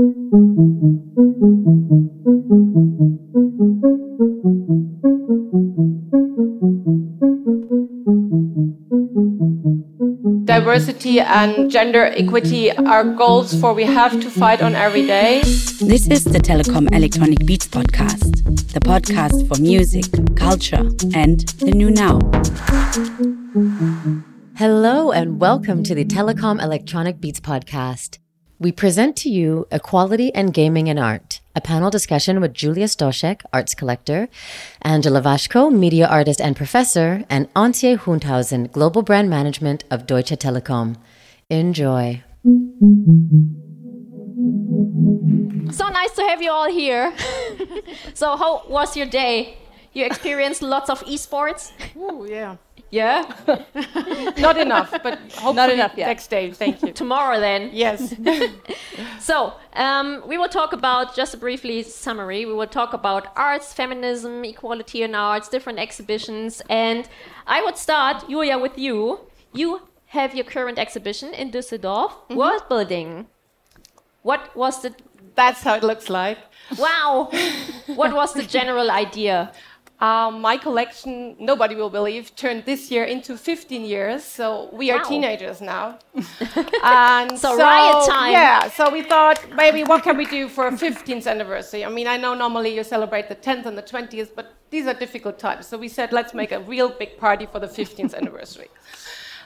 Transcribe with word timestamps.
Diversity 0.00 0.16
and 11.20 11.70
gender 11.70 12.06
equity 12.06 12.72
are 12.72 13.04
goals 13.04 13.52
for 13.60 13.74
we 13.74 13.84
have 13.84 14.18
to 14.22 14.30
fight 14.30 14.62
on 14.62 14.74
every 14.74 15.06
day. 15.06 15.42
This 15.42 16.08
is 16.08 16.24
the 16.24 16.40
Telekom 16.42 16.90
Electronic 16.94 17.44
Beats 17.44 17.68
podcast, 17.68 18.42
the 18.72 18.80
podcast 18.80 19.46
for 19.48 19.60
music, 19.60 20.06
culture, 20.34 20.88
and 21.14 21.40
the 21.58 21.72
new 21.72 21.90
now. 21.90 22.18
Hello, 24.56 25.12
and 25.12 25.38
welcome 25.38 25.82
to 25.82 25.94
the 25.94 26.06
Telekom 26.06 26.58
Electronic 26.62 27.20
Beats 27.20 27.40
podcast. 27.40 28.16
We 28.60 28.72
present 28.72 29.16
to 29.16 29.30
you 29.30 29.66
Equality 29.72 30.34
and 30.34 30.52
Gaming 30.52 30.88
in 30.88 30.98
Art, 30.98 31.40
a 31.56 31.62
panel 31.62 31.88
discussion 31.88 32.42
with 32.42 32.52
Julia 32.52 32.88
Stoschek, 32.88 33.40
arts 33.54 33.74
collector, 33.74 34.28
Angela 34.82 35.22
Washko, 35.22 35.72
media 35.72 36.06
artist 36.06 36.42
and 36.42 36.54
professor, 36.54 37.24
and 37.30 37.50
Antje 37.54 37.96
Hundhausen, 37.96 38.70
global 38.70 39.00
brand 39.00 39.30
management 39.30 39.84
of 39.90 40.06
Deutsche 40.06 40.36
Telekom. 40.36 40.96
Enjoy. 41.48 42.22
So 45.72 45.88
nice 45.88 46.12
to 46.16 46.22
have 46.28 46.42
you 46.42 46.50
all 46.50 46.70
here. 46.70 47.14
so, 48.12 48.36
how 48.36 48.64
was 48.68 48.94
your 48.94 49.06
day? 49.06 49.56
You 49.94 50.04
experienced 50.04 50.60
lots 50.60 50.90
of 50.90 51.02
esports? 51.04 51.72
Oh, 51.96 52.26
yeah. 52.26 52.56
Yeah? 52.90 53.22
Not 54.38 54.56
enough, 54.58 54.90
but 55.02 55.18
hopefully 55.18 55.54
Not 55.54 55.70
enough 55.70 55.92
yet. 55.96 56.06
next 56.08 56.28
day. 56.28 56.50
Thank 56.50 56.82
you. 56.82 56.92
Tomorrow 56.92 57.38
then. 57.40 57.70
Yes. 57.72 58.14
So, 59.20 59.52
um, 59.74 60.22
we 60.26 60.36
will 60.38 60.48
talk 60.48 60.72
about, 60.72 61.14
just 61.14 61.34
a 61.34 61.36
briefly 61.36 61.82
summary, 61.82 62.46
we 62.46 62.54
will 62.54 62.66
talk 62.66 62.92
about 62.94 63.28
arts, 63.36 63.72
feminism, 63.72 64.44
equality 64.44 65.02
in 65.02 65.14
arts, 65.14 65.48
different 65.48 65.78
exhibitions. 65.78 66.62
And 66.70 67.08
I 67.46 67.62
would 67.62 67.76
start, 67.76 68.28
Julia, 68.28 68.58
with 68.58 68.76
you. 68.78 69.20
You 69.52 69.82
have 70.06 70.34
your 70.34 70.44
current 70.44 70.78
exhibition 70.78 71.34
in 71.34 71.50
Düsseldorf, 71.50 72.12
World 72.34 72.62
Building. 72.68 73.26
What 74.22 74.54
was 74.56 74.82
the, 74.82 74.94
That's 75.34 75.62
how 75.62 75.74
it 75.76 75.82
looks 75.82 76.08
like. 76.10 76.38
wow, 76.78 77.28
what 77.94 78.14
was 78.14 78.32
the 78.34 78.42
general 78.42 78.90
idea? 78.90 79.52
Um, 80.00 80.40
my 80.40 80.56
collection, 80.56 81.36
nobody 81.38 81.74
will 81.74 81.90
believe, 81.90 82.34
turned 82.34 82.64
this 82.64 82.90
year 82.90 83.04
into 83.04 83.36
15 83.36 83.84
years. 83.84 84.24
So 84.24 84.70
we 84.72 84.90
are 84.90 84.98
Wow. 84.98 85.08
teenagers 85.08 85.60
now. 85.60 85.98
and 86.82 87.38
So 87.38 87.56
riot 87.58 88.08
time. 88.08 88.32
Yeah. 88.32 88.70
So 88.70 88.90
we 88.90 89.02
thought 89.02 89.38
maybe 89.54 89.84
what 89.84 90.02
can 90.02 90.16
we 90.16 90.24
do 90.24 90.48
for 90.48 90.66
a 90.68 90.72
15th 90.72 91.26
anniversary? 91.26 91.84
I 91.84 91.90
mean, 91.90 92.06
I 92.06 92.16
know 92.16 92.32
normally 92.34 92.74
you 92.74 92.82
celebrate 92.82 93.28
the 93.28 93.34
10th 93.36 93.66
and 93.66 93.76
the 93.76 93.82
20th, 93.82 94.30
but 94.34 94.46
these 94.70 94.86
are 94.86 94.94
difficult 94.94 95.38
times. 95.38 95.66
So 95.66 95.76
we 95.76 95.88
said 95.88 96.12
let's 96.12 96.32
make 96.32 96.50
a 96.52 96.60
real 96.60 96.88
big 96.88 97.18
party 97.18 97.44
for 97.44 97.58
the 97.60 97.68
15th 97.68 98.14
anniversary. 98.14 98.68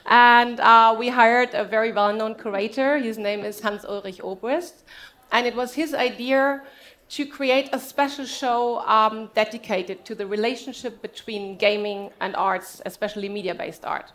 And 0.05 0.59
uh, 0.59 0.95
we 0.97 1.09
hired 1.09 1.53
a 1.53 1.65
very 1.65 1.91
well-known 1.91 2.35
curator. 2.35 2.97
His 2.99 3.17
name 3.17 3.43
is 3.43 3.59
Hans 3.59 3.83
Ulrich 3.83 4.19
Obrist, 4.19 4.83
and 5.31 5.47
it 5.47 5.55
was 5.55 5.73
his 5.73 5.93
idea 5.95 6.61
to 7.09 7.25
create 7.25 7.69
a 7.71 7.79
special 7.79 8.25
show 8.25 8.79
um, 8.79 9.29
dedicated 9.35 10.03
to 10.05 10.15
the 10.15 10.25
relationship 10.25 11.01
between 11.01 11.57
gaming 11.57 12.09
and 12.19 12.35
arts, 12.35 12.81
especially 12.85 13.29
media-based 13.29 13.85
art. 13.85 14.11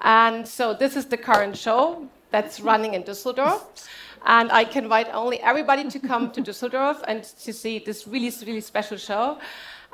And 0.00 0.46
so 0.46 0.72
this 0.74 0.96
is 0.96 1.06
the 1.06 1.16
current 1.16 1.56
show 1.56 2.08
that's 2.30 2.60
running 2.60 2.94
in 2.94 3.02
Düsseldorf. 3.02 3.62
And 4.26 4.50
I 4.50 4.64
can 4.64 4.84
invite 4.84 5.08
only 5.12 5.40
everybody 5.40 5.88
to 5.90 5.98
come 5.98 6.30
to 6.32 6.40
Düsseldorf 6.48 7.02
and 7.06 7.22
to 7.22 7.52
see 7.52 7.78
this 7.78 8.06
really, 8.08 8.32
really 8.46 8.60
special 8.60 8.96
show. 8.96 9.38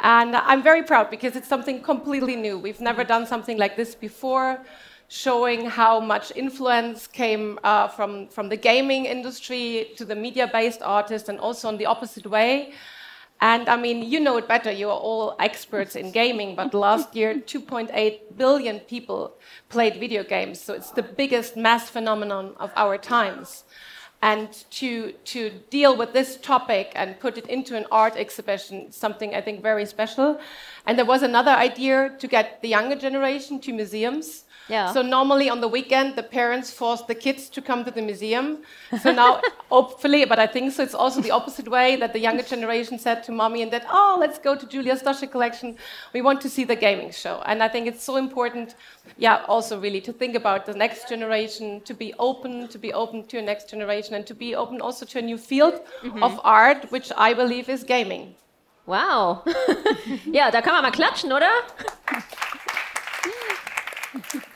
And 0.02 0.34
I'm 0.36 0.62
very 0.62 0.82
proud 0.82 1.10
because 1.10 1.36
it's 1.36 1.48
something 1.48 1.82
completely 1.82 2.36
new. 2.36 2.58
We've 2.58 2.80
never 2.80 3.04
done 3.04 3.26
something 3.26 3.58
like 3.58 3.76
this 3.76 3.94
before, 3.94 4.60
showing 5.08 5.66
how 5.66 6.00
much 6.00 6.32
influence 6.34 7.06
came 7.06 7.58
uh, 7.62 7.88
from, 7.88 8.28
from 8.28 8.48
the 8.48 8.56
gaming 8.56 9.04
industry 9.04 9.90
to 9.96 10.04
the 10.04 10.14
media 10.14 10.48
based 10.50 10.82
artists, 10.82 11.28
and 11.28 11.38
also 11.38 11.68
in 11.68 11.76
the 11.76 11.86
opposite 11.86 12.26
way. 12.26 12.72
And 13.40 13.68
I 13.68 13.76
mean, 13.76 14.02
you 14.02 14.20
know 14.20 14.38
it 14.38 14.48
better, 14.48 14.70
you 14.70 14.88
are 14.88 14.98
all 14.98 15.36
experts 15.38 15.96
in 15.96 16.12
gaming, 16.12 16.54
but 16.56 16.72
last 16.86 17.14
year, 17.14 17.34
2.8 17.34 18.36
billion 18.36 18.80
people 18.80 19.36
played 19.68 19.96
video 20.00 20.24
games. 20.24 20.60
So 20.60 20.72
it's 20.72 20.90
the 20.90 21.02
biggest 21.02 21.56
mass 21.56 21.90
phenomenon 21.90 22.54
of 22.58 22.72
our 22.74 22.96
times. 22.96 23.64
And 24.22 24.50
to, 24.70 25.12
to 25.12 25.50
deal 25.68 25.94
with 25.94 26.14
this 26.14 26.38
topic 26.38 26.92
and 26.94 27.20
put 27.20 27.36
it 27.36 27.46
into 27.46 27.76
an 27.76 27.84
art 27.92 28.16
exhibition 28.16 28.90
something 28.90 29.34
I 29.34 29.42
think 29.42 29.60
very 29.60 29.84
special. 29.84 30.40
And 30.86 30.96
there 30.96 31.04
was 31.04 31.22
another 31.22 31.50
idea 31.50 32.14
to 32.18 32.26
get 32.26 32.62
the 32.62 32.68
younger 32.68 32.96
generation 32.96 33.60
to 33.60 33.72
museums. 33.74 34.43
Yeah. 34.68 34.92
So 34.92 35.02
normally 35.02 35.50
on 35.50 35.60
the 35.60 35.68
weekend, 35.68 36.16
the 36.16 36.22
parents 36.22 36.70
force 36.70 37.02
the 37.02 37.14
kids 37.14 37.50
to 37.50 37.60
come 37.60 37.84
to 37.84 37.90
the 37.90 38.00
museum. 38.00 38.58
So 39.02 39.12
now, 39.12 39.42
hopefully, 39.70 40.24
but 40.24 40.38
I 40.38 40.46
think 40.46 40.72
so, 40.72 40.82
it's 40.82 40.94
also 40.94 41.20
the 41.20 41.30
opposite 41.30 41.68
way 41.68 41.96
that 41.96 42.12
the 42.14 42.18
younger 42.18 42.42
generation 42.42 42.98
said 42.98 43.22
to 43.24 43.32
mommy 43.32 43.60
and 43.62 43.70
dad, 43.70 43.84
oh, 43.90 44.16
let's 44.18 44.38
go 44.38 44.56
to 44.56 44.66
Julia 44.66 44.96
Stoschek 44.96 45.30
collection. 45.30 45.76
We 46.14 46.22
want 46.22 46.40
to 46.42 46.48
see 46.48 46.64
the 46.64 46.76
gaming 46.76 47.10
show. 47.10 47.42
And 47.44 47.62
I 47.62 47.68
think 47.68 47.86
it's 47.86 48.02
so 48.02 48.16
important, 48.16 48.74
yeah, 49.18 49.44
also 49.48 49.78
really 49.78 50.00
to 50.00 50.12
think 50.12 50.34
about 50.34 50.64
the 50.64 50.74
next 50.74 51.08
generation, 51.10 51.82
to 51.82 51.92
be 51.92 52.14
open, 52.18 52.68
to 52.68 52.78
be 52.78 52.92
open 52.92 53.26
to 53.26 53.38
a 53.38 53.42
next 53.42 53.68
generation, 53.68 54.14
and 54.14 54.26
to 54.26 54.34
be 54.34 54.54
open 54.54 54.80
also 54.80 55.04
to 55.04 55.18
a 55.18 55.22
new 55.22 55.36
field 55.36 55.74
mm-hmm. 56.02 56.22
of 56.22 56.40
art, 56.42 56.90
which 56.90 57.12
I 57.16 57.34
believe 57.34 57.68
is 57.68 57.84
gaming. 57.84 58.34
Wow. 58.86 59.42
ja, 60.32 60.50
da 60.50 60.60
kann 60.60 60.74
man 60.74 60.82
mal 60.82 60.90
klatschen, 60.90 61.32
oder? 61.32 61.50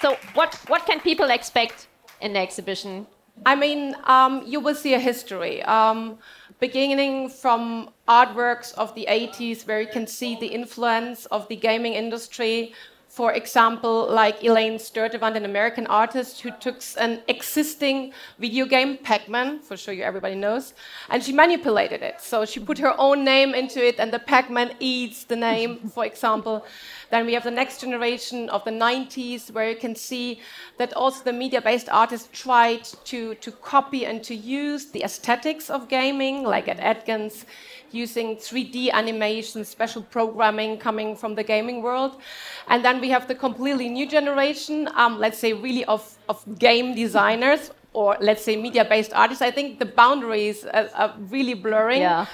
so, 0.00 0.16
what, 0.34 0.54
what 0.68 0.86
can 0.86 1.00
people 1.00 1.30
expect 1.30 1.88
in 2.20 2.34
the 2.34 2.40
exhibition? 2.40 3.06
I 3.44 3.54
mean, 3.54 3.96
um, 4.04 4.42
you 4.46 4.60
will 4.60 4.74
see 4.74 4.94
a 4.94 4.98
history, 4.98 5.62
um, 5.64 6.18
beginning 6.58 7.28
from 7.28 7.90
artworks 8.08 8.72
of 8.74 8.94
the 8.94 9.06
80s, 9.10 9.66
where 9.66 9.80
you 9.80 9.88
can 9.88 10.06
see 10.06 10.36
the 10.36 10.46
influence 10.46 11.26
of 11.26 11.46
the 11.48 11.56
gaming 11.56 11.92
industry. 11.92 12.72
For 13.08 13.32
example, 13.32 14.08
like 14.10 14.44
Elaine 14.44 14.78
Sturtevant, 14.78 15.36
an 15.36 15.44
American 15.44 15.86
artist 15.86 16.40
who 16.42 16.50
took 16.50 16.82
an 16.98 17.22
existing 17.28 18.12
video 18.38 18.66
game, 18.66 18.98
Pac 18.98 19.28
Man, 19.28 19.60
for 19.60 19.76
sure 19.76 19.94
you 19.94 20.02
everybody 20.02 20.34
knows, 20.34 20.74
and 21.08 21.22
she 21.22 21.32
manipulated 21.32 22.02
it. 22.02 22.20
So 22.20 22.44
she 22.44 22.60
put 22.60 22.78
her 22.78 22.94
own 22.98 23.24
name 23.24 23.54
into 23.54 23.82
it, 23.86 23.98
and 23.98 24.12
the 24.12 24.18
Pac 24.18 24.50
Man 24.50 24.74
eats 24.80 25.24
the 25.24 25.36
name, 25.36 25.88
for 25.94 26.04
example. 26.04 26.66
Then 27.10 27.26
we 27.26 27.34
have 27.34 27.44
the 27.44 27.50
next 27.50 27.80
generation 27.80 28.48
of 28.50 28.64
the 28.64 28.70
90s, 28.70 29.50
where 29.52 29.70
you 29.70 29.76
can 29.76 29.94
see 29.94 30.40
that 30.78 30.92
also 30.94 31.22
the 31.22 31.32
media 31.32 31.60
based 31.60 31.88
artists 31.88 32.28
tried 32.32 32.84
to, 33.04 33.34
to 33.36 33.52
copy 33.52 34.06
and 34.06 34.22
to 34.24 34.34
use 34.34 34.86
the 34.86 35.02
aesthetics 35.04 35.70
of 35.70 35.88
gaming, 35.88 36.42
like 36.42 36.68
Ed 36.68 36.80
Atkins, 36.80 37.46
using 37.92 38.36
3D 38.36 38.90
animation, 38.90 39.64
special 39.64 40.02
programming 40.02 40.78
coming 40.78 41.16
from 41.16 41.34
the 41.34 41.44
gaming 41.44 41.82
world. 41.82 42.20
And 42.68 42.84
then 42.84 43.00
we 43.00 43.08
have 43.10 43.28
the 43.28 43.34
completely 43.34 43.88
new 43.88 44.08
generation, 44.08 44.88
um, 44.94 45.18
let's 45.18 45.38
say, 45.38 45.52
really 45.52 45.84
of, 45.84 46.18
of 46.28 46.58
game 46.58 46.94
designers. 46.94 47.70
Or 47.92 48.14
let's 48.20 48.44
say 48.44 48.56
media-based 48.56 49.14
artists. 49.14 49.40
I 49.40 49.50
think 49.50 49.78
the 49.78 49.86
boundaries 49.86 50.66
are, 50.66 50.90
are 50.94 51.14
really 51.30 51.54
blurring. 51.54 52.02
Yeah. 52.02 52.26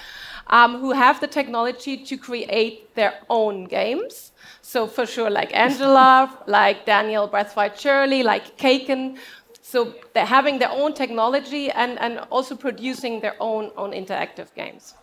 Um, 0.49 0.81
who 0.81 0.93
have 0.93 1.21
the 1.21 1.29
technology 1.29 1.97
to 2.05 2.17
create 2.17 2.95
their 2.95 3.15
own 3.31 3.65
games. 3.65 4.33
So 4.61 4.87
for 4.87 5.07
sure, 5.07 5.31
like 5.31 5.55
Angela, 5.57 6.39
like 6.47 6.85
Danielle 6.85 7.29
Brathwaite 7.29 7.79
Shirley, 7.79 8.23
like 8.23 8.59
Kaken. 8.59 9.17
So 9.63 9.95
they're 10.13 10.27
having 10.27 10.59
their 10.59 10.71
own 10.71 10.93
technology 10.93 11.71
and, 11.71 11.99
and 12.01 12.19
also 12.31 12.55
producing 12.55 13.21
their 13.21 13.37
own, 13.41 13.71
own 13.77 13.93
interactive 13.93 14.53
games. 14.55 14.95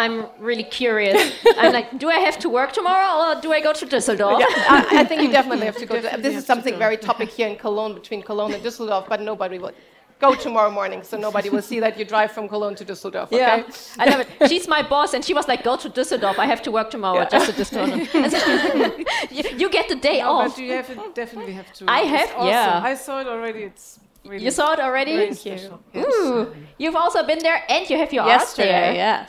I'm 0.00 0.26
really 0.38 0.64
curious. 0.64 1.20
I'm 1.58 1.72
like, 1.72 1.98
do 1.98 2.08
I 2.08 2.20
have 2.20 2.38
to 2.38 2.48
work 2.48 2.72
tomorrow 2.72 3.12
or 3.22 3.40
do 3.40 3.52
I 3.52 3.60
go 3.60 3.72
to 3.72 3.86
Düsseldorf? 3.86 4.40
Yeah, 4.40 4.46
I, 4.48 5.00
I 5.00 5.04
think 5.04 5.20
you 5.22 5.30
definitely 5.38 5.66
have 5.66 5.76
to 5.76 5.86
go. 5.86 6.00
To, 6.00 6.16
this 6.26 6.34
is 6.36 6.46
something 6.46 6.74
go. 6.74 6.78
very 6.78 6.96
topic 6.96 7.28
here 7.28 7.48
in 7.48 7.56
Cologne, 7.56 7.94
between 7.94 8.22
Cologne 8.22 8.54
and 8.54 8.62
Düsseldorf, 8.62 9.08
but 9.08 9.20
nobody 9.20 9.58
will 9.58 9.72
go 10.20 10.34
tomorrow 10.34 10.70
morning, 10.70 11.02
so 11.02 11.16
nobody 11.26 11.48
will 11.50 11.62
see 11.70 11.80
that 11.80 11.98
you 11.98 12.04
drive 12.04 12.30
from 12.32 12.48
Cologne 12.48 12.74
to 12.80 12.84
Düsseldorf. 12.84 13.24
Okay? 13.32 13.38
Yeah, 13.38 13.64
I 13.98 14.04
love 14.10 14.20
it. 14.24 14.48
She's 14.50 14.66
my 14.68 14.82
boss, 14.82 15.14
and 15.14 15.24
she 15.24 15.34
was 15.34 15.46
like, 15.48 15.62
"Go 15.70 15.74
to 15.84 15.88
Düsseldorf. 15.98 16.36
I 16.38 16.46
have 16.52 16.62
to 16.66 16.70
work 16.78 16.88
tomorrow, 16.90 17.24
just 17.34 17.46
to 17.48 17.52
Düsseldorf." 17.60 18.00
So- 18.30 19.34
you, 19.36 19.42
you 19.62 19.68
get 19.78 19.88
the 19.88 19.96
day 20.10 20.18
No, 20.20 20.30
off. 20.32 20.56
but 20.56 20.62
you 20.62 20.72
have 20.72 20.86
to, 20.88 20.96
definitely 21.14 21.54
have 21.60 21.70
to. 21.78 21.84
I 21.88 22.00
It's 22.02 22.10
have- 22.16 22.32
awesome. 22.36 22.48
yeah. 22.48 22.90
I 22.92 22.94
saw 22.94 23.20
it 23.22 23.26
already. 23.34 23.62
It's 23.70 23.98
really 24.30 24.44
You 24.44 24.50
saw 24.50 24.72
it 24.74 24.80
already. 24.80 25.16
very 25.16 25.34
special. 25.34 25.80
Yes. 25.94 26.06
Ooh, 26.14 26.52
you've 26.82 26.96
also 27.04 27.20
been 27.30 27.38
there, 27.48 27.60
and 27.68 27.82
you 27.90 27.96
have 28.02 28.12
your 28.12 28.24
art 28.24 28.48
there. 28.56 28.92
yes. 29.04 29.28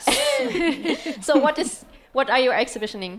So 1.28 1.32
what 1.38 1.58
is 1.58 1.84
what 2.12 2.28
are 2.30 2.40
you 2.46 2.52
exhibitioning? 2.52 3.14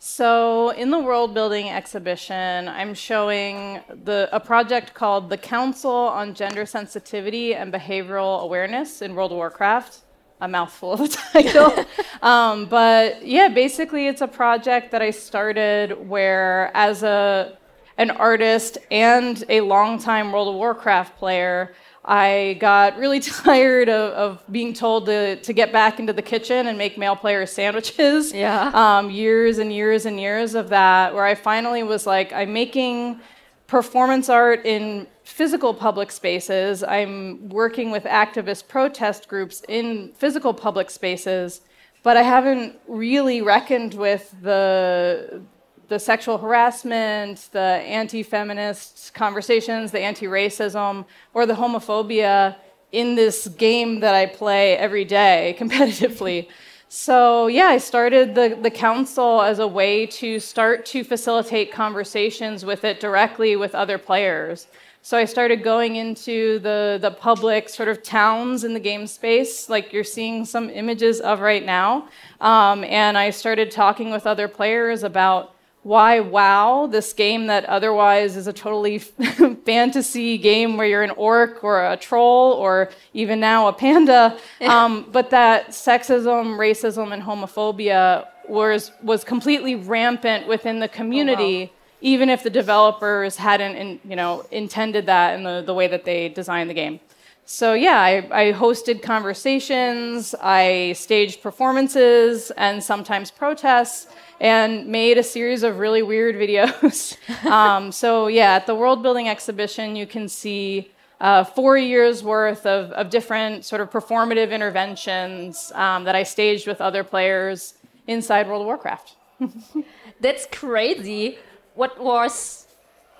So, 0.00 0.70
in 0.70 0.92
the 0.92 0.98
world 1.00 1.34
building 1.34 1.70
exhibition, 1.70 2.68
I'm 2.68 2.94
showing 2.94 3.80
the, 4.04 4.28
a 4.30 4.38
project 4.38 4.94
called 4.94 5.28
the 5.28 5.36
Council 5.36 5.90
on 5.90 6.34
Gender 6.34 6.66
Sensitivity 6.66 7.56
and 7.56 7.72
Behavioral 7.72 8.42
Awareness 8.42 9.02
in 9.02 9.16
World 9.16 9.32
of 9.32 9.38
Warcraft. 9.38 10.02
A 10.40 10.46
mouthful 10.46 10.92
of 10.92 11.00
a 11.00 11.08
title. 11.32 11.84
um, 12.22 12.66
but 12.66 13.26
yeah, 13.26 13.48
basically, 13.48 14.06
it's 14.06 14.20
a 14.20 14.28
project 14.28 14.92
that 14.92 15.02
I 15.02 15.10
started 15.10 16.08
where, 16.08 16.70
as 16.74 17.02
a, 17.02 17.58
an 17.96 18.12
artist 18.12 18.78
and 18.92 19.42
a 19.48 19.62
longtime 19.62 20.30
World 20.30 20.46
of 20.46 20.54
Warcraft 20.54 21.18
player, 21.18 21.74
I 22.08 22.56
got 22.58 22.96
really 22.96 23.20
tired 23.20 23.90
of, 23.90 24.12
of, 24.14 24.42
being 24.50 24.72
told 24.72 25.06
to, 25.06 25.36
to 25.36 25.52
get 25.52 25.72
back 25.72 26.00
into 26.00 26.14
the 26.14 26.22
kitchen 26.22 26.66
and 26.66 26.78
make 26.78 26.96
male 26.96 27.14
players 27.14 27.52
sandwiches. 27.52 28.32
Yeah. 28.32 28.70
Um, 28.72 29.10
years 29.10 29.58
and 29.58 29.70
years 29.70 30.06
and 30.06 30.18
years 30.18 30.54
of 30.54 30.70
that, 30.70 31.14
where 31.14 31.24
I 31.24 31.34
finally 31.34 31.82
was 31.82 32.06
like, 32.06 32.32
I'm 32.32 32.52
making 32.54 33.20
performance 33.66 34.30
art 34.30 34.64
in 34.64 35.06
physical 35.22 35.74
public 35.74 36.10
spaces. 36.10 36.82
I'm 36.82 37.50
working 37.50 37.90
with 37.90 38.04
activist 38.04 38.68
protest 38.68 39.28
groups 39.28 39.62
in 39.68 40.12
physical 40.14 40.54
public 40.54 40.88
spaces, 40.88 41.60
but 42.02 42.16
I 42.16 42.22
haven't 42.22 42.78
really 42.88 43.42
reckoned 43.42 43.92
with 43.92 44.34
the 44.40 45.42
the 45.88 45.98
sexual 45.98 46.38
harassment, 46.38 47.48
the 47.52 47.58
anti 47.58 48.22
feminist 48.22 49.12
conversations, 49.14 49.90
the 49.90 50.00
anti 50.00 50.26
racism, 50.26 51.04
or 51.34 51.46
the 51.46 51.54
homophobia 51.54 52.56
in 52.92 53.14
this 53.14 53.48
game 53.48 54.00
that 54.00 54.14
I 54.14 54.26
play 54.26 54.76
every 54.76 55.04
day 55.04 55.56
competitively. 55.58 56.48
So, 56.90 57.48
yeah, 57.48 57.66
I 57.66 57.78
started 57.78 58.34
the, 58.34 58.58
the 58.62 58.70
council 58.70 59.42
as 59.42 59.58
a 59.58 59.66
way 59.66 60.06
to 60.06 60.40
start 60.40 60.86
to 60.86 61.04
facilitate 61.04 61.70
conversations 61.70 62.64
with 62.64 62.84
it 62.84 62.98
directly 62.98 63.56
with 63.56 63.74
other 63.74 63.98
players. 63.98 64.68
So 65.02 65.16
I 65.16 65.26
started 65.26 65.62
going 65.62 65.96
into 65.96 66.58
the, 66.58 66.98
the 67.00 67.10
public 67.10 67.68
sort 67.68 67.88
of 67.88 68.02
towns 68.02 68.64
in 68.64 68.74
the 68.74 68.80
game 68.80 69.06
space, 69.06 69.68
like 69.68 69.92
you're 69.92 70.02
seeing 70.02 70.44
some 70.44 70.70
images 70.70 71.20
of 71.20 71.40
right 71.40 71.64
now. 71.64 72.08
Um, 72.40 72.84
and 72.84 73.16
I 73.16 73.30
started 73.30 73.70
talking 73.70 74.10
with 74.10 74.26
other 74.26 74.48
players 74.48 75.02
about 75.02 75.54
why 75.82 76.20
WoW, 76.20 76.86
this 76.86 77.12
game 77.12 77.46
that 77.46 77.64
otherwise 77.64 78.36
is 78.36 78.46
a 78.46 78.52
totally 78.52 78.98
fantasy 79.64 80.36
game 80.36 80.76
where 80.76 80.86
you're 80.86 81.02
an 81.02 81.12
orc 81.12 81.62
or 81.62 81.92
a 81.92 81.96
troll 81.96 82.52
or 82.52 82.90
even 83.14 83.40
now 83.40 83.68
a 83.68 83.72
panda, 83.72 84.36
um, 84.62 85.06
but 85.12 85.30
that 85.30 85.68
sexism, 85.68 86.56
racism, 86.58 87.12
and 87.12 87.22
homophobia 87.22 88.26
was 88.48 88.92
was 89.02 89.24
completely 89.24 89.74
rampant 89.74 90.46
within 90.48 90.80
the 90.80 90.88
community. 90.88 91.62
Oh, 91.62 91.66
wow. 91.66 91.70
Even 92.00 92.28
if 92.28 92.44
the 92.44 92.50
developers 92.50 93.36
hadn't, 93.36 93.74
in, 93.74 93.98
you 94.04 94.14
know, 94.14 94.46
intended 94.52 95.06
that 95.06 95.34
in 95.34 95.42
the, 95.42 95.64
the 95.66 95.74
way 95.74 95.88
that 95.88 96.04
they 96.04 96.28
designed 96.28 96.70
the 96.70 96.74
game. 96.74 97.00
So 97.44 97.72
yeah, 97.72 97.98
I, 98.00 98.28
I, 98.30 98.52
hosted 98.52 99.02
conversations, 99.02 100.34
I 100.40 100.92
staged 100.92 101.42
performances, 101.42 102.52
and 102.58 102.84
sometimes 102.84 103.30
protests 103.30 104.06
and 104.40 104.86
made 104.86 105.18
a 105.18 105.22
series 105.22 105.62
of 105.62 105.78
really 105.78 106.02
weird 106.02 106.36
videos. 106.36 107.16
um, 107.50 107.90
so, 107.92 108.28
yeah, 108.28 108.54
at 108.54 108.66
the 108.66 108.74
World 108.74 109.02
Building 109.02 109.28
Exhibition, 109.28 109.96
you 109.96 110.06
can 110.06 110.28
see 110.28 110.90
uh, 111.20 111.44
four 111.44 111.76
years 111.76 112.22
worth 112.22 112.64
of, 112.64 112.92
of 112.92 113.10
different 113.10 113.64
sort 113.64 113.80
of 113.80 113.90
performative 113.90 114.50
interventions 114.52 115.72
um, 115.74 116.04
that 116.04 116.14
I 116.14 116.22
staged 116.22 116.66
with 116.66 116.80
other 116.80 117.02
players 117.02 117.74
inside 118.06 118.48
World 118.48 118.62
of 118.62 118.66
Warcraft. 118.66 119.16
That's 120.20 120.46
crazy. 120.52 121.38
What 121.74 122.00
was 122.00 122.66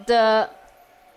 the 0.07 0.51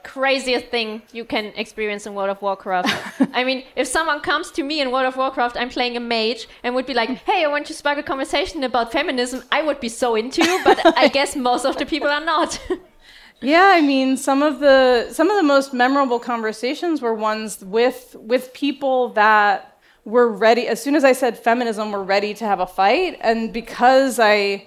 craziest 0.03 0.67
thing 0.67 1.01
you 1.11 1.25
can 1.25 1.45
experience 1.55 2.05
in 2.05 2.13
World 2.13 2.29
of 2.29 2.41
Warcraft. 2.41 2.89
I 3.33 3.43
mean, 3.43 3.63
if 3.75 3.87
someone 3.87 4.21
comes 4.21 4.51
to 4.51 4.63
me 4.63 4.81
in 4.81 4.91
World 4.91 5.05
of 5.05 5.17
Warcraft, 5.17 5.57
I'm 5.57 5.69
playing 5.69 5.97
a 5.97 5.99
mage, 5.99 6.47
and 6.63 6.75
would 6.75 6.85
be 6.85 6.93
like, 6.93 7.09
"Hey, 7.09 7.43
I 7.43 7.47
want 7.47 7.65
to 7.67 7.73
spark 7.73 7.97
a 7.97 8.03
conversation 8.03 8.63
about 8.63 8.91
feminism," 8.91 9.43
I 9.51 9.61
would 9.61 9.79
be 9.79 9.89
so 9.89 10.15
into, 10.15 10.43
but 10.63 10.79
I 10.97 11.07
guess 11.17 11.35
most 11.35 11.65
of 11.65 11.77
the 11.77 11.85
people 11.85 12.09
are 12.09 12.23
not. 12.23 12.59
yeah, 13.41 13.71
I 13.73 13.81
mean, 13.81 14.17
some 14.17 14.43
of 14.43 14.59
the 14.59 15.09
some 15.11 15.29
of 15.29 15.37
the 15.37 15.43
most 15.43 15.73
memorable 15.73 16.19
conversations 16.19 17.01
were 17.01 17.13
ones 17.13 17.63
with 17.63 18.15
with 18.19 18.53
people 18.53 19.09
that 19.09 19.77
were 20.05 20.27
ready. 20.27 20.67
As 20.67 20.81
soon 20.81 20.95
as 20.95 21.03
I 21.03 21.13
said 21.13 21.37
feminism, 21.37 21.91
were 21.91 22.03
ready 22.03 22.33
to 22.35 22.45
have 22.45 22.59
a 22.59 22.67
fight, 22.67 23.17
and 23.21 23.53
because 23.53 24.19
I 24.19 24.65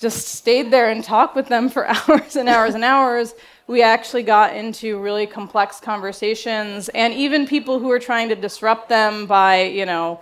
just 0.00 0.28
stayed 0.28 0.70
there 0.70 0.90
and 0.90 1.02
talked 1.02 1.34
with 1.34 1.48
them 1.48 1.68
for 1.68 1.86
hours 1.88 2.36
and 2.36 2.48
hours 2.48 2.74
and 2.74 2.84
hours 2.84 3.34
we 3.68 3.82
actually 3.82 4.22
got 4.22 4.54
into 4.54 4.98
really 5.00 5.26
complex 5.26 5.80
conversations 5.80 6.88
and 6.90 7.12
even 7.14 7.46
people 7.46 7.78
who 7.78 7.88
were 7.88 7.98
trying 7.98 8.28
to 8.28 8.36
disrupt 8.36 8.88
them 8.88 9.26
by 9.26 9.62
you 9.62 9.84
know 9.84 10.20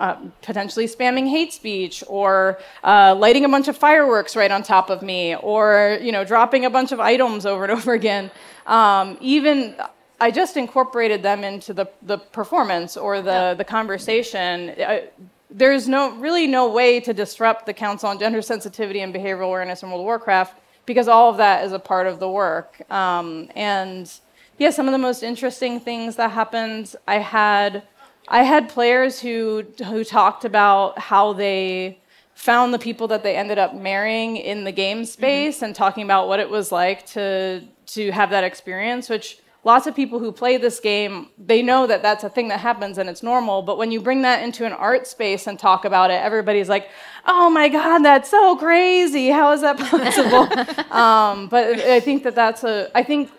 uh, 0.00 0.16
potentially 0.42 0.86
spamming 0.86 1.28
hate 1.28 1.52
speech 1.52 2.02
or 2.06 2.58
uh, 2.84 3.14
lighting 3.16 3.44
a 3.44 3.48
bunch 3.48 3.68
of 3.68 3.76
fireworks 3.76 4.36
right 4.36 4.50
on 4.50 4.62
top 4.62 4.90
of 4.90 5.02
me 5.02 5.34
or 5.36 5.98
you 6.02 6.12
know 6.12 6.24
dropping 6.24 6.64
a 6.64 6.70
bunch 6.70 6.92
of 6.92 7.00
items 7.00 7.46
over 7.46 7.64
and 7.64 7.72
over 7.78 7.92
again 7.92 8.30
um, 8.66 9.16
even 9.20 9.76
i 10.20 10.30
just 10.30 10.56
incorporated 10.56 11.22
them 11.22 11.44
into 11.44 11.72
the, 11.72 11.88
the 12.02 12.18
performance 12.18 12.96
or 12.96 13.22
the, 13.22 13.30
yeah. 13.30 13.54
the 13.54 13.64
conversation 13.64 14.74
I, 14.78 15.08
there's 15.54 15.86
no 15.86 16.16
really 16.16 16.46
no 16.46 16.70
way 16.70 16.98
to 17.00 17.12
disrupt 17.12 17.66
the 17.66 17.74
council 17.74 18.08
on 18.08 18.18
gender 18.18 18.40
sensitivity 18.40 19.00
and 19.00 19.14
behavioral 19.14 19.46
awareness 19.46 19.82
in 19.82 19.90
world 19.90 20.00
of 20.00 20.06
warcraft 20.06 20.61
because 20.86 21.08
all 21.08 21.30
of 21.30 21.36
that 21.36 21.64
is 21.64 21.72
a 21.72 21.78
part 21.78 22.06
of 22.06 22.18
the 22.18 22.28
work. 22.28 22.82
Um, 22.90 23.48
and 23.54 24.10
yeah, 24.58 24.70
some 24.70 24.86
of 24.86 24.92
the 24.92 24.98
most 24.98 25.22
interesting 25.22 25.80
things 25.80 26.16
that 26.16 26.30
happened, 26.30 26.94
I 27.06 27.18
had 27.18 27.82
I 28.28 28.44
had 28.44 28.68
players 28.68 29.20
who 29.20 29.64
who 29.86 30.04
talked 30.04 30.44
about 30.44 30.98
how 30.98 31.32
they 31.32 31.98
found 32.34 32.72
the 32.72 32.78
people 32.78 33.08
that 33.08 33.22
they 33.22 33.36
ended 33.36 33.58
up 33.58 33.74
marrying 33.74 34.36
in 34.36 34.64
the 34.64 34.72
game 34.72 34.98
mm-hmm. 34.98 35.04
space 35.04 35.56
mm-hmm. 35.56 35.66
and 35.66 35.74
talking 35.74 36.04
about 36.04 36.28
what 36.28 36.40
it 36.40 36.48
was 36.48 36.72
like 36.72 37.06
to 37.06 37.62
to 37.86 38.10
have 38.12 38.30
that 38.30 38.44
experience, 38.44 39.08
which 39.08 39.41
lots 39.64 39.86
of 39.86 39.94
people 39.94 40.18
who 40.18 40.32
play 40.32 40.56
this 40.56 40.80
game 40.80 41.28
they 41.38 41.62
know 41.62 41.86
that 41.86 42.02
that's 42.02 42.24
a 42.24 42.28
thing 42.28 42.48
that 42.48 42.60
happens 42.60 42.98
and 42.98 43.08
it's 43.08 43.22
normal 43.22 43.62
but 43.62 43.78
when 43.78 43.92
you 43.92 44.00
bring 44.00 44.22
that 44.22 44.42
into 44.42 44.66
an 44.66 44.72
art 44.72 45.06
space 45.06 45.46
and 45.46 45.58
talk 45.58 45.84
about 45.84 46.10
it 46.10 46.20
everybody's 46.22 46.68
like 46.68 46.88
oh 47.26 47.48
my 47.48 47.68
god 47.68 48.00
that's 48.00 48.30
so 48.30 48.56
crazy. 48.56 49.28
How 49.30 49.52
is 49.52 49.60
that 49.60 49.78
possible? 49.90 50.48
Um, 50.92 51.48
but 51.48 51.78
i 51.80 52.00
think 52.00 52.22
that 52.24 52.34
that's 52.34 52.64
a 52.64 52.90
i 52.94 53.02
think 53.02 53.30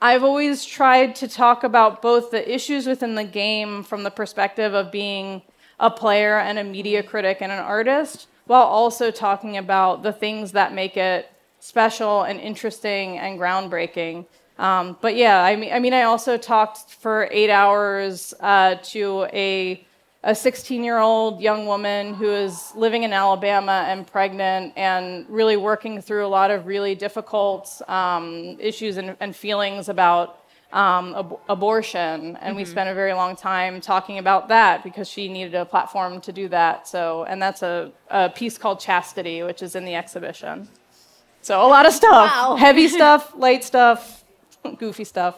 i've 0.00 0.24
always 0.24 0.64
tried 0.64 1.14
to 1.16 1.28
talk 1.28 1.64
about 1.64 2.00
both 2.00 2.30
the 2.30 2.52
issues 2.52 2.86
within 2.86 3.14
the 3.14 3.24
game 3.24 3.82
from 3.82 4.02
the 4.02 4.10
perspective 4.10 4.72
of 4.74 4.90
being 4.90 5.42
a 5.80 5.90
player 5.90 6.38
and 6.38 6.58
a 6.58 6.64
media 6.64 7.02
critic 7.02 7.38
and 7.40 7.52
an 7.52 7.58
artist 7.58 8.28
while 8.46 8.62
also 8.62 9.10
talking 9.10 9.56
about 9.56 10.02
the 10.02 10.12
things 10.12 10.52
that 10.52 10.72
make 10.72 10.96
it 10.96 11.30
special 11.58 12.22
and 12.22 12.40
interesting 12.40 13.18
and 13.18 13.38
groundbreaking 13.38 14.26
um, 14.58 14.96
but 15.00 15.16
yeah, 15.16 15.42
I 15.42 15.56
mean, 15.56 15.72
I 15.72 15.80
mean, 15.80 15.94
I 15.94 16.02
also 16.02 16.36
talked 16.36 16.90
for 16.90 17.28
eight 17.30 17.50
hours 17.50 18.34
uh, 18.40 18.76
to 18.92 19.26
a 19.32 19.86
a 20.24 20.34
16 20.34 20.82
year 20.82 20.98
old 20.98 21.40
young 21.40 21.66
woman 21.66 22.14
who 22.14 22.30
is 22.30 22.72
living 22.74 23.02
in 23.02 23.12
Alabama 23.12 23.84
and 23.86 24.06
pregnant 24.06 24.72
and 24.74 25.26
really 25.28 25.56
working 25.56 26.00
through 26.00 26.26
a 26.26 26.28
lot 26.28 26.50
of 26.50 26.66
really 26.66 26.94
difficult 26.94 27.82
um, 27.88 28.56
issues 28.58 28.96
and, 28.96 29.16
and, 29.20 29.36
feelings 29.36 29.90
about 29.90 30.40
um, 30.72 31.14
ab- 31.14 31.38
abortion. 31.50 32.00
And 32.00 32.36
mm-hmm. 32.36 32.56
we 32.56 32.64
spent 32.64 32.88
a 32.88 32.94
very 32.94 33.12
long 33.12 33.36
time 33.36 33.82
talking 33.82 34.16
about 34.16 34.48
that 34.48 34.82
because 34.82 35.08
she 35.08 35.28
needed 35.28 35.54
a 35.54 35.66
platform 35.66 36.22
to 36.22 36.32
do 36.32 36.48
that. 36.48 36.88
So, 36.88 37.24
and 37.24 37.40
that's 37.40 37.62
a, 37.62 37.92
a 38.08 38.30
piece 38.30 38.56
called 38.56 38.80
Chastity, 38.80 39.42
which 39.42 39.62
is 39.62 39.76
in 39.76 39.84
the 39.84 39.94
exhibition. 39.94 40.68
So, 41.42 41.60
a 41.60 41.68
lot 41.68 41.84
of 41.84 41.92
stuff 41.92 42.30
wow. 42.32 42.56
heavy 42.56 42.88
stuff, 42.98 43.34
light 43.36 43.62
stuff, 43.62 44.23
goofy 44.78 45.04
stuff, 45.04 45.36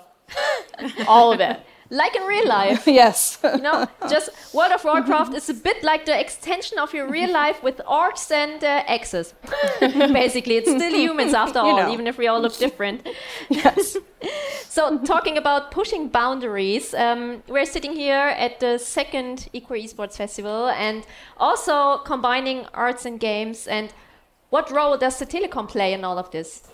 all 1.08 1.32
of 1.32 1.40
it. 1.40 1.60
Like 1.88 2.16
in 2.16 2.22
real 2.24 2.48
life. 2.48 2.84
yes. 2.88 3.38
you 3.44 3.60
know, 3.60 3.86
just 4.10 4.30
World 4.52 4.72
of 4.72 4.82
Warcraft 4.82 5.34
is 5.34 5.48
a 5.48 5.54
bit 5.54 5.84
like 5.84 6.04
the 6.04 6.18
extension 6.18 6.80
of 6.80 6.92
your 6.92 7.08
real 7.08 7.32
life 7.32 7.62
with 7.62 7.80
orcs 7.88 8.32
and 8.32 8.62
uh, 8.64 8.82
X's. 8.88 9.34
Basically, 9.80 10.56
it's 10.56 10.68
still 10.68 10.92
humans 10.92 11.32
after 11.32 11.60
all, 11.60 11.76
know. 11.76 11.92
even 11.92 12.08
if 12.08 12.18
we 12.18 12.26
all 12.26 12.40
look 12.40 12.58
different. 12.58 13.08
yes. 13.50 13.96
so, 14.64 14.98
talking 15.04 15.38
about 15.38 15.70
pushing 15.70 16.08
boundaries, 16.08 16.92
um, 16.92 17.44
we're 17.46 17.64
sitting 17.64 17.92
here 17.92 18.34
at 18.36 18.58
the 18.58 18.78
second 18.78 19.48
Equal 19.52 19.76
Esports 19.76 20.16
Festival 20.16 20.68
and 20.70 21.06
also 21.36 21.98
combining 21.98 22.66
arts 22.74 23.06
and 23.06 23.20
games. 23.20 23.68
And 23.68 23.94
what 24.50 24.72
role 24.72 24.98
does 24.98 25.20
the 25.20 25.26
Telekom 25.26 25.68
play 25.68 25.92
in 25.92 26.04
all 26.04 26.18
of 26.18 26.32
this? 26.32 26.66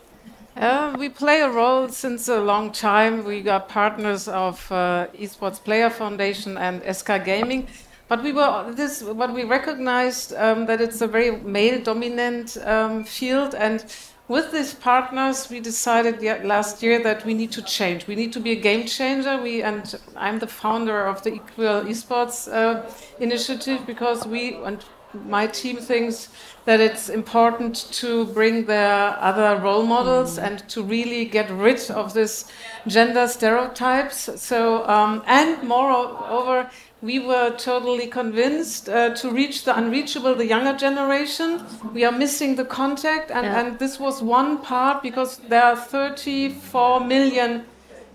Uh, 0.56 0.94
we 0.98 1.08
play 1.08 1.40
a 1.40 1.50
role 1.50 1.88
since 1.88 2.28
a 2.28 2.38
long 2.40 2.72
time. 2.72 3.24
We 3.24 3.48
are 3.48 3.60
partners 3.60 4.28
of 4.28 4.70
uh, 4.70 5.06
Esports 5.14 5.62
Player 5.62 5.88
Foundation 5.88 6.58
and 6.58 6.82
SK 6.94 7.24
Gaming. 7.24 7.68
but 8.08 8.22
we 8.22 8.32
were 8.32 8.70
this. 8.72 9.02
What 9.02 9.32
we 9.32 9.44
recognized 9.44 10.34
um, 10.34 10.66
that 10.66 10.82
it's 10.82 11.00
a 11.00 11.06
very 11.06 11.30
male-dominant 11.30 12.58
um, 12.64 13.04
field, 13.04 13.54
and 13.54 13.82
with 14.28 14.52
these 14.52 14.74
partners, 14.74 15.48
we 15.48 15.60
decided 15.60 16.22
last 16.44 16.82
year 16.82 17.02
that 17.02 17.24
we 17.24 17.32
need 17.32 17.52
to 17.52 17.62
change. 17.62 18.06
We 18.06 18.14
need 18.14 18.32
to 18.34 18.40
be 18.40 18.52
a 18.52 18.60
game 18.60 18.86
changer. 18.86 19.40
We 19.40 19.62
and 19.62 19.98
I'm 20.14 20.38
the 20.38 20.46
founder 20.46 21.06
of 21.06 21.22
the 21.22 21.32
Equal 21.34 21.82
Esports 21.92 22.52
uh, 22.52 22.82
initiative 23.18 23.86
because 23.86 24.26
we 24.26 24.56
and 24.56 24.84
my 25.26 25.46
team 25.46 25.78
thinks 25.78 26.28
that 26.64 26.80
it's 26.80 27.08
important 27.08 27.74
to 27.92 28.26
bring 28.26 28.66
their 28.66 29.18
other 29.18 29.60
role 29.60 29.84
models 29.84 30.38
mm. 30.38 30.44
and 30.44 30.68
to 30.68 30.82
really 30.82 31.24
get 31.24 31.50
rid 31.50 31.90
of 31.90 32.14
this 32.14 32.46
gender 32.86 33.26
stereotypes. 33.26 34.30
So, 34.40 34.86
um, 34.88 35.22
and 35.26 35.62
moreover, 35.66 36.70
we 37.00 37.18
were 37.18 37.50
totally 37.56 38.06
convinced 38.06 38.88
uh, 38.88 39.12
to 39.16 39.30
reach 39.30 39.64
the 39.64 39.76
unreachable, 39.76 40.36
the 40.36 40.46
younger 40.46 40.76
generation. 40.76 41.64
We 41.92 42.04
are 42.04 42.12
missing 42.12 42.54
the 42.54 42.64
contact, 42.64 43.32
and, 43.32 43.44
yeah. 43.44 43.60
and 43.60 43.78
this 43.80 43.98
was 43.98 44.22
one 44.22 44.58
part 44.58 45.02
because 45.02 45.38
there 45.38 45.64
are 45.64 45.76
34 45.76 47.00
million 47.00 47.64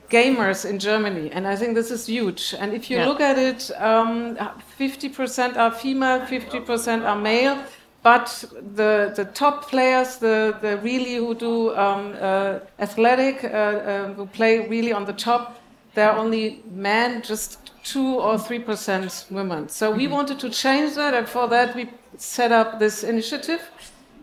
gamers 0.10 0.64
in 0.64 0.80
Germany, 0.80 1.30
and 1.32 1.46
I 1.46 1.58
think 1.58 1.76
this 1.76 1.92
is 1.92 2.06
huge. 2.06 2.56
And 2.58 2.74
if 2.74 2.90
you 2.90 2.96
yeah. 2.96 3.08
look 3.08 3.20
at 3.20 3.38
it, 3.38 3.70
um, 3.78 4.38
50% 4.80 5.58
are 5.58 5.72
female, 5.72 6.22
50% 6.22 7.06
are 7.06 7.18
male 7.18 7.62
but 8.08 8.46
the, 8.76 9.12
the 9.20 9.26
top 9.34 9.56
players, 9.70 10.10
the, 10.18 10.58
the 10.62 10.78
really 10.78 11.16
who 11.16 11.36
do 11.36 11.76
um, 11.76 12.16
uh, 12.22 12.60
athletic, 12.80 13.44
uh, 13.44 13.48
uh, 13.48 14.14
who 14.14 14.26
play 14.28 14.54
really 14.76 14.94
on 14.94 15.04
the 15.06 15.14
top, 15.14 15.44
they're 15.94 16.16
only 16.24 16.62
men, 16.72 17.22
just 17.22 17.72
two 17.84 18.10
or 18.28 18.38
three 18.40 18.60
percent 18.60 19.26
women. 19.30 19.68
So 19.68 19.86
we 19.92 20.04
mm-hmm. 20.04 20.14
wanted 20.14 20.40
to 20.40 20.50
change 20.50 20.96
that, 20.96 21.14
and 21.14 21.28
for 21.28 21.50
that 21.50 21.76
we 21.76 21.84
set 22.18 22.52
up 22.52 22.80
this 22.80 23.04
initiative. 23.04 23.62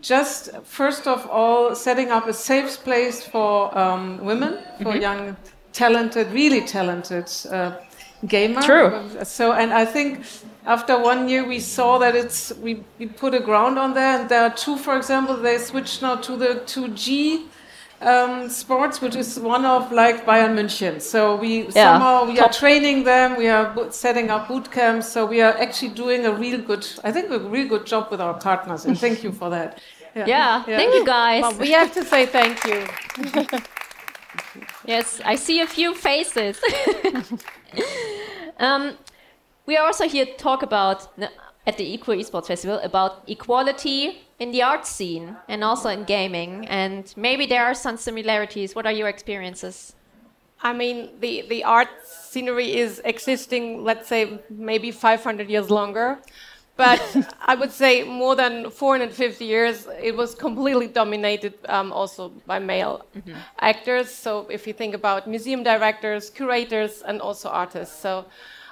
Just 0.01 0.49
first 0.63 1.05
of 1.07 1.19
all, 1.29 1.75
setting 1.75 2.09
up 2.11 2.27
a 2.27 2.33
safe 2.33 2.83
place 2.83 3.17
for 3.23 3.53
um, 3.77 4.17
women, 4.25 4.53
for 4.77 4.93
mm-hmm. 4.93 5.01
young, 5.01 5.37
talented, 5.73 6.27
really 6.31 6.61
talented 6.61 7.27
uh, 7.51 7.71
gamer. 8.25 8.61
True. 8.61 8.91
So, 9.23 9.53
and 9.53 9.71
I 9.71 9.85
think 9.85 10.25
after 10.65 10.99
one 10.99 11.29
year 11.29 11.45
we 11.45 11.59
saw 11.59 11.97
that 11.99 12.15
it's 12.15 12.53
we, 12.55 12.83
we 12.99 13.05
put 13.05 13.33
a 13.33 13.39
ground 13.39 13.77
on 13.77 13.93
there, 13.93 14.19
and 14.19 14.29
there 14.29 14.41
are 14.41 14.53
two, 14.53 14.77
for 14.77 14.97
example, 14.97 15.37
they 15.37 15.57
switched 15.57 16.01
now 16.01 16.15
to 16.15 16.35
the 16.35 16.61
2G. 16.65 17.47
Um, 18.01 18.49
sports, 18.49 18.99
which 18.99 19.15
is 19.15 19.39
one 19.39 19.65
of 19.65 19.89
like 19.89 20.25
Bayern 20.25 20.53
München. 20.53 21.01
So 21.01 21.37
we 21.37 21.63
yeah. 21.63 21.71
somehow 21.71 22.25
we 22.25 22.35
Top. 22.35 22.49
are 22.49 22.53
training 22.53 23.05
them. 23.05 23.37
We 23.37 23.47
are 23.47 23.73
setting 23.89 24.29
up 24.29 24.49
boot 24.49 24.69
camps. 24.69 25.07
So 25.07 25.25
we 25.25 25.41
are 25.41 25.57
actually 25.57 25.93
doing 25.93 26.25
a 26.25 26.31
real 26.33 26.59
good, 26.61 26.85
I 27.05 27.13
think, 27.13 27.31
a 27.31 27.39
real 27.39 27.69
good 27.69 27.85
job 27.85 28.11
with 28.11 28.19
our 28.19 28.33
partners. 28.33 28.83
And 28.85 28.99
thank 28.99 29.23
you 29.23 29.31
for 29.31 29.49
that. 29.49 29.79
Yeah, 30.13 30.25
yeah. 30.27 30.63
yeah. 30.67 30.77
thank 30.77 30.93
you 30.93 31.05
guys. 31.05 31.41
Well, 31.41 31.57
we 31.57 31.71
have 31.71 31.93
to 31.93 32.03
say 32.03 32.25
thank 32.25 32.63
you. 32.65 32.85
yes, 34.85 35.21
I 35.23 35.35
see 35.35 35.61
a 35.61 35.67
few 35.67 35.95
faces. 35.95 36.59
um, 38.59 38.97
we 39.65 39.77
are 39.77 39.85
also 39.85 40.07
here 40.07 40.25
to 40.25 40.37
talk 40.37 40.63
about 40.63 41.07
at 41.67 41.77
the 41.77 41.93
Equal 41.93 42.15
Esports 42.15 42.47
Festival 42.47 42.79
about 42.83 43.23
equality 43.27 44.21
in 44.39 44.51
the 44.51 44.61
art 44.61 44.85
scene 44.85 45.35
and 45.47 45.63
also 45.63 45.89
in 45.89 46.03
gaming. 46.03 46.67
And 46.67 47.11
maybe 47.17 47.45
there 47.45 47.65
are 47.65 47.73
some 47.73 47.97
similarities. 47.97 48.75
What 48.75 48.85
are 48.85 48.91
your 48.91 49.07
experiences? 49.07 49.95
I 50.61 50.73
mean, 50.73 51.09
the, 51.19 51.45
the 51.49 51.63
art 51.63 51.89
scenery 52.05 52.75
is 52.75 53.01
existing, 53.03 53.83
let's 53.83 54.07
say, 54.07 54.39
maybe 54.49 54.91
500 54.91 55.49
years 55.49 55.69
longer. 55.69 56.19
But 56.77 57.01
I 57.41 57.55
would 57.55 57.71
say 57.71 58.03
more 58.03 58.35
than 58.35 58.69
450 58.69 59.45
years, 59.45 59.87
it 60.01 60.15
was 60.15 60.35
completely 60.35 60.87
dominated 60.87 61.53
um, 61.69 61.91
also 61.91 62.29
by 62.45 62.59
male 62.59 63.05
mm 63.15 63.21
-hmm. 63.21 63.35
actors. 63.59 64.09
So 64.09 64.45
if 64.49 64.67
you 64.67 64.73
think 64.75 64.95
about 64.95 65.27
museum 65.27 65.63
directors, 65.63 66.29
curators, 66.29 67.03
and 67.03 67.21
also 67.21 67.49
artists. 67.49 68.01
So 68.01 68.25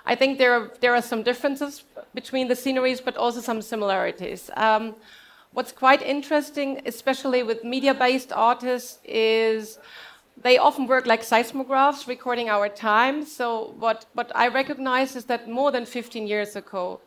I 0.05 0.15
think 0.15 0.37
there 0.37 0.53
are, 0.53 0.71
there 0.81 0.93
are 0.93 1.01
some 1.01 1.23
differences 1.23 1.83
between 2.13 2.47
the 2.47 2.55
sceneries, 2.55 2.99
but 2.99 3.15
also 3.17 3.39
some 3.39 3.61
similarities. 3.61 4.49
Um, 4.55 4.95
what's 5.53 5.71
quite 5.71 6.01
interesting, 6.01 6.81
especially 6.85 7.43
with 7.43 7.63
media-based 7.63 8.33
artists, 8.33 8.99
is 9.05 9.79
they 10.41 10.57
often 10.57 10.87
work 10.87 11.05
like 11.05 11.21
seismographs, 11.21 12.07
recording 12.07 12.49
our 12.49 12.67
time. 12.67 13.25
So 13.25 13.73
what, 13.79 14.05
what 14.13 14.31
I 14.35 14.47
recognize 14.47 15.15
is 15.15 15.25
that 15.25 15.49
more 15.49 15.71
than 15.71 15.85
15 15.85 16.27
years 16.27 16.55
ago, 16.55 16.99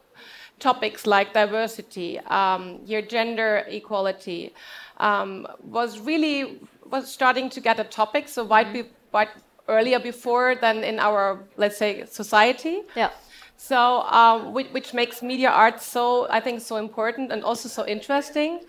topics 0.58 1.06
like 1.06 1.34
diversity, 1.34 2.18
um, 2.20 2.80
your 2.86 3.02
gender 3.02 3.64
equality, 3.68 4.54
um, 4.98 5.46
was 5.62 5.98
really 5.98 6.60
was 6.88 7.12
starting 7.12 7.50
to 7.50 7.60
get 7.60 7.80
a 7.80 7.84
topic. 7.84 8.28
So 8.28 8.44
white, 8.44 8.88
white 9.10 9.28
earlier 9.68 9.98
before 9.98 10.54
than 10.54 10.84
in 10.84 10.98
our, 10.98 11.40
let's 11.56 11.76
say, 11.76 12.04
society. 12.06 12.82
Yeah. 12.94 13.10
So, 13.56 14.02
um, 14.02 14.52
which, 14.52 14.68
which, 14.68 14.92
makes 14.92 15.22
media 15.22 15.50
art 15.50 15.80
so, 15.80 16.26
I 16.30 16.40
think, 16.40 16.60
so 16.60 16.76
important 16.76 17.32
and 17.32 17.42
also 17.42 17.68
so 17.68 17.86
interesting. 17.86 18.60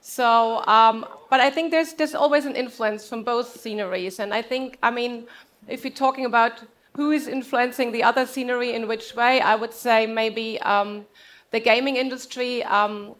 So, 0.00 0.62
um, 0.66 1.06
but 1.30 1.40
I 1.40 1.50
think 1.50 1.70
there's 1.70 1.94
there's 1.94 2.14
always 2.14 2.44
an 2.44 2.54
influence 2.54 3.08
from 3.08 3.24
both 3.24 3.60
sceneries, 3.60 4.20
and 4.20 4.32
I 4.32 4.42
think, 4.42 4.78
I 4.82 4.90
mean, 4.90 5.26
if 5.66 5.84
you're 5.84 6.00
talking 6.06 6.26
about 6.26 6.62
who 6.96 7.10
is 7.10 7.26
influencing 7.26 7.92
the 7.92 8.02
other 8.02 8.24
scenery 8.24 8.72
in 8.72 8.86
which 8.86 9.16
way, 9.16 9.40
I 9.40 9.54
would 9.56 9.72
say 9.74 10.06
maybe 10.06 10.60
um, 10.60 11.06
the 11.50 11.60
gaming 11.60 11.96
industry 11.96 12.62
um, 12.64 13.16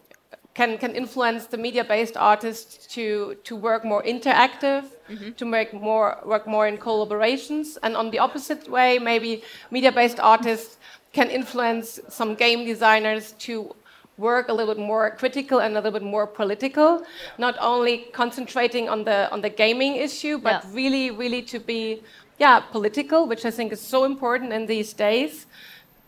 can, 0.56 0.78
can 0.78 0.92
influence 0.94 1.44
the 1.46 1.58
media-based 1.58 2.16
artists 2.16 2.86
to, 2.94 3.36
to 3.44 3.54
work 3.54 3.84
more 3.84 4.02
interactive, 4.02 4.84
mm-hmm. 5.10 5.32
to 5.32 5.44
make 5.44 5.75
more 5.75 6.18
work 6.25 6.46
more 6.46 6.66
in 6.66 6.78
collaborations, 6.78 7.76
and 7.82 7.94
on 7.94 8.10
the 8.10 8.18
opposite 8.18 8.66
way, 8.76 8.98
maybe 8.98 9.42
media-based 9.70 10.18
artists 10.18 10.78
can 11.12 11.28
influence 11.28 12.00
some 12.08 12.34
game 12.34 12.64
designers 12.64 13.32
to 13.46 13.75
work 14.16 14.48
a 14.48 14.52
little 14.52 14.75
bit 14.75 14.82
more 14.82 15.10
critical 15.10 15.58
and 15.58 15.72
a 15.72 15.76
little 15.78 15.98
bit 16.00 16.08
more 16.16 16.26
political, 16.26 17.04
not 17.36 17.54
only 17.60 17.94
concentrating 18.12 18.88
on 18.88 19.04
the 19.04 19.18
on 19.34 19.42
the 19.42 19.52
gaming 19.62 19.96
issue, 19.96 20.38
but 20.38 20.56
yeah. 20.64 20.70
really, 20.80 21.10
really 21.10 21.42
to 21.52 21.58
be 21.72 22.02
yeah 22.38 22.60
political, 22.60 23.20
which 23.30 23.44
I 23.44 23.50
think 23.50 23.72
is 23.72 23.82
so 23.94 24.04
important 24.04 24.54
in 24.54 24.64
these 24.64 24.94
days. 24.94 25.44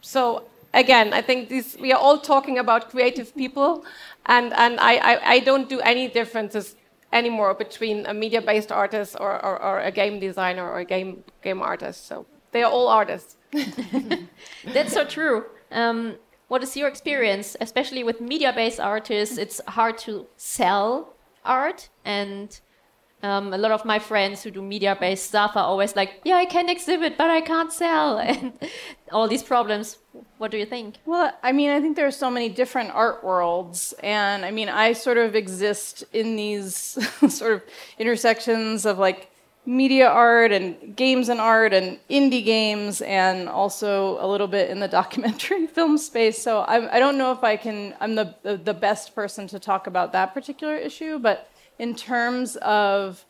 So 0.01 0.45
again, 0.79 1.13
I 1.13 1.23
think 1.23 1.51
we 1.81 1.93
are 1.93 2.01
all 2.01 2.19
talking 2.19 2.59
about 2.59 2.91
creative 2.91 3.35
people, 3.37 3.85
and, 4.27 4.53
and 4.55 4.79
I, 4.81 4.95
I, 4.97 5.31
I 5.35 5.41
don't 5.41 5.69
do 5.69 5.81
any 5.81 6.09
differences 6.09 6.77
anymore 7.13 7.55
between 7.55 8.07
a 8.07 8.15
media-based 8.15 8.71
artist 8.71 9.17
or, 9.19 9.45
or, 9.45 9.63
or, 9.63 9.81
a 9.81 9.91
game 9.91 10.21
designer 10.21 10.69
or 10.69 10.81
a 10.81 10.85
game, 10.85 11.25
game 11.43 11.63
artist. 11.63 12.07
So 12.07 12.27
they 12.53 12.63
are 12.63 12.71
all 12.71 12.89
artists. 12.89 13.37
That's 14.75 14.93
so 14.93 15.05
true. 15.05 15.47
Um, 15.71 16.17
what 16.49 16.63
is 16.63 16.77
your 16.77 16.89
experience, 16.89 17.57
especially 17.61 18.05
with 18.05 18.21
media-based 18.21 18.81
artists? 18.81 19.39
It's 19.39 19.61
hard 19.69 19.99
to 19.99 20.27
sell 20.37 21.15
art 21.45 21.89
and 22.05 22.61
um, 23.23 23.53
a 23.53 23.59
lot 23.59 23.73
of 23.73 23.85
my 23.85 23.99
friends 23.99 24.43
who 24.43 24.51
do 24.51 24.63
media 24.63 24.97
based 24.99 25.27
stuff 25.27 25.57
are 25.57 25.65
always 25.65 25.97
like, 25.97 26.21
yeah, 26.25 26.37
I 26.37 26.45
can 26.45 26.69
exhibit, 26.69 27.19
but 27.19 27.31
I 27.31 27.41
can't 27.41 27.73
sell. 27.73 28.19
And 28.29 28.53
all 29.11 29.27
these 29.27 29.43
problems. 29.43 29.99
What 30.39 30.51
do 30.51 30.59
you 30.59 30.67
think? 30.67 30.97
Well, 31.05 31.33
I 31.43 31.53
mean, 31.53 31.71
I 31.71 31.81
think 31.81 31.97
there 31.97 32.07
are 32.07 32.13
so 32.13 32.31
many 32.31 32.49
different 32.49 32.91
art 32.91 33.25
worlds. 33.25 33.95
And 34.03 34.45
I 34.45 34.51
mean, 34.51 34.69
I 34.69 34.93
sort 34.93 35.19
of 35.19 35.35
exist 35.35 36.05
in 36.13 36.37
these 36.37 36.75
sort 37.29 37.55
of 37.55 37.63
intersections 37.99 38.87
of 38.87 38.99
like 38.99 39.31
media 39.67 40.09
art 40.09 40.53
and 40.53 40.97
games 40.97 41.29
and 41.29 41.41
art 41.41 41.73
and 41.73 41.99
indie 42.09 42.45
games 42.45 43.03
and 43.03 43.49
also 43.49 44.17
a 44.25 44.27
little 44.27 44.47
bit 44.47 44.71
in 44.71 44.79
the 44.79 44.89
documentary 45.01 45.67
film 45.67 45.99
space. 45.99 46.41
So 46.41 46.65
I'm, 46.69 46.89
I 46.91 46.95
do 46.95 47.07
not 47.07 47.17
know 47.17 47.33
if 47.33 47.43
I 47.43 47.57
can, 47.57 47.95
I'm 48.01 48.15
the, 48.15 48.35
the 48.43 48.75
best 48.75 49.15
person 49.15 49.49
to 49.49 49.59
talk 49.59 49.87
about 49.87 50.13
that 50.13 50.35
particular 50.35 50.77
issue, 50.77 51.19
but 51.19 51.51
in 51.79 51.95
terms 51.95 52.57
of 52.57 53.25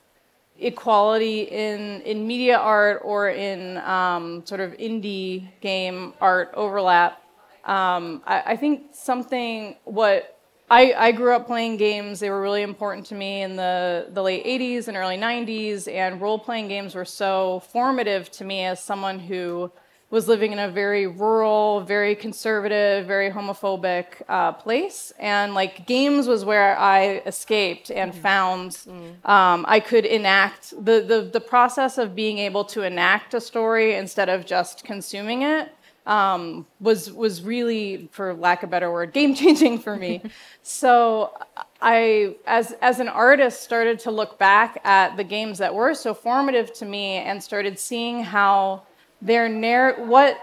equality 0.58 1.42
in, 1.42 2.02
in 2.02 2.26
media 2.26 2.58
art 2.58 3.00
or 3.04 3.28
in 3.28 3.76
um, 3.78 4.44
sort 4.44 4.60
of 4.60 4.72
indie 4.72 5.48
game 5.60 6.12
art 6.20 6.50
overlap. 6.54 7.22
Um, 7.64 8.22
I, 8.26 8.42
I, 8.46 8.56
think 8.56 8.86
something 8.92 9.76
what 9.84 10.38
I, 10.70 10.94
I, 10.94 11.12
grew 11.12 11.34
up 11.34 11.46
playing 11.46 11.76
games, 11.76 12.18
they 12.18 12.30
were 12.30 12.40
really 12.40 12.62
important 12.62 13.06
to 13.06 13.14
me 13.14 13.42
in 13.42 13.56
the, 13.56 14.06
the 14.10 14.22
late 14.22 14.44
80s 14.46 14.88
and 14.88 14.96
early 14.96 15.18
90s, 15.18 15.86
and 15.86 16.20
role 16.20 16.38
playing 16.38 16.68
games 16.68 16.94
were 16.94 17.04
so 17.04 17.62
formative 17.70 18.30
to 18.32 18.44
me 18.44 18.64
as 18.64 18.82
someone 18.82 19.18
who 19.18 19.70
was 20.10 20.26
living 20.26 20.52
in 20.52 20.58
a 20.58 20.70
very 20.70 21.06
rural, 21.06 21.82
very 21.82 22.14
conservative, 22.14 23.06
very 23.06 23.30
homophobic 23.30 24.22
uh, 24.28 24.52
place, 24.52 25.12
and 25.18 25.54
like 25.54 25.86
games 25.86 26.26
was 26.26 26.44
where 26.44 26.78
I 26.78 27.22
escaped 27.26 27.90
and 27.90 28.12
mm. 28.12 28.16
found 28.16 28.70
mm. 28.70 29.28
Um, 29.28 29.66
I 29.68 29.80
could 29.80 30.06
enact 30.06 30.70
the, 30.70 31.00
the 31.00 31.28
the 31.32 31.40
process 31.40 31.98
of 31.98 32.14
being 32.14 32.38
able 32.38 32.64
to 32.66 32.82
enact 32.82 33.34
a 33.34 33.40
story 33.40 33.94
instead 33.94 34.28
of 34.28 34.46
just 34.46 34.84
consuming 34.84 35.42
it 35.42 35.70
um, 36.08 36.66
was 36.80 37.12
was 37.12 37.42
really, 37.42 38.08
for 38.10 38.34
lack 38.34 38.62
of 38.62 38.70
a 38.70 38.70
better 38.70 38.90
word, 38.90 39.12
game 39.18 39.34
changing 39.34 39.78
for 39.78 39.94
me. 39.94 40.22
so 40.62 41.32
I, 41.80 42.34
as 42.46 42.72
as 42.80 42.98
an 42.98 43.08
artist, 43.08 43.62
started 43.62 44.00
to 44.00 44.10
look 44.10 44.38
back 44.38 44.80
at 44.84 45.16
the 45.16 45.24
games 45.24 45.58
that 45.58 45.72
were 45.72 45.94
so 45.94 46.14
formative 46.14 46.72
to 46.74 46.86
me, 46.86 47.16
and 47.16 47.42
started 47.42 47.78
seeing 47.78 48.24
how 48.24 48.82
their 49.20 49.48
narr- 49.48 50.04
what 50.04 50.38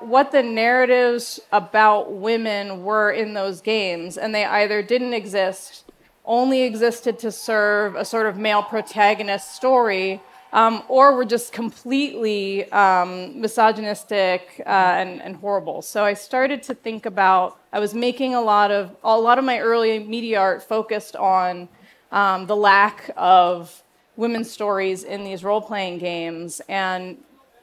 what 0.00 0.32
the 0.32 0.42
narratives 0.42 1.40
about 1.52 2.12
women 2.12 2.82
were 2.82 3.12
in 3.12 3.34
those 3.34 3.60
games, 3.60 4.18
and 4.18 4.34
they 4.34 4.44
either 4.44 4.82
didn't 4.82 5.14
exist, 5.14 5.84
only 6.24 6.62
existed 6.62 7.18
to 7.20 7.30
serve 7.30 7.94
a 7.94 8.04
sort 8.04 8.26
of 8.26 8.36
male 8.36 8.62
protagonist 8.62 9.54
story, 9.54 10.20
um, 10.52 10.82
or 10.88 11.14
were 11.14 11.24
just 11.24 11.52
completely 11.52 12.70
um, 12.72 13.40
misogynistic 13.40 14.60
uh, 14.66 14.68
and, 14.68 15.22
and, 15.22 15.36
horrible. 15.36 15.82
So 15.82 16.04
I 16.04 16.14
started 16.14 16.62
to 16.64 16.74
think 16.74 17.06
about. 17.06 17.60
I 17.72 17.80
was 17.80 17.94
making 17.94 18.34
a 18.34 18.40
lot 18.40 18.70
of 18.70 18.96
a 19.04 19.18
lot 19.18 19.38
of 19.38 19.44
my 19.44 19.60
early 19.60 19.98
media 19.98 20.40
art 20.40 20.62
focused 20.62 21.16
on 21.16 21.68
um, 22.10 22.46
the 22.46 22.56
lack 22.56 23.10
of 23.16 23.82
women's 24.16 24.50
stories 24.50 25.04
in 25.04 25.22
these 25.22 25.44
role-playing 25.44 25.98
games, 25.98 26.60
and 26.68 27.18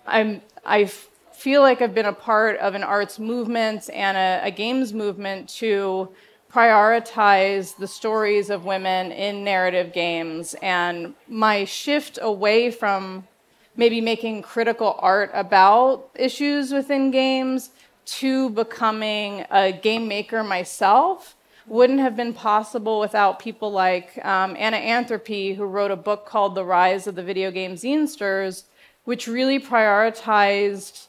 I'm 0.05 0.41
I 0.65 0.85
feel 1.33 1.61
like 1.61 1.81
I've 1.81 1.93
been 1.93 2.05
a 2.05 2.13
part 2.13 2.57
of 2.57 2.75
an 2.75 2.83
arts 2.83 3.19
movement 3.19 3.89
and 3.93 4.17
a, 4.17 4.47
a 4.47 4.51
games 4.51 4.93
movement 4.93 5.49
to 5.49 6.09
prioritize 6.51 7.75
the 7.75 7.87
stories 7.87 8.49
of 8.49 8.63
women 8.65 9.11
in 9.11 9.43
narrative 9.43 9.91
games. 9.93 10.55
And 10.61 11.13
my 11.27 11.65
shift 11.65 12.17
away 12.21 12.71
from 12.71 13.27
maybe 13.75 13.99
making 13.99 14.41
critical 14.41 14.95
art 14.99 15.31
about 15.33 16.09
issues 16.15 16.71
within 16.71 17.11
games 17.11 17.71
to 18.05 18.49
becoming 18.51 19.45
a 19.51 19.71
game 19.71 20.07
maker 20.07 20.43
myself 20.43 21.35
wouldn't 21.67 21.99
have 21.99 22.15
been 22.15 22.33
possible 22.33 22.99
without 22.99 23.39
people 23.39 23.71
like 23.71 24.23
um, 24.23 24.55
Anna 24.57 24.77
Anthropy, 24.77 25.55
who 25.55 25.65
wrote 25.65 25.91
a 25.91 25.95
book 25.95 26.25
called 26.25 26.55
The 26.55 26.63
Rise 26.63 27.07
of 27.07 27.15
the 27.15 27.23
Video 27.23 27.51
Game 27.51 27.73
Zinesters, 27.73 28.63
which 29.05 29.27
really 29.27 29.59
prioritized 29.59 31.07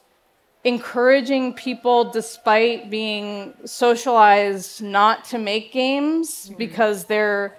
encouraging 0.65 1.55
people, 1.55 2.11
despite 2.11 2.91
being 2.91 3.55
socialized 3.65 4.83
not 4.83 5.25
to 5.25 5.39
make 5.39 5.73
games 5.73 6.47
mm-hmm. 6.47 6.57
because 6.57 7.05
they're 7.05 7.57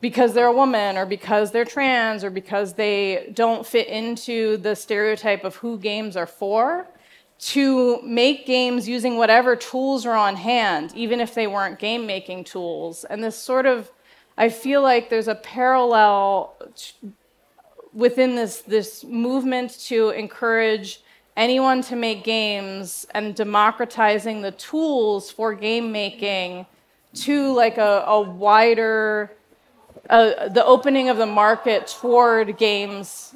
because 0.00 0.32
they're 0.32 0.46
a 0.46 0.52
woman 0.52 0.96
or 0.96 1.04
because 1.04 1.50
they're 1.50 1.64
trans 1.64 2.24
or 2.24 2.30
because 2.30 2.72
they 2.72 3.30
don't 3.34 3.66
fit 3.66 3.86
into 3.86 4.56
the 4.58 4.74
stereotype 4.74 5.44
of 5.44 5.56
who 5.56 5.78
games 5.78 6.16
are 6.16 6.26
for 6.26 6.86
to 7.38 8.00
make 8.02 8.46
games 8.46 8.88
using 8.88 9.16
whatever 9.16 9.56
tools 9.56 10.04
are 10.06 10.16
on 10.16 10.36
hand 10.36 10.92
even 10.94 11.20
if 11.20 11.34
they 11.34 11.46
weren't 11.46 11.78
game 11.78 12.06
making 12.06 12.44
tools 12.44 13.04
and 13.04 13.22
this 13.22 13.36
sort 13.36 13.66
of 13.66 13.90
i 14.36 14.48
feel 14.48 14.82
like 14.82 15.08
there's 15.08 15.28
a 15.28 15.34
parallel 15.34 16.54
within 17.92 18.34
this 18.34 18.62
this 18.62 19.04
movement 19.04 19.78
to 19.80 20.10
encourage 20.10 21.02
anyone 21.36 21.82
to 21.82 21.96
make 21.96 22.24
games 22.24 23.06
and 23.14 23.34
democratizing 23.34 24.42
the 24.42 24.52
tools 24.52 25.30
for 25.30 25.54
game 25.54 25.90
making 25.90 26.66
to 27.14 27.52
like 27.52 27.78
a, 27.78 28.04
a 28.06 28.20
wider 28.20 29.32
uh, 30.08 30.48
the 30.48 30.64
opening 30.64 31.08
of 31.08 31.16
the 31.16 31.26
market 31.26 31.86
toward 31.86 32.56
games 32.56 33.34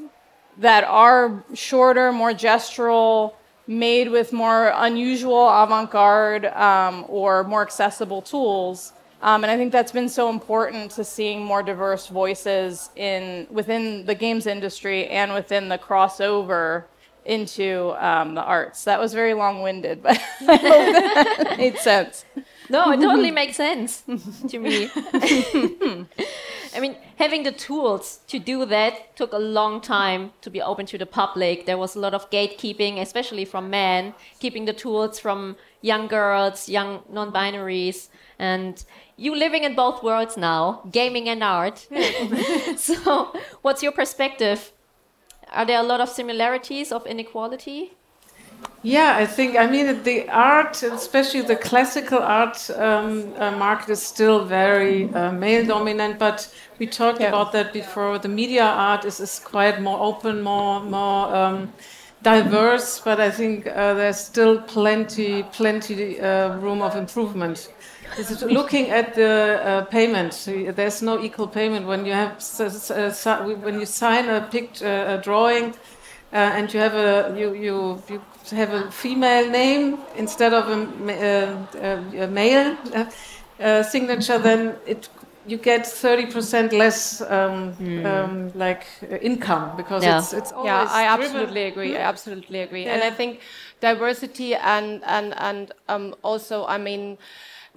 that 0.58 0.84
are 0.84 1.44
shorter 1.54 2.12
more 2.12 2.32
gestural 2.32 3.34
made 3.66 4.10
with 4.10 4.32
more 4.32 4.72
unusual 4.76 5.48
avant-garde 5.48 6.46
um, 6.46 7.04
or 7.08 7.44
more 7.44 7.62
accessible 7.62 8.20
tools 8.22 8.92
um, 9.24 9.42
and 9.42 9.50
i 9.50 9.56
think 9.56 9.72
that's 9.72 9.92
been 9.92 10.08
so 10.08 10.30
important 10.30 10.90
to 10.92 11.02
seeing 11.02 11.44
more 11.44 11.62
diverse 11.62 12.06
voices 12.06 12.90
in 12.94 13.46
within 13.50 14.06
the 14.06 14.14
games 14.14 14.46
industry 14.46 15.08
and 15.08 15.34
within 15.34 15.68
the 15.68 15.78
crossover 15.78 16.84
into 17.24 17.94
um, 17.98 18.34
the 18.34 18.42
arts. 18.42 18.84
That 18.84 19.00
was 19.00 19.14
very 19.14 19.34
long 19.34 19.62
winded, 19.62 20.02
but 20.02 20.18
I 20.46 20.56
hope 20.56 20.60
that 20.60 21.54
made 21.58 21.78
sense. 21.78 22.24
No, 22.68 22.90
it 22.90 22.96
totally 22.98 23.30
makes 23.42 23.56
sense 23.56 24.02
to 24.48 24.58
me. 24.58 24.90
I 26.74 26.80
mean, 26.80 26.96
having 27.16 27.42
the 27.44 27.52
tools 27.52 28.20
to 28.28 28.38
do 28.38 28.64
that 28.66 29.16
took 29.16 29.32
a 29.32 29.38
long 29.38 29.80
time 29.80 30.32
to 30.42 30.50
be 30.50 30.60
open 30.60 30.86
to 30.86 30.98
the 30.98 31.06
public. 31.06 31.66
There 31.66 31.78
was 31.78 31.94
a 31.94 32.00
lot 32.00 32.14
of 32.14 32.28
gatekeeping, 32.30 33.00
especially 33.00 33.44
from 33.44 33.70
men, 33.70 34.14
keeping 34.40 34.64
the 34.64 34.72
tools 34.72 35.20
from 35.20 35.56
young 35.82 36.08
girls, 36.08 36.68
young 36.68 37.02
non 37.08 37.32
binaries. 37.32 38.08
And 38.38 38.84
you 39.16 39.34
living 39.36 39.62
in 39.64 39.74
both 39.74 40.02
worlds 40.02 40.36
now, 40.36 40.82
gaming 40.90 41.28
and 41.28 41.44
art. 41.44 41.86
so, 42.76 43.32
what's 43.62 43.82
your 43.82 43.92
perspective 43.92 44.72
are 45.54 45.64
there 45.64 45.78
a 45.78 45.82
lot 45.82 46.00
of 46.00 46.08
similarities 46.08 46.90
of 46.90 47.06
inequality? 47.06 47.92
Yeah, 48.82 49.16
I 49.16 49.24
think, 49.24 49.56
I 49.56 49.66
mean, 49.66 50.02
the 50.02 50.28
art, 50.28 50.82
especially 50.82 51.40
the 51.40 51.56
classical 51.56 52.18
art 52.18 52.70
um, 52.76 53.32
uh, 53.38 53.50
market, 53.52 53.90
is 53.90 54.02
still 54.02 54.44
very 54.44 55.12
uh, 55.14 55.32
male 55.32 55.64
dominant, 55.64 56.18
but 56.18 56.54
we 56.78 56.86
talked 56.86 57.20
yeah. 57.20 57.28
about 57.28 57.52
that 57.52 57.72
before. 57.72 58.18
The 58.18 58.28
media 58.28 58.64
art 58.64 59.06
is, 59.06 59.20
is 59.20 59.38
quite 59.38 59.80
more 59.80 59.98
open, 60.00 60.42
more, 60.42 60.82
more 60.82 61.34
um, 61.34 61.72
diverse, 62.22 63.00
but 63.00 63.20
I 63.20 63.30
think 63.30 63.66
uh, 63.66 63.94
there's 63.94 64.18
still 64.18 64.60
plenty, 64.60 65.44
plenty 65.44 66.20
uh, 66.20 66.56
room 66.58 66.82
of 66.82 66.94
improvement 66.94 67.70
looking 68.42 68.90
at 68.90 69.14
the 69.14 69.60
uh, 69.64 69.84
payment, 69.86 70.48
there's 70.76 71.02
no 71.02 71.22
equal 71.22 71.48
payment 71.48 71.86
when 71.86 72.06
you 72.06 72.12
have 72.12 72.42
when 73.62 73.80
you 73.80 73.86
sign 73.86 74.28
a 74.28 74.40
picture, 74.50 75.04
a 75.06 75.20
drawing, 75.22 75.74
uh, 76.34 76.36
and 76.36 76.74
you 76.74 76.80
have 76.80 76.94
a 76.94 77.34
you, 77.38 77.54
you 77.54 78.02
you 78.08 78.20
have 78.50 78.72
a 78.72 78.90
female 78.90 79.48
name 79.48 79.98
instead 80.16 80.52
of 80.52 80.68
a, 80.68 80.80
uh, 81.80 82.24
a 82.24 82.26
male 82.26 82.76
uh, 83.60 83.82
signature, 83.82 84.38
then 84.38 84.74
it 84.84 85.08
you 85.46 85.58
get 85.58 85.82
30% 85.82 86.72
less 86.72 87.20
um, 87.20 87.74
mm. 87.74 88.06
um, 88.06 88.50
like 88.54 88.86
uh, 89.02 89.16
income 89.16 89.76
because 89.76 90.02
yeah. 90.02 90.18
it's, 90.18 90.32
it's 90.32 90.52
always 90.52 90.66
yeah 90.66 90.86
i 90.90 91.04
absolutely 91.04 91.64
agree 91.64 91.94
i 91.94 92.00
absolutely 92.00 92.60
agree 92.60 92.84
yeah. 92.84 92.94
and 92.94 93.02
i 93.02 93.10
think 93.10 93.40
diversity 93.80 94.54
and 94.54 95.04
and 95.04 95.34
and 95.36 95.72
um, 95.90 96.14
also 96.22 96.64
i 96.64 96.78
mean 96.78 97.18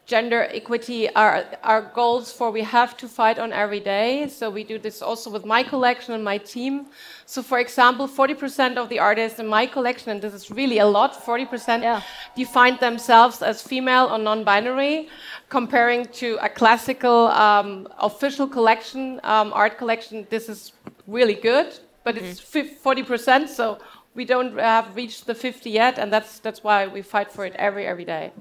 gender 0.07 0.47
equity 0.51 1.13
are 1.15 1.45
our 1.63 1.81
goals 1.93 2.31
for 2.31 2.49
we 2.49 2.61
have 2.61 2.95
to 2.97 3.07
fight 3.07 3.37
on 3.37 3.51
every 3.51 3.81
day. 3.81 4.27
So 4.29 4.49
we 4.49 4.63
do 4.63 4.79
this 4.79 5.01
also 5.01 5.29
with 5.29 5.45
my 5.45 5.63
collection 5.63 6.13
and 6.13 6.23
my 6.23 6.37
team. 6.37 6.87
So 7.29 7.43
for 7.43 7.59
example, 7.59 8.07
40% 8.07 8.77
of 8.77 8.87
the 8.87 8.99
artists 8.99 9.37
in 9.37 9.47
my 9.47 9.65
collection, 9.65 10.11
and 10.11 10.21
this 10.21 10.33
is 10.33 10.49
really 10.49 10.79
a 10.79 10.85
lot, 10.85 11.11
40% 11.25 11.81
yeah. 11.81 12.01
define 12.37 12.77
themselves 12.77 13.41
as 13.41 13.61
female 13.61 14.05
or 14.09 14.17
non-binary, 14.17 15.09
comparing 15.49 16.05
to 16.21 16.37
a 16.41 16.47
classical 16.47 17.27
um, 17.27 17.85
official 17.99 18.47
collection, 18.47 19.19
um, 19.25 19.51
art 19.51 19.77
collection. 19.77 20.25
This 20.29 20.47
is 20.47 20.71
really 21.05 21.35
good, 21.35 21.67
but 22.05 22.15
mm 22.15 22.21
-hmm. 22.21 22.31
it's 22.31 22.41
40%. 22.85 23.49
So 23.49 23.77
we 24.15 24.23
don't 24.25 24.57
have 24.57 24.87
reached 24.95 25.25
the 25.25 25.35
50 25.35 25.69
yet, 25.69 25.99
and 25.99 26.11
that's 26.11 26.39
that's 26.39 26.61
why 26.63 26.87
we 26.87 27.01
fight 27.03 27.29
for 27.31 27.45
it 27.45 27.53
every 27.55 27.85
every 27.85 28.05
day. 28.05 28.31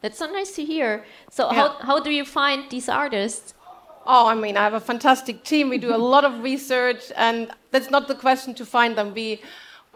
That's 0.00 0.18
so 0.18 0.26
nice 0.26 0.52
to 0.54 0.62
hear. 0.62 1.04
So 1.30 1.42
yeah. 1.42 1.58
how, 1.58 1.68
how 1.88 1.98
do 2.00 2.10
you 2.10 2.24
find 2.24 2.70
these 2.70 2.88
artists? 2.88 3.55
Oh, 4.06 4.28
I 4.28 4.34
mean, 4.34 4.56
I 4.56 4.62
have 4.62 4.74
a 4.74 4.80
fantastic 4.80 5.42
team. 5.42 5.68
We 5.68 5.78
do 5.78 5.94
a 5.94 5.98
lot 5.98 6.24
of 6.24 6.42
research, 6.42 7.10
and 7.16 7.50
that's 7.72 7.90
not 7.90 8.06
the 8.06 8.14
question 8.14 8.54
to 8.54 8.64
find 8.64 8.96
them. 8.96 9.12
We 9.14 9.40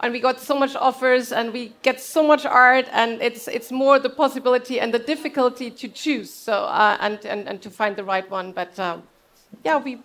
and 0.01 0.11
we 0.11 0.19
got 0.19 0.39
so 0.39 0.57
much 0.57 0.75
offers, 0.75 1.31
and 1.31 1.53
we 1.53 1.73
get 1.83 2.01
so 2.01 2.25
much 2.25 2.45
art, 2.45 2.87
and 2.91 3.21
it's 3.21 3.47
it's 3.47 3.71
more 3.71 3.99
the 3.99 4.09
possibility 4.09 4.79
and 4.79 4.93
the 4.93 4.99
difficulty 4.99 5.71
to 5.71 5.87
choose. 5.87 6.33
So 6.33 6.53
uh, 6.53 6.97
and, 6.99 7.23
and 7.25 7.47
and 7.47 7.61
to 7.61 7.69
find 7.69 7.95
the 7.95 8.03
right 8.03 8.29
one. 8.29 8.51
But 8.51 8.77
um, 8.79 9.03
yeah, 9.63 9.77
we 9.77 9.99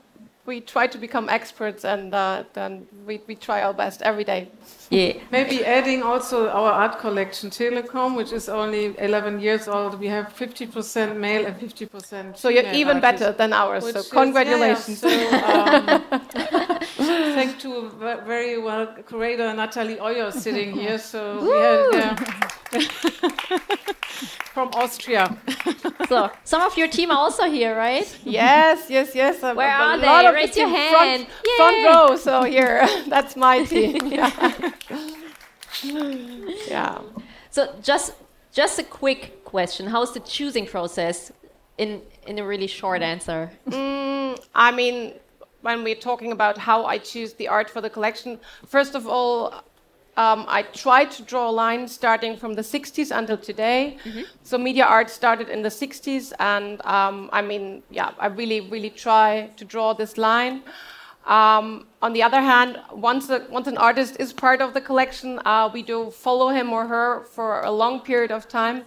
we 0.47 0.61
try 0.61 0.87
to 0.87 0.99
become 0.99 1.29
experts 1.29 1.85
and 1.85 2.15
uh, 2.15 2.45
then 2.53 2.87
we, 3.07 3.21
we 3.27 3.35
try 3.35 3.63
our 3.63 3.75
best 3.75 4.03
every 4.03 4.25
day. 4.25 4.49
Yeah. 4.91 5.15
Maybe 5.33 5.65
adding 5.65 6.03
also 6.03 6.49
our 6.49 6.71
art 6.71 6.99
collection, 6.99 7.51
Telekom, 7.51 8.17
which 8.17 8.33
is 8.33 8.49
only 8.49 8.95
11 8.99 9.41
years 9.41 9.67
old. 9.69 9.99
We 9.99 10.07
have 10.07 10.33
50% 10.33 11.17
male 11.17 11.47
and 11.47 11.57
50% 11.59 12.37
So 12.37 12.49
you're 12.49 12.73
even 12.73 12.99
artists, 12.99 13.21
better 13.27 13.37
than 13.37 13.53
ours, 13.53 13.93
so 13.93 14.03
congratulations. 14.05 15.03
Is, 15.03 15.13
yeah, 15.13 16.01
so, 16.09 16.17
um, 16.17 16.81
thanks 17.35 17.63
to 17.63 17.91
very 18.25 18.59
well 18.59 18.87
curator 19.09 19.53
Natalie 19.53 19.97
Oyo 19.97 20.33
sitting 20.33 20.73
here. 20.73 20.99
So 20.99 21.43
we 21.43 21.51
had, 21.51 22.19
yeah. 22.19 22.49
from 24.57 24.69
Austria. 24.73 25.37
so 26.09 26.31
some 26.45 26.63
of 26.63 26.77
your 26.79 26.89
team 26.89 27.11
are 27.11 27.19
also 27.19 27.45
here, 27.45 27.77
right? 27.77 28.09
Yes, 28.25 28.87
yes, 28.89 29.15
yes. 29.15 29.43
Where 29.43 29.69
a, 29.69 29.83
are 29.87 29.99
they? 29.99 30.33
Raise 30.33 30.55
the 30.55 30.61
your 30.61 30.69
hand. 30.71 31.27
Front, 31.27 31.29
front 31.57 31.77
row. 31.87 32.17
So 32.17 32.43
here, 32.45 32.87
that's 33.09 33.37
my 33.37 33.65
team. 33.65 34.07
yeah. 34.07 34.73
yeah. 36.69 37.03
So 37.51 37.75
just 37.83 38.15
just 38.53 38.79
a 38.79 38.85
quick 38.85 39.45
question: 39.45 39.87
How's 39.87 40.13
the 40.15 40.21
choosing 40.21 40.67
process? 40.67 41.33
In 41.77 42.01
in 42.27 42.39
a 42.39 42.47
really 42.47 42.67
short 42.67 43.03
answer. 43.03 43.51
Mm, 43.69 44.43
I 44.55 44.73
mean, 44.73 45.13
when 45.61 45.85
we're 45.85 46.03
talking 46.11 46.33
about 46.33 46.57
how 46.57 46.87
I 46.87 46.97
choose 46.97 47.35
the 47.35 47.49
art 47.49 47.69
for 47.69 47.83
the 47.83 47.91
collection, 47.91 48.41
first 48.67 48.95
of 48.95 49.07
all, 49.07 49.63
um, 50.17 50.47
I 50.49 50.63
tried 50.63 51.11
to 51.13 51.23
draw 51.23 51.51
a 51.51 51.53
line 51.53 51.87
starting 51.89 52.37
from 52.37 52.55
the 52.55 52.63
60s 52.63 53.11
until 53.11 53.37
today. 53.37 53.99
Mm 54.05 54.13
-hmm. 54.13 54.25
So 54.43 54.59
media 54.59 54.87
art 54.87 55.11
started 55.11 55.49
in 55.49 55.63
the 55.63 55.71
60s, 55.71 56.33
and 56.39 56.81
um, 56.85 57.31
I 57.33 57.43
mean, 57.43 57.83
yeah, 57.91 58.11
I 58.19 58.27
really, 58.27 58.61
really 58.71 58.91
try 58.91 59.51
to 59.57 59.65
draw 59.65 59.95
this 59.95 60.17
line. 60.17 60.61
Um, 61.27 61.87
on 62.01 62.13
the 62.13 62.23
other 62.23 62.41
hand, 62.41 62.79
once, 62.93 63.35
a, 63.35 63.41
once 63.51 63.69
an 63.71 63.79
artist 63.79 64.17
is 64.21 64.33
part 64.33 64.61
of 64.61 64.73
the 64.73 64.81
collection, 64.81 65.41
uh, 65.45 65.69
we 65.75 65.83
do 65.83 66.11
follow 66.11 66.49
him 66.49 66.73
or 66.73 66.87
her 66.87 67.25
for 67.35 67.61
a 67.63 67.71
long 67.71 68.01
period 68.01 68.31
of 68.31 68.47
time. 68.47 68.85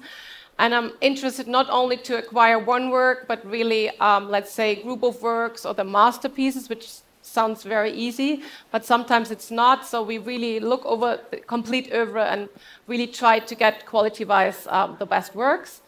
And 0.58 0.74
I'm 0.74 0.92
interested 1.02 1.48
not 1.48 1.70
only 1.70 1.98
to 1.98 2.18
acquire 2.18 2.58
one 2.58 2.90
work, 2.90 3.28
but 3.28 3.40
really, 3.46 3.90
um, 4.00 4.30
let's 4.32 4.52
say, 4.52 4.76
group 4.76 5.04
of 5.04 5.22
works 5.22 5.66
or 5.66 5.74
the 5.74 5.84
masterpieces, 5.84 6.70
which 6.70 6.86
sounds 7.30 7.64
very 7.64 7.92
easy, 7.92 8.42
but 8.72 8.86
sometimes 8.86 9.32
it's 9.32 9.52
not. 9.52 9.86
So 9.86 10.04
we 10.04 10.18
really 10.18 10.60
look 10.60 10.86
over 10.86 11.20
the 11.32 11.38
complete 11.38 11.92
oeuvre 11.94 12.26
and 12.26 12.50
really 12.88 13.08
try 13.08 13.40
to 13.40 13.56
get 13.56 13.86
quality-wise 13.86 14.68
um, 14.68 14.96
the 15.00 15.06
best 15.06 15.36
works. 15.36 15.82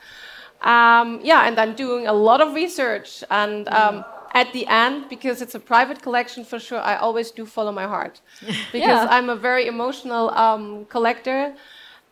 Um, 0.61 1.19
yeah, 1.23 1.47
and 1.47 1.59
I'm 1.59 1.73
doing 1.75 2.07
a 2.07 2.13
lot 2.13 2.39
of 2.39 2.53
research 2.53 3.23
and 3.31 3.67
um, 3.69 4.05
at 4.33 4.53
the 4.53 4.65
end, 4.67 5.09
because 5.09 5.41
it's 5.41 5.55
a 5.55 5.59
private 5.59 6.01
collection 6.01 6.45
for 6.45 6.59
sure, 6.59 6.79
I 6.79 6.95
always 6.95 7.31
do 7.31 7.45
follow 7.45 7.71
my 7.71 7.85
heart. 7.85 8.21
Because 8.71 9.03
yeah. 9.03 9.07
I'm 9.09 9.29
a 9.29 9.35
very 9.35 9.67
emotional 9.67 10.29
um, 10.31 10.85
collector 10.85 11.53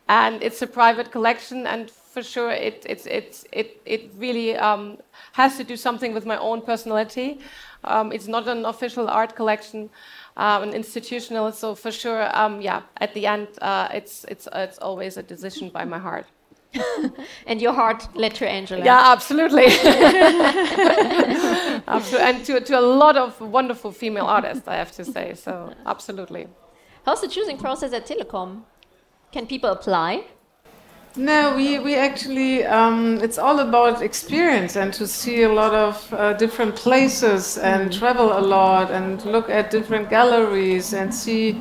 and 0.08 0.42
it's 0.42 0.60
a 0.60 0.66
private 0.66 1.10
collection 1.12 1.66
and 1.66 1.90
for 2.10 2.22
sure 2.22 2.50
it, 2.50 2.84
it, 2.88 3.06
it, 3.06 3.44
it, 3.52 3.80
it 3.86 4.10
really 4.16 4.56
um, 4.56 4.98
has 5.32 5.56
to 5.56 5.64
do 5.64 5.76
something 5.76 6.12
with 6.12 6.26
my 6.26 6.36
own 6.38 6.60
personality. 6.60 7.38
Um, 7.84 8.12
it's 8.12 8.26
not 8.26 8.48
an 8.48 8.64
official 8.64 9.08
art 9.08 9.36
collection, 9.36 9.90
uh, 10.36 10.60
an 10.62 10.74
institutional, 10.74 11.52
so 11.52 11.74
for 11.74 11.92
sure, 11.92 12.28
um, 12.36 12.60
yeah, 12.60 12.82
at 12.98 13.14
the 13.14 13.26
end, 13.26 13.48
uh, 13.62 13.88
it's, 13.94 14.24
it's, 14.24 14.48
it's 14.52 14.78
always 14.78 15.16
a 15.16 15.22
decision 15.22 15.70
by 15.70 15.84
my 15.84 15.98
heart. 15.98 16.26
and 17.46 17.60
your 17.60 17.72
heart 17.72 18.08
led 18.14 18.34
to 18.36 18.48
Angela. 18.48 18.84
Yeah, 18.84 19.12
absolutely. 19.12 19.66
absolutely. 21.88 22.28
And 22.28 22.44
to, 22.44 22.60
to 22.60 22.78
a 22.78 22.80
lot 22.80 23.16
of 23.16 23.40
wonderful 23.40 23.90
female 23.92 24.26
artists, 24.26 24.68
I 24.68 24.76
have 24.76 24.92
to 24.92 25.04
say. 25.04 25.34
So, 25.34 25.74
absolutely. 25.86 26.46
How's 27.04 27.22
the 27.22 27.28
choosing 27.28 27.58
process 27.58 27.92
at 27.92 28.06
Telekom? 28.06 28.62
Can 29.32 29.46
people 29.46 29.70
apply? 29.70 30.26
No, 31.16 31.56
we, 31.56 31.78
we 31.80 31.96
actually, 31.96 32.64
um, 32.64 33.18
it's 33.20 33.36
all 33.36 33.58
about 33.58 34.00
experience 34.00 34.76
and 34.76 34.92
to 34.94 35.08
see 35.08 35.42
a 35.42 35.52
lot 35.52 35.74
of 35.74 36.14
uh, 36.14 36.34
different 36.34 36.76
places 36.76 37.58
and 37.58 37.90
mm. 37.90 37.98
travel 37.98 38.38
a 38.38 38.40
lot 38.40 38.92
and 38.92 39.24
look 39.24 39.50
at 39.50 39.70
different 39.70 40.08
galleries 40.08 40.92
and 40.92 41.12
see 41.12 41.60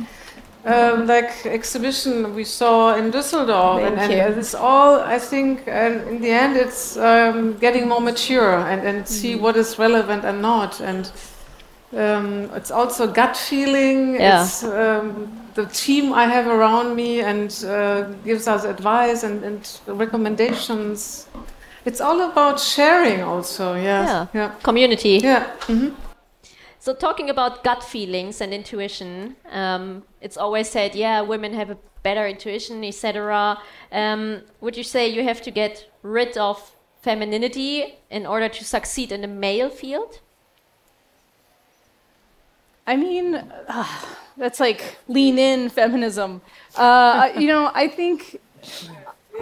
um, 0.66 1.08
like 1.08 1.46
exhibition 1.46 2.36
we 2.36 2.44
saw 2.44 2.96
in 2.96 3.12
Düsseldorf, 3.12 3.86
and, 3.86 3.98
and 3.98 4.38
it's 4.38 4.54
all 4.54 5.00
I 5.00 5.18
think. 5.18 5.64
And 5.68 6.08
in 6.08 6.22
the 6.22 6.30
end, 6.30 6.58
it's 6.58 6.98
um, 6.98 7.58
getting 7.60 7.88
more 7.88 8.02
mature 8.02 8.60
and, 8.60 8.86
and 8.86 9.08
see 9.08 9.36
mm. 9.36 9.42
what 9.42 9.56
is 9.56 9.80
relevant 9.80 10.26
and 10.26 10.42
not. 10.42 10.82
And 10.82 11.12
um, 11.94 12.52
it's 12.54 12.72
also 12.72 13.08
gut 13.08 13.38
feeling. 13.38 14.16
Yeah. 14.16 14.44
It's 14.44 14.64
um, 14.64 15.39
the 15.60 15.66
team 15.68 16.14
I 16.14 16.26
have 16.26 16.48
around 16.48 16.96
me 16.96 17.22
and 17.22 17.50
uh, 17.66 18.04
gives 18.24 18.48
us 18.48 18.64
advice 18.64 19.24
and, 19.24 19.44
and 19.44 19.62
recommendations. 19.88 21.28
It's 21.86 22.02
all 22.02 22.22
about 22.32 22.60
sharing, 22.60 23.22
also. 23.22 23.76
Yes. 23.76 24.08
Yeah. 24.08 24.28
yeah. 24.34 24.50
Community. 24.62 25.20
Yeah. 25.24 25.44
Mm 25.68 25.80
-hmm. 25.80 25.92
So 26.80 26.94
talking 26.94 27.30
about 27.30 27.52
gut 27.64 27.84
feelings 27.84 28.42
and 28.42 28.54
intuition, 28.54 29.36
um, 29.52 30.04
it's 30.22 30.38
always 30.38 30.72
said, 30.72 30.96
yeah, 30.96 31.28
women 31.28 31.54
have 31.54 31.72
a 31.72 31.78
better 32.04 32.28
intuition, 32.28 32.84
etc. 32.84 33.58
Um, 33.92 34.42
would 34.60 34.76
you 34.78 34.84
say 34.84 35.02
you 35.18 35.24
have 35.24 35.42
to 35.42 35.52
get 35.52 35.92
rid 36.04 36.38
of 36.38 36.58
femininity 37.02 37.98
in 38.10 38.26
order 38.26 38.50
to 38.50 38.64
succeed 38.64 39.12
in 39.12 39.22
the 39.22 39.28
male 39.28 39.70
field? 39.70 40.22
I 42.90 42.96
mean, 42.96 43.36
uh, 43.36 43.88
that's 44.36 44.60
like 44.60 44.98
lean 45.08 45.38
in 45.38 45.70
feminism. 45.70 46.42
Uh, 46.76 47.32
you 47.38 47.46
know, 47.46 47.70
I 47.76 47.88
think 47.88 48.42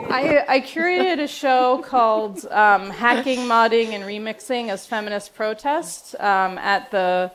I, 0.09 0.43
I, 0.49 0.59
curated 0.59 1.23
a 1.23 1.29
show 1.29 1.81
called 1.81 2.45
um, 2.47 2.89
Hacking, 2.89 3.39
Modding, 3.47 3.93
and 3.93 4.03
Remixing 4.03 4.67
as 4.67 4.85
Feminist 4.85 5.33
Protest 5.33 6.15
um, 6.15 6.57
at 6.57 6.91
the, 6.91 7.31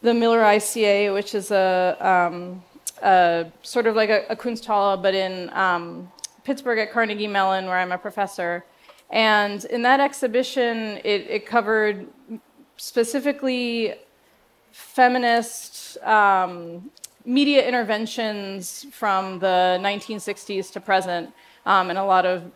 the 0.00 0.14
Miller 0.14 0.40
ICA, 0.40 1.12
which 1.12 1.34
is 1.34 1.50
a, 1.50 1.94
um, 2.00 2.64
a 3.02 3.44
sort 3.60 3.86
of 3.86 3.94
like 3.94 4.08
a, 4.08 4.24
a 4.30 4.36
Kunsthalle, 4.36 5.02
but 5.02 5.14
in 5.14 5.50
um, 5.50 6.10
Pittsburgh 6.42 6.78
at 6.78 6.90
Carnegie 6.90 7.26
Mellon, 7.26 7.66
where 7.66 7.76
I'm 7.76 7.92
a 7.92 7.98
professor. 7.98 8.64
And 9.10 9.62
in 9.66 9.82
that 9.82 10.00
exhibition, 10.00 11.00
it, 11.04 11.26
it 11.28 11.44
covered 11.44 12.06
specifically 12.78 13.96
feminist 14.72 15.98
um, 16.04 16.90
media 17.24 17.66
interventions 17.66 18.86
from 18.92 19.38
the 19.38 19.78
1960s 19.80 20.72
to 20.72 20.80
present 20.80 21.32
um, 21.66 21.90
and 21.90 21.98
a 21.98 22.04
lot 22.04 22.26
of 22.26 22.50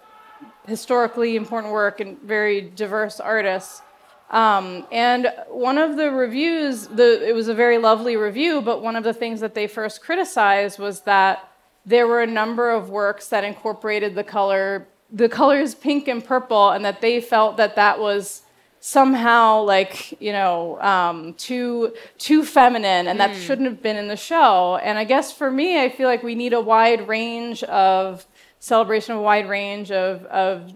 historically 0.66 1.37
important 1.37 1.72
work 1.72 2.00
and 2.00 2.20
very 2.22 2.61
diverse 2.61 3.20
artists. 3.20 3.83
Um, 4.31 4.87
and 4.90 5.33
one 5.48 5.79
of 5.79 5.96
the 5.96 6.11
reviews, 6.11 6.87
the, 6.88 7.29
it 7.29 7.35
was 7.35 7.48
a 7.48 7.55
very 7.55 7.79
lovely 7.79 8.16
review, 8.16 8.62
but 8.62 8.83
one 8.83 8.96
of 8.96 9.05
the 9.05 9.12
things 9.12 9.40
that 9.40 9.55
they 9.55 9.66
first 9.66 10.03
criticized 10.03 10.79
was 10.79 11.03
that 11.03 11.50
there 11.85 12.07
were 12.07 12.22
a 12.22 12.27
number 12.27 12.70
of 12.70 12.88
works 12.88 13.29
that 13.29 13.44
incorporated 13.44 14.14
the 14.14 14.24
color, 14.24 14.88
the 15.12 15.29
colors 15.29 15.74
pink 15.74 16.09
and 16.09 16.24
purple, 16.24 16.70
and 16.70 16.85
that 16.85 17.03
they 17.03 17.20
felt 17.20 17.59
that 17.59 17.77
that 17.77 18.00
was 18.00 18.42
somehow 18.86 19.62
like 19.62 20.20
you 20.20 20.30
know 20.30 20.78
um, 20.82 21.32
too 21.34 21.94
too 22.18 22.44
feminine 22.44 23.06
and 23.06 23.16
mm. 23.16 23.18
that 23.18 23.30
hmm. 23.30 23.40
shouldn't 23.40 23.66
have 23.66 23.82
been 23.82 23.96
in 23.96 24.08
the 24.08 24.16
show 24.16 24.76
and 24.82 24.98
i 24.98 25.04
guess 25.04 25.32
for 25.32 25.50
me 25.50 25.82
i 25.82 25.88
feel 25.88 26.06
like 26.06 26.22
we 26.22 26.34
need 26.34 26.52
a 26.52 26.60
wide 26.60 27.08
range 27.08 27.62
of 27.64 28.26
celebration 28.64 29.12
of 29.12 29.20
a 29.20 29.22
wide 29.22 29.46
range 29.46 29.92
of, 29.92 30.24
of, 30.24 30.72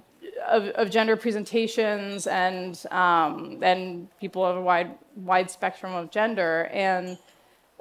of, 0.47 0.67
of 0.69 0.91
gender 0.91 1.17
presentations 1.17 2.27
and, 2.27 2.85
um, 2.91 3.59
and 3.63 4.09
people 4.21 4.45
of 4.45 4.59
a 4.59 4.61
wide, 4.61 4.91
wide 5.17 5.51
spectrum 5.51 5.95
of 5.95 6.11
gender. 6.11 6.69
And 6.71 7.17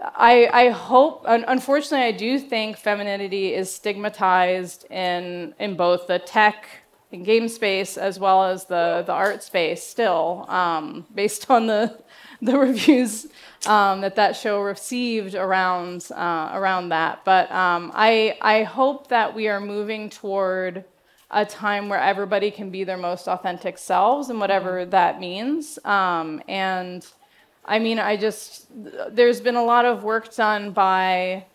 I, 0.02 0.48
I 0.54 0.70
hope, 0.70 1.24
unfortunately, 1.28 2.08
I 2.08 2.14
do 2.14 2.40
think 2.40 2.78
femininity 2.78 3.54
is 3.54 3.70
stigmatized 3.70 4.90
in, 4.90 5.54
in 5.60 5.76
both 5.76 6.08
the 6.08 6.20
tech 6.20 6.66
and 7.12 7.26
game 7.26 7.48
space 7.48 7.98
as 7.98 8.20
well 8.20 8.44
as 8.44 8.66
the, 8.66 9.04
the 9.06 9.14
art 9.14 9.44
space 9.44 9.84
still, 9.84 10.46
um, 10.50 11.06
based 11.14 11.50
on 11.50 11.68
the, 11.68 11.98
the 12.42 12.58
reviews 12.58 13.28
um, 13.66 14.02
that 14.02 14.16
that 14.16 14.36
show 14.36 14.62
received 14.62 15.36
around 15.36 16.08
uh, 16.12 16.52
around 16.54 16.90
that. 16.90 17.24
But 17.26 17.52
um, 17.52 17.92
I 17.96 18.38
I 18.42 18.64
hope 18.64 19.08
that 19.08 19.34
we 19.34 19.48
are 19.48 19.60
moving 19.60 20.10
toward 20.10 20.86
a 21.32 21.46
time 21.46 21.90
where 21.90 22.00
everybody 22.00 22.52
can 22.52 22.70
be 22.70 22.84
their 22.84 22.98
most 22.98 23.28
authentic 23.28 23.78
selves 23.78 24.30
and 24.30 24.40
whatever 24.40 24.82
mm-hmm. 24.82 24.92
that 24.92 25.20
means. 25.20 25.78
Um, 25.84 26.42
and 26.48 27.06
I 27.66 27.80
mean, 27.80 28.00
I 28.00 28.16
just 28.16 28.68
there's 28.70 29.42
been 29.42 29.56
a 29.56 29.64
lot 29.64 29.86
of 29.86 30.04
work 30.04 30.34
done 30.34 30.72
by 30.72 31.46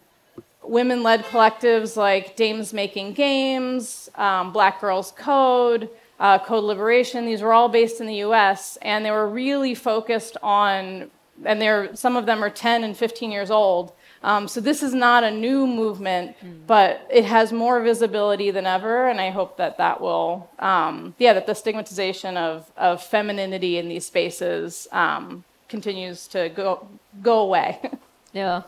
women-led 0.64 1.25
collectives 1.25 1.96
like 1.96 2.37
Dames 2.37 2.72
Making 2.72 3.12
Games, 3.12 4.11
um, 4.14 4.53
Black 4.53 4.81
Girls 4.81 5.12
Code. 5.16 5.90
Uh, 6.20 6.38
Code 6.38 6.62
Liberation, 6.62 7.27
these 7.27 7.42
were 7.42 7.53
all 7.53 7.68
based 7.68 8.01
in 8.01 8.07
the 8.07 8.16
US, 8.16 8.79
and 8.81 9.05
they 9.05 9.11
were 9.11 9.29
really 9.29 9.75
focused 9.75 10.37
on 10.40 11.11
and 11.44 11.61
they're, 11.61 11.94
some 11.94 12.16
of 12.16 12.27
them 12.27 12.42
are 12.42 12.51
10 12.51 12.85
and 12.85 12.96
15 12.96 13.31
years 13.31 13.51
old. 13.51 13.92
Um, 14.22 14.46
so 14.46 14.61
this 14.61 14.83
is 14.83 14.94
not 14.94 15.25
a 15.25 15.31
new 15.31 15.66
movement, 15.66 16.37
mm. 16.40 16.66
but 16.66 17.07
it 17.11 17.25
has 17.25 17.53
more 17.53 17.81
visibility 17.83 18.53
than 18.53 18.66
ever, 18.66 19.09
and 19.09 19.20
I 19.20 19.31
hope 19.31 19.57
that 19.57 19.79
that 19.79 20.01
will, 20.01 20.48
um, 20.61 21.14
yeah, 21.18 21.33
that 21.33 21.46
the 21.46 21.55
stigmatization 21.55 22.37
of, 22.37 22.70
of 22.77 23.03
femininity 23.03 23.79
in 23.79 23.88
these 23.88 24.07
spaces 24.07 24.87
um, 24.92 25.42
continues 25.68 26.29
to 26.29 26.51
go 26.51 26.87
go 27.20 27.40
away. 27.40 27.81
yeah, 28.33 28.62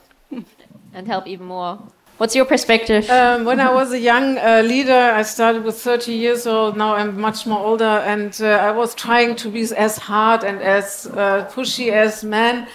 and 0.94 1.06
help 1.06 1.26
even 1.26 1.46
more. 1.46 1.78
What's 2.16 2.36
your 2.36 2.44
perspective? 2.44 3.10
Um, 3.10 3.44
when 3.44 3.58
I 3.58 3.72
was 3.72 3.92
a 3.92 3.98
young 3.98 4.38
uh, 4.38 4.62
leader, 4.64 4.92
I 4.92 5.22
started 5.22 5.64
with 5.64 5.76
30 5.76 6.12
years 6.12 6.46
old. 6.46 6.76
Now 6.76 6.94
I'm 6.94 7.20
much 7.20 7.44
more 7.44 7.58
older, 7.58 7.84
and 7.84 8.40
uh, 8.40 8.46
I 8.46 8.70
was 8.70 8.94
trying 8.94 9.34
to 9.36 9.48
be 9.48 9.62
as 9.76 9.98
hard 9.98 10.44
and 10.44 10.62
as 10.62 11.06
uh, 11.06 11.50
pushy 11.52 11.90
as 11.90 12.22
men. 12.22 12.68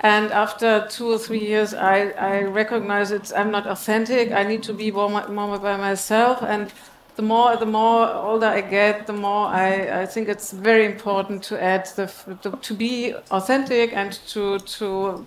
And 0.00 0.32
after 0.32 0.88
two 0.90 1.12
or 1.12 1.18
three 1.18 1.38
years, 1.38 1.72
I, 1.72 2.08
I 2.18 2.42
recognized 2.42 3.12
it's, 3.12 3.32
I'm 3.32 3.50
not 3.50 3.66
authentic. 3.66 4.32
I 4.32 4.42
need 4.42 4.62
to 4.64 4.72
be 4.72 4.90
more, 4.90 5.28
more 5.28 5.58
by 5.58 5.76
myself. 5.76 6.42
And 6.42 6.72
the 7.16 7.22
more 7.22 7.56
the 7.56 7.66
more 7.66 8.12
older 8.12 8.46
I 8.46 8.62
get, 8.62 9.06
the 9.06 9.12
more 9.12 9.46
I, 9.46 10.02
I 10.02 10.06
think 10.06 10.28
it's 10.28 10.52
very 10.52 10.86
important 10.86 11.42
to 11.44 11.62
add 11.62 11.86
the, 11.96 12.10
the 12.42 12.50
to 12.50 12.74
be 12.74 13.14
authentic 13.30 13.92
and 13.92 14.12
to 14.28 14.58
to 14.58 15.26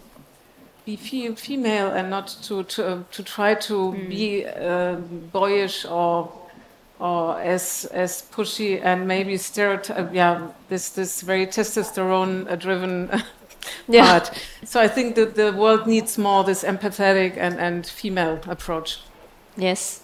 be 0.86 0.96
fe 0.96 1.34
female 1.36 1.92
and 1.92 2.10
not 2.10 2.28
to 2.44 2.64
to 2.64 2.88
uh, 2.88 3.04
to 3.12 3.24
try 3.24 3.56
to 3.56 3.74
mm. 3.74 4.10
be 4.10 4.46
uh, 4.46 4.96
boyish 5.32 5.86
or 5.86 6.32
or 7.00 7.40
as 7.42 7.86
as 7.92 8.24
pushy 8.32 8.82
and 8.84 9.08
maybe 9.08 9.38
stereotype. 9.38 10.14
Yeah, 10.14 10.48
this 10.70 10.90
this 10.90 11.22
very 11.22 11.48
testosterone 11.48 12.60
driven. 12.60 13.10
yeah. 13.88 14.20
part. 14.20 14.32
So 14.66 14.82
I 14.82 14.88
think 14.88 15.16
that 15.16 15.36
the 15.36 15.52
world 15.54 15.88
needs 15.88 16.18
more 16.18 16.44
this 16.44 16.64
empathetic 16.64 17.38
and, 17.38 17.60
and 17.60 17.86
female 17.86 18.40
approach. 18.48 19.00
Yes. 19.58 20.02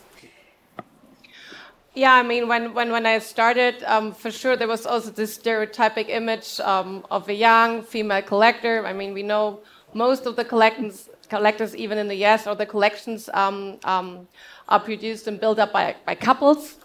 Yeah, 1.96 2.13
I 2.13 2.24
mean, 2.24 2.48
when, 2.48 2.74
when, 2.74 2.92
when 2.92 3.06
I 3.06 3.20
started, 3.20 3.84
um, 3.84 4.13
for 4.13 4.32
sure 4.32 4.56
there 4.56 4.68
was 4.68 4.86
also 4.86 5.10
this 5.10 5.38
stereotypic 5.38 6.08
image 6.08 6.60
um, 6.62 7.06
of 7.10 7.28
a 7.28 7.34
young 7.34 7.82
female 7.82 8.22
collector. 8.22 8.86
I 8.86 8.94
mean, 8.94 9.13
we 9.13 9.24
know 9.24 9.60
most 9.93 10.25
of 10.25 10.36
the 10.36 10.45
collectors, 10.45 11.10
collectors 11.30 11.75
even 11.75 11.97
in 11.97 12.08
the 12.08 12.25
US, 12.25 12.47
or 12.47 12.56
the 12.56 12.65
collections 12.65 13.30
um, 13.34 13.78
um, 13.84 14.28
are 14.67 14.80
produced 14.80 15.28
and 15.28 15.39
built 15.39 15.60
up 15.60 15.71
by, 15.73 15.95
by 16.06 16.15
couples 16.15 16.78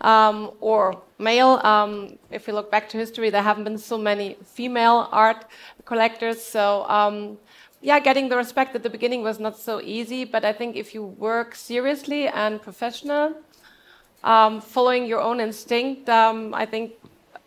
um, 0.00 0.50
or 0.60 1.00
male. 1.18 1.60
Um, 1.64 2.18
if 2.30 2.46
you 2.46 2.54
look 2.54 2.70
back 2.70 2.88
to 2.90 2.96
history, 2.98 3.30
there 3.30 3.42
haven't 3.42 3.64
been 3.64 3.78
so 3.78 3.96
many 3.96 4.36
female 4.44 5.08
art 5.12 5.46
collectors. 5.84 6.42
So, 6.42 6.84
um, 6.88 7.38
yeah, 7.80 7.98
getting 7.98 8.28
the 8.28 8.36
respect 8.36 8.74
at 8.74 8.82
the 8.82 8.90
beginning 8.90 9.22
was 9.22 9.40
not 9.40 9.58
so 9.58 9.80
easy, 9.80 10.24
but 10.24 10.44
I 10.44 10.52
think 10.52 10.76
if 10.76 10.94
you 10.94 11.04
work 11.04 11.54
seriously 11.54 12.28
and 12.28 12.62
professional, 12.62 13.34
um, 14.22 14.60
following 14.60 15.04
your 15.06 15.20
own 15.20 15.40
instinct, 15.40 16.08
I 16.08 16.66
think 16.66 16.92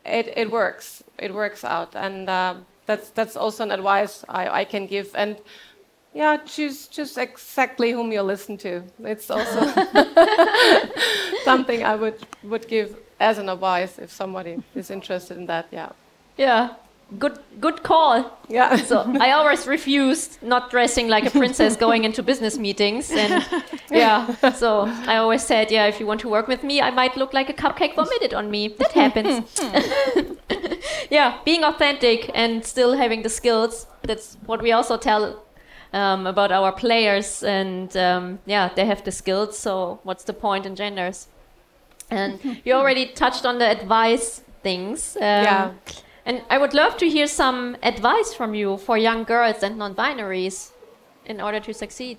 it, 0.06 0.34
it 0.36 0.52
works. 0.52 1.04
It 1.18 1.34
works 1.34 1.63
out. 1.63 1.96
And 1.96 2.30
uh, 2.30 2.56
that's 2.86 3.10
that's 3.10 3.36
also 3.36 3.63
an 3.63 3.71
advice 3.71 4.24
I, 4.30 4.62
I 4.62 4.65
can 4.65 4.88
give. 4.88 5.12
And 5.15 5.38
yeah, 6.13 6.38
choose 6.38 6.88
choose 6.88 7.17
exactly 7.17 7.91
whom 7.91 8.12
you 8.12 8.21
listen 8.21 8.58
to. 8.58 8.84
It's 9.04 9.30
also 9.30 9.65
something 11.43 11.84
I 11.84 11.95
would 11.95 12.26
would 12.43 12.67
give 12.67 12.95
as 13.19 13.38
an 13.38 13.50
advice 13.50 14.00
if 14.00 14.12
somebody 14.12 14.62
is 14.76 14.89
interested 14.91 15.38
in 15.38 15.45
that. 15.48 15.67
Yeah. 15.71 15.91
Yeah. 16.38 16.76
Good 17.20 17.39
good 17.60 17.84
call. 17.84 18.32
Yeah. 18.50 18.76
So 18.89 19.04
I 19.20 19.32
always 19.32 19.68
refused 19.68 20.41
not 20.41 20.72
dressing 20.72 21.08
like 21.08 21.26
a 21.26 21.30
princess 21.32 21.76
going 21.86 22.04
into 22.04 22.24
business 22.24 22.58
meetings 22.58 23.12
and 23.12 23.46
yeah. 23.91 24.52
So 24.52 24.86
I 25.08 25.18
always 25.18 25.44
said, 25.44 25.72
yeah, 25.72 25.86
if 25.86 26.00
you 26.00 26.08
want 26.08 26.22
to 26.22 26.30
work 26.30 26.48
with 26.48 26.63
me, 26.63 26.82
I 26.82 26.91
might 26.91 27.15
look 27.15 27.34
like 27.34 27.50
a 27.50 27.54
cupcake 27.54 27.96
vomited 27.96 28.34
on 28.34 28.50
me. 28.50 28.76
That 28.80 28.91
happens. 28.91 29.62
yeah, 31.10 31.38
being 31.46 31.63
authentic 31.63 32.32
and 32.34 32.65
still 32.65 32.94
having 32.94 33.24
the 33.24 33.30
skills. 33.30 33.88
That's 34.02 34.38
what 34.46 34.62
we 34.62 34.72
also 34.72 34.98
tell 34.98 35.46
um, 35.94 36.28
about 36.28 36.52
our 36.52 36.72
players, 36.72 37.44
and 37.44 37.96
um, 37.96 38.39
yeah, 38.46 38.70
they 38.76 38.86
have 38.86 39.04
the 39.04 39.12
skills. 39.12 39.58
So 39.58 40.00
what's 40.04 40.24
the 40.26 40.34
point 40.34 40.65
in 40.65 40.76
genders? 40.76 41.28
And 42.12 42.62
you 42.63 42.74
already 42.74 43.08
touched 43.08 43.46
on 43.46 43.58
the 43.58 43.70
advice 43.70 44.41
things. 44.62 45.15
Um, 45.15 45.22
yeah. 45.22 45.72
And 46.26 46.42
I 46.50 46.58
would 46.58 46.74
love 46.74 46.98
to 46.98 47.10
hear 47.10 47.28
some 47.28 47.78
advice 47.84 48.34
from 48.34 48.56
you 48.56 48.78
for 48.78 48.98
young 48.98 49.24
girls 49.24 49.62
and 49.62 49.78
non-binaries 49.78 50.72
in 51.26 51.40
order 51.40 51.60
to 51.60 51.74
succeed. 51.74 52.18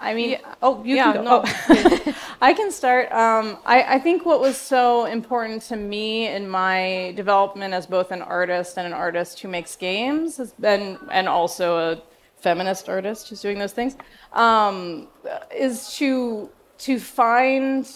I 0.00 0.14
mean, 0.14 0.30
yeah. 0.30 0.54
oh, 0.62 0.82
you 0.82 0.96
yeah, 0.96 1.12
can 1.12 1.24
go. 1.24 1.42
No. 1.42 1.42
Oh. 1.44 2.14
I 2.40 2.54
can 2.54 2.72
start. 2.72 3.12
Um, 3.12 3.58
I, 3.66 3.96
I, 3.96 3.98
think 3.98 4.24
what 4.24 4.40
was 4.40 4.56
so 4.56 5.04
important 5.04 5.60
to 5.64 5.76
me 5.76 6.26
in 6.26 6.48
my 6.48 7.12
development 7.16 7.74
as 7.74 7.86
both 7.86 8.10
an 8.10 8.22
artist 8.22 8.78
and 8.78 8.86
an 8.86 8.94
artist 8.94 9.40
who 9.40 9.48
makes 9.48 9.76
games 9.76 10.38
has 10.38 10.52
been, 10.54 10.98
and 11.10 11.28
also 11.28 11.76
a 11.76 12.02
feminist 12.38 12.88
artist 12.88 13.28
who's 13.28 13.42
doing 13.42 13.58
those 13.58 13.72
things, 13.72 13.94
um, 14.32 15.08
is 15.54 15.94
to 15.96 16.48
to 16.78 16.98
find 16.98 17.86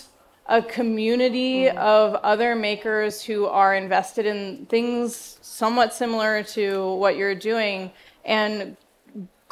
a 0.47 0.63
community 0.63 1.65
mm-hmm. 1.65 1.79
of 1.79 2.15
other 2.17 2.55
makers 2.55 3.23
who 3.23 3.47
are 3.47 3.75
invested 3.75 4.27
in 4.27 4.67
things 4.67 5.39
somewhat 5.41 5.95
similar 5.95 6.43
to 6.43 6.95
what 6.97 7.17
you're 7.17 7.35
doing 7.35 7.91
and 8.25 8.77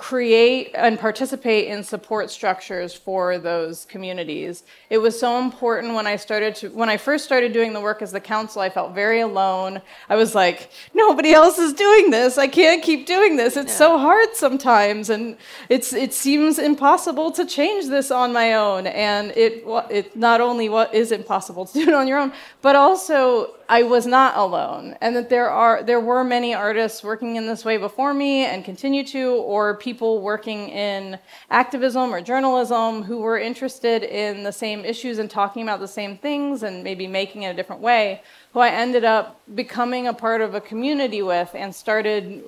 create 0.02 0.72
and 0.74 0.98
participate 0.98 1.68
in 1.68 1.84
support 1.84 2.28
structures 2.28 2.92
for 2.92 3.38
those 3.38 3.84
communities. 3.84 4.64
It 4.90 4.98
was 4.98 5.18
so 5.18 5.38
important 5.38 5.94
when 5.94 6.08
I 6.08 6.16
started 6.16 6.56
to 6.56 6.70
when 6.70 6.88
I 6.88 6.96
first 6.96 7.24
started 7.24 7.52
doing 7.52 7.72
the 7.72 7.80
work 7.80 8.02
as 8.02 8.10
the 8.10 8.20
council, 8.20 8.60
I 8.60 8.68
felt 8.68 8.96
very 8.96 9.20
alone. 9.20 9.80
I 10.08 10.16
was 10.16 10.34
like, 10.34 10.70
nobody 10.92 11.32
else 11.32 11.56
is 11.60 11.72
doing 11.72 12.10
this. 12.10 12.36
I 12.36 12.48
can't 12.48 12.82
keep 12.82 13.06
doing 13.06 13.36
this. 13.36 13.56
It's 13.56 13.70
yeah. 13.70 13.78
so 13.78 13.96
hard 13.96 14.34
sometimes 14.34 15.08
and 15.08 15.36
it's 15.68 15.92
it 15.92 16.12
seems 16.12 16.58
impossible 16.58 17.30
to 17.38 17.46
change 17.46 17.86
this 17.86 18.10
on 18.10 18.32
my 18.32 18.54
own 18.54 18.88
and 18.88 19.30
it 19.36 19.62
it 19.88 20.16
not 20.16 20.40
only 20.40 20.68
what 20.68 20.92
is 20.92 21.12
impossible 21.12 21.64
to 21.66 21.72
do 21.74 21.82
it 21.86 21.94
on 21.94 22.08
your 22.08 22.18
own, 22.18 22.32
but 22.60 22.74
also 22.74 23.54
I 23.72 23.84
was 23.84 24.06
not 24.06 24.36
alone, 24.36 24.96
and 25.00 25.16
that 25.16 25.30
there 25.30 25.48
are 25.48 25.82
there 25.82 25.98
were 25.98 26.24
many 26.24 26.52
artists 26.52 27.02
working 27.02 27.36
in 27.36 27.46
this 27.46 27.64
way 27.64 27.78
before 27.78 28.12
me 28.12 28.44
and 28.44 28.62
continue 28.62 29.02
to, 29.04 29.36
or 29.36 29.78
people 29.78 29.91
working 30.00 30.68
in 30.68 31.18
activism 31.50 32.14
or 32.14 32.20
journalism 32.20 33.02
who 33.02 33.18
were 33.18 33.38
interested 33.38 34.02
in 34.02 34.42
the 34.42 34.52
same 34.52 34.84
issues 34.84 35.18
and 35.18 35.30
talking 35.30 35.62
about 35.62 35.80
the 35.80 35.88
same 35.88 36.16
things 36.16 36.62
and 36.62 36.82
maybe 36.82 37.06
making 37.06 37.42
it 37.42 37.50
a 37.50 37.54
different 37.54 37.82
way. 37.82 38.22
Who 38.52 38.60
I 38.60 38.70
ended 38.70 39.04
up 39.04 39.40
becoming 39.54 40.06
a 40.06 40.14
part 40.14 40.40
of 40.40 40.54
a 40.54 40.60
community 40.60 41.22
with 41.22 41.50
and 41.54 41.74
started 41.74 42.44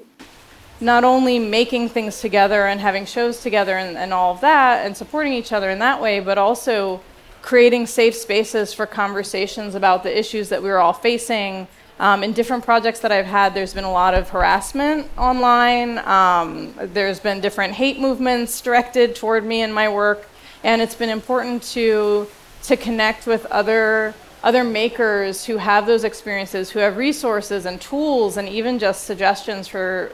not 0.81 1.05
only 1.05 1.39
making 1.39 1.89
things 1.89 2.21
together 2.21 2.67
and 2.67 2.81
having 2.81 3.07
shows 3.07 3.41
together 3.41 3.79
and, 3.79 3.97
and 3.97 4.13
all 4.13 4.35
of 4.35 4.41
that 4.41 4.85
and 4.85 4.97
supporting 4.97 5.33
each 5.33 5.53
other 5.53 5.71
in 5.71 5.79
that 5.79 6.01
way, 6.01 6.21
but 6.21 6.39
also 6.39 7.01
creating 7.43 7.87
safe 7.87 8.15
spaces 8.15 8.73
for 8.73 8.87
conversations 8.87 9.75
about 9.75 10.03
the 10.03 10.19
issues 10.19 10.49
that 10.49 10.63
we 10.63 10.69
were 10.69 10.79
all 10.79 10.95
facing. 10.95 11.69
Um, 12.01 12.25
in 12.25 12.33
different 12.33 12.65
projects 12.65 13.01
that 13.01 13.13
I've 13.13 13.27
had, 13.27 13.55
there's 13.55 13.73
been 13.73 13.85
a 13.85 13.93
lot 13.93 14.15
of 14.15 14.29
harassment 14.29 15.09
online. 15.17 15.99
Um, 15.99 16.75
there's 16.77 17.21
been 17.21 17.41
different 17.41 17.75
hate 17.75 18.01
movements 18.01 18.61
directed 18.61 19.15
toward 19.15 19.45
me 19.45 19.63
and 19.63 19.73
my 19.73 19.89
work, 19.89 20.29
and 20.65 20.83
it's 20.83 20.95
been 20.95 21.11
important 21.11 21.63
to 21.75 22.27
to 22.65 22.77
connect 22.77 23.27
with 23.27 23.45
other 23.47 24.15
other 24.45 24.63
makers 24.63 25.47
who 25.47 25.57
have 25.57 25.87
those 25.87 26.05
experiences, 26.05 26.71
who 26.71 26.79
have 26.79 26.99
resources 26.99 27.65
and 27.65 27.81
tools, 27.81 28.37
and 28.37 28.47
even 28.47 28.79
just 28.79 29.05
suggestions 29.05 29.67
for 29.67 30.13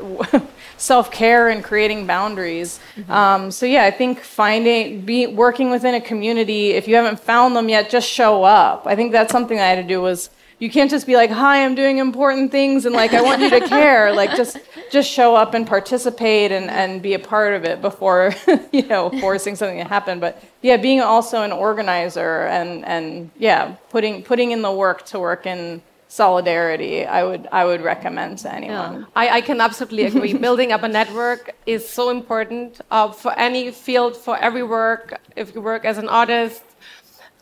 self 0.76 1.10
care 1.10 1.48
and 1.48 1.64
creating 1.64 2.06
boundaries. 2.06 2.78
Mm-hmm. 2.94 3.10
Um, 3.10 3.50
so 3.50 3.66
yeah, 3.66 3.84
I 3.84 3.90
think 3.90 4.20
finding, 4.20 5.00
be 5.00 5.26
working 5.26 5.70
within 5.70 5.94
a 5.94 6.00
community. 6.00 6.70
If 6.70 6.86
you 6.86 6.94
haven't 6.94 7.18
found 7.18 7.56
them 7.56 7.68
yet, 7.68 7.90
just 7.90 8.08
show 8.08 8.44
up. 8.44 8.86
I 8.86 8.94
think 8.94 9.10
that's 9.10 9.32
something 9.32 9.58
I 9.58 9.66
had 9.66 9.82
to 9.82 9.88
do 9.88 10.00
was 10.00 10.30
you 10.60 10.70
can't 10.70 10.90
just 10.90 11.06
be 11.06 11.16
like 11.16 11.30
hi 11.30 11.64
i'm 11.64 11.74
doing 11.74 11.98
important 11.98 12.52
things 12.52 12.86
and 12.86 12.94
like 12.94 13.12
i 13.14 13.20
want 13.20 13.40
you 13.42 13.50
to 13.50 13.60
care. 13.66 14.14
Like 14.20 14.36
just 14.36 14.58
just 14.90 15.10
show 15.10 15.34
up 15.34 15.54
and 15.54 15.66
participate 15.66 16.52
and 16.52 16.68
and 16.70 17.00
be 17.00 17.14
a 17.14 17.18
part 17.18 17.54
of 17.54 17.64
it 17.64 17.80
before 17.80 18.34
you 18.72 18.86
know 18.86 19.08
forcing 19.20 19.56
something 19.56 19.78
to 19.78 19.84
happen. 19.84 20.20
But 20.20 20.42
yeah 20.60 20.76
being 20.76 21.00
also 21.00 21.42
an 21.42 21.52
organizer 21.52 22.46
and 22.58 22.84
and 22.84 23.30
yeah 23.38 23.76
putting 23.88 24.22
putting 24.22 24.50
in 24.50 24.60
the 24.62 24.72
work 24.72 25.06
to 25.06 25.18
work 25.18 25.46
in 25.46 25.80
solidarity 26.08 27.06
i 27.06 27.22
would 27.22 27.48
i 27.52 27.64
would 27.64 27.80
recommend 27.80 28.38
to 28.38 28.52
anyone. 28.52 28.92
Yeah. 29.00 29.22
I, 29.22 29.28
I 29.38 29.40
can 29.40 29.60
absolutely 29.60 30.04
agree. 30.04 30.34
Building 30.48 30.72
up 30.72 30.82
a 30.82 30.88
network 30.88 31.54
is 31.66 31.88
so 31.88 32.10
important 32.10 32.80
uh, 32.90 33.12
for 33.12 33.32
any 33.38 33.70
field 33.70 34.16
for 34.16 34.36
every 34.38 34.64
work 34.64 35.20
if 35.36 35.54
you 35.54 35.60
work 35.60 35.84
as 35.84 35.96
an 35.98 36.08
artist 36.08 36.62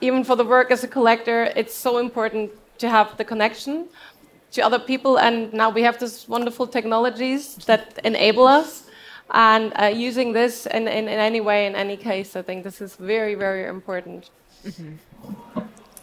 even 0.00 0.22
for 0.22 0.37
the 0.37 0.44
work 0.44 0.70
as 0.70 0.85
a 0.85 0.88
collector 0.88 1.38
it's 1.57 1.74
so 1.74 1.98
important 1.98 2.50
to 2.79 2.88
have 2.88 3.17
the 3.17 3.25
connection 3.25 3.88
to 4.53 4.62
other 4.62 4.79
people. 4.79 5.19
And 5.19 5.53
now 5.53 5.71
we 5.71 5.83
have 5.83 5.99
these 5.99 6.29
wonderful 6.29 6.67
technologies 6.67 7.57
that 7.67 7.99
enable 8.05 8.47
us. 8.47 8.85
And 9.31 9.73
uh, 9.79 9.87
using 9.87 10.33
this 10.33 10.67
in, 10.67 10.88
in, 10.88 11.07
in, 11.07 11.19
any 11.19 11.41
way, 11.41 11.67
in 11.67 11.75
any 11.75 11.97
case, 11.97 12.35
I 12.35 12.43
think 12.43 12.64
this 12.64 12.81
is 12.81 12.97
very, 12.97 13.35
very 13.35 13.67
important. 13.69 14.31
Mm 14.64 14.73
-hmm. 14.77 14.99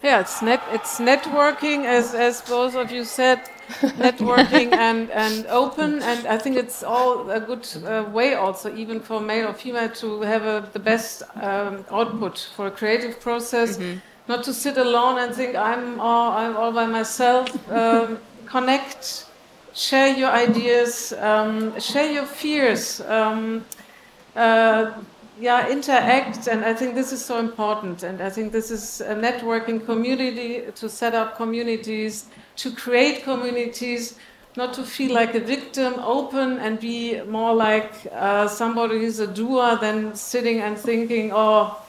Yeah, 0.04 0.22
it's 0.22 0.42
net 0.42 0.62
it's 0.72 1.00
networking, 1.00 1.86
as 1.86 2.14
as 2.14 2.42
both 2.42 2.76
of 2.76 2.92
you 2.92 3.06
said, 3.06 3.40
networking 3.98 4.74
and 4.74 5.10
and 5.12 5.46
open, 5.50 6.04
and 6.04 6.20
I 6.28 6.38
think 6.38 6.58
it's 6.58 6.84
all 6.84 7.30
a 7.30 7.40
good 7.40 7.66
uh, 7.76 8.14
way 8.14 8.36
also, 8.36 8.70
even 8.70 9.02
for 9.02 9.22
male 9.22 9.48
or 9.48 9.54
female, 9.54 9.90
to 9.90 10.22
have 10.22 10.46
a, 10.46 10.70
the 10.74 10.80
best 10.80 11.24
um, 11.42 11.86
output 11.90 12.50
for 12.56 12.68
a 12.68 12.72
creative 12.72 13.14
process. 13.20 13.78
Mm 13.78 13.84
-hmm 13.84 14.15
not 14.28 14.44
to 14.44 14.54
sit 14.54 14.78
alone 14.78 15.20
and 15.20 15.34
think 15.34 15.56
I'm 15.56 16.00
all, 16.00 16.32
I'm 16.32 16.56
all 16.58 16.72
by 16.72 16.86
myself. 16.86 17.50
Um, 17.70 18.20
connect, 18.46 19.26
share 19.74 20.16
your 20.16 20.30
ideas, 20.30 21.14
um, 21.14 21.80
share 21.80 22.12
your 22.12 22.26
fears. 22.26 23.02
Um, 23.02 23.66
uh, 24.36 24.92
yeah, 25.40 25.68
interact, 25.68 26.48
and 26.48 26.64
I 26.64 26.74
think 26.74 26.96
this 26.96 27.12
is 27.12 27.24
so 27.24 27.40
important. 27.40 28.04
And 28.04 28.22
I 28.22 28.30
think 28.30 28.52
this 28.52 28.72
is 28.72 29.02
a 29.02 29.16
networking 29.16 29.86
community 29.86 30.64
to 30.76 30.90
set 30.90 31.14
up 31.14 31.36
communities, 31.36 32.28
to 32.58 32.72
create 32.72 33.24
communities, 33.24 34.18
not 34.56 34.74
to 34.76 34.84
feel 34.84 35.14
like 35.14 35.36
a 35.36 35.40
victim, 35.42 35.96
open 35.96 36.60
and 36.60 36.80
be 36.80 37.22
more 37.24 37.54
like 37.54 38.08
uh, 38.14 38.48
somebody 38.48 39.00
who's 39.00 39.20
a 39.20 39.28
doer 39.28 39.78
than 39.82 40.16
sitting 40.16 40.62
and 40.62 40.78
thinking, 40.78 41.32
oh, 41.34 41.82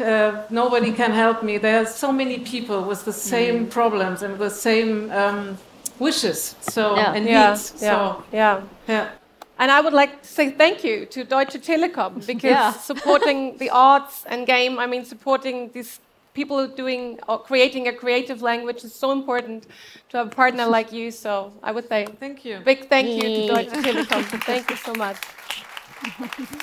uh, 0.00 0.44
nobody 0.50 0.92
can 0.92 1.12
help 1.12 1.42
me. 1.42 1.58
There 1.58 1.82
are 1.82 1.86
so 1.86 2.12
many 2.12 2.38
people 2.38 2.84
with 2.84 3.04
the 3.04 3.12
same 3.12 3.66
mm. 3.66 3.70
problems 3.70 4.22
and 4.22 4.38
the 4.38 4.50
same 4.50 5.10
um, 5.10 5.58
wishes. 5.98 6.56
So 6.60 6.96
yeah. 6.96 7.14
and 7.14 7.26
yeah. 7.26 7.50
needs. 7.50 7.74
Yeah. 7.80 7.90
So 7.90 8.24
yeah. 8.32 8.62
yeah. 8.88 9.10
And 9.58 9.70
I 9.70 9.80
would 9.80 9.94
like 9.94 10.22
to 10.22 10.28
say 10.28 10.50
thank 10.50 10.84
you 10.84 11.06
to 11.06 11.24
Deutsche 11.24 11.58
Telekom 11.60 12.26
because 12.26 12.50
yeah. 12.50 12.72
supporting 12.72 13.56
the 13.56 13.70
arts 13.70 14.24
and 14.26 14.46
game, 14.46 14.78
I 14.78 14.86
mean, 14.86 15.04
supporting 15.04 15.70
these 15.72 16.00
people 16.34 16.68
doing 16.68 17.18
or 17.28 17.38
creating 17.42 17.88
a 17.88 17.92
creative 17.92 18.42
language 18.42 18.84
is 18.84 18.94
so 18.94 19.10
important 19.12 19.66
to 20.10 20.18
have 20.18 20.26
a 20.26 20.30
partner 20.30 20.66
like 20.66 20.92
you. 20.92 21.10
So 21.10 21.52
I 21.62 21.72
would 21.72 21.88
say 21.88 22.06
thank 22.20 22.44
you. 22.44 22.60
Big 22.64 22.88
thank 22.88 23.08
you 23.08 23.22
to 23.22 23.46
Deutsche 23.48 23.78
Telekom. 23.86 24.22
thank 24.44 24.70
you 24.70 24.76
so 24.76 24.92
much. 24.94 25.16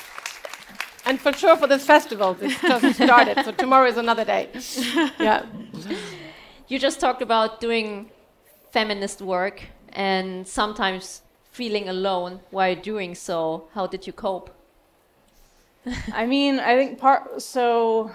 and 1.06 1.20
for 1.20 1.34
sure 1.34 1.56
for 1.58 1.68
this 1.68 1.86
festival, 1.86 2.34
this 2.34 2.60
just 2.62 2.96
started. 3.04 3.44
So 3.46 3.52
tomorrow 3.52 3.88
is 3.88 3.98
another 3.98 4.26
day. 4.26 4.50
yeah. 5.20 5.46
You 6.68 6.80
just 6.80 7.00
talked 7.00 7.22
about 7.22 7.60
doing 7.60 8.10
feminist 8.72 9.22
work 9.22 9.64
and 9.90 10.48
sometimes 10.48 11.22
feeling 11.52 11.90
alone 11.90 12.40
while 12.52 12.76
doing 12.76 13.16
so. 13.16 13.68
How 13.74 13.88
did 13.88 14.08
you 14.08 14.14
cope? 14.14 14.50
I 16.14 16.26
mean, 16.26 16.60
I 16.60 16.76
think 16.78 16.98
part 16.98 17.42
so 17.42 18.12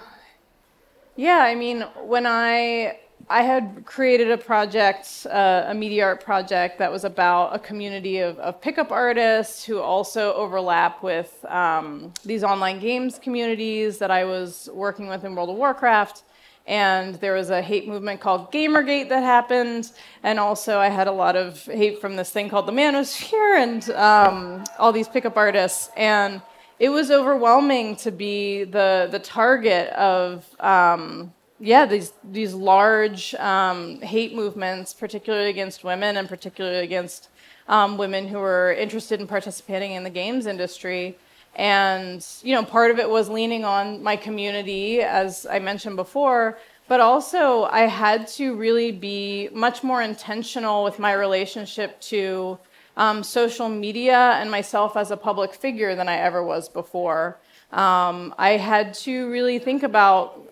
yeah, 1.15 1.39
I 1.39 1.53
mean, 1.53 1.81
when 2.03 2.25
I 2.25 2.99
I 3.27 3.43
had 3.43 3.83
created 3.85 4.31
a 4.31 4.37
project, 4.37 5.27
uh, 5.29 5.65
a 5.67 5.73
media 5.73 6.05
art 6.05 6.23
project 6.23 6.79
that 6.79 6.91
was 6.91 7.03
about 7.03 7.55
a 7.55 7.59
community 7.59 8.19
of, 8.19 8.39
of 8.39 8.61
pickup 8.61 8.91
artists 8.91 9.63
who 9.63 9.79
also 9.79 10.33
overlap 10.33 11.03
with 11.03 11.45
um, 11.47 12.11
these 12.25 12.43
online 12.43 12.79
games 12.79 13.19
communities 13.19 13.99
that 13.99 14.09
I 14.09 14.25
was 14.25 14.69
working 14.73 15.07
with 15.07 15.23
in 15.25 15.35
World 15.35 15.49
of 15.49 15.57
Warcraft. 15.57 16.23
And 16.65 17.15
there 17.15 17.33
was 17.33 17.49
a 17.49 17.61
hate 17.61 17.87
movement 17.87 18.21
called 18.21 18.51
Gamergate 18.51 19.09
that 19.09 19.23
happened, 19.23 19.91
and 20.21 20.39
also 20.39 20.77
I 20.77 20.89
had 20.89 21.07
a 21.07 21.11
lot 21.11 21.35
of 21.35 21.63
hate 21.65 21.99
from 21.99 22.15
this 22.15 22.29
thing 22.29 22.47
called 22.47 22.67
the 22.67 22.71
Manosphere 22.71 23.57
and 23.57 23.89
um, 23.91 24.63
all 24.77 24.91
these 24.91 25.07
pickup 25.07 25.35
artists, 25.35 25.89
and 25.97 26.43
it 26.77 26.89
was 26.89 27.09
overwhelming 27.09 27.95
to 27.97 28.11
be 28.11 28.65
the 28.65 29.07
the 29.09 29.17
target 29.17 29.89
of 29.93 30.45
um, 30.59 31.33
yeah 31.59 31.85
these 31.85 32.13
these 32.23 32.53
large 32.53 33.35
um, 33.35 34.01
hate 34.01 34.35
movements, 34.35 34.93
particularly 34.93 35.49
against 35.49 35.83
women 35.83 36.17
and 36.17 36.27
particularly 36.27 36.83
against 36.83 37.29
um, 37.67 37.97
women 37.97 38.27
who 38.27 38.39
were 38.39 38.73
interested 38.73 39.19
in 39.21 39.27
participating 39.27 39.93
in 39.93 40.03
the 40.03 40.09
games 40.09 40.45
industry. 40.45 41.17
And, 41.55 42.25
you 42.41 42.55
know, 42.55 42.63
part 42.63 42.91
of 42.91 42.99
it 42.99 43.09
was 43.09 43.29
leaning 43.29 43.65
on 43.65 44.01
my 44.03 44.15
community, 44.15 45.01
as 45.01 45.45
I 45.45 45.59
mentioned 45.59 45.95
before, 45.95 46.57
but 46.87 46.99
also 46.99 47.63
I 47.65 47.81
had 47.81 48.27
to 48.29 48.55
really 48.55 48.91
be 48.91 49.49
much 49.51 49.83
more 49.83 50.01
intentional 50.01 50.83
with 50.83 50.99
my 50.99 51.13
relationship 51.13 51.99
to 52.01 52.57
um, 52.97 53.23
social 53.23 53.69
media 53.69 54.17
and 54.39 54.49
myself 54.49 54.97
as 54.97 55.11
a 55.11 55.17
public 55.17 55.53
figure 55.53 55.95
than 55.95 56.09
I 56.09 56.17
ever 56.17 56.43
was 56.43 56.69
before. 56.69 57.37
Um, 57.71 58.33
I 58.37 58.51
had 58.51 58.93
to 58.95 59.29
really 59.29 59.59
think 59.59 59.83
about 59.83 60.48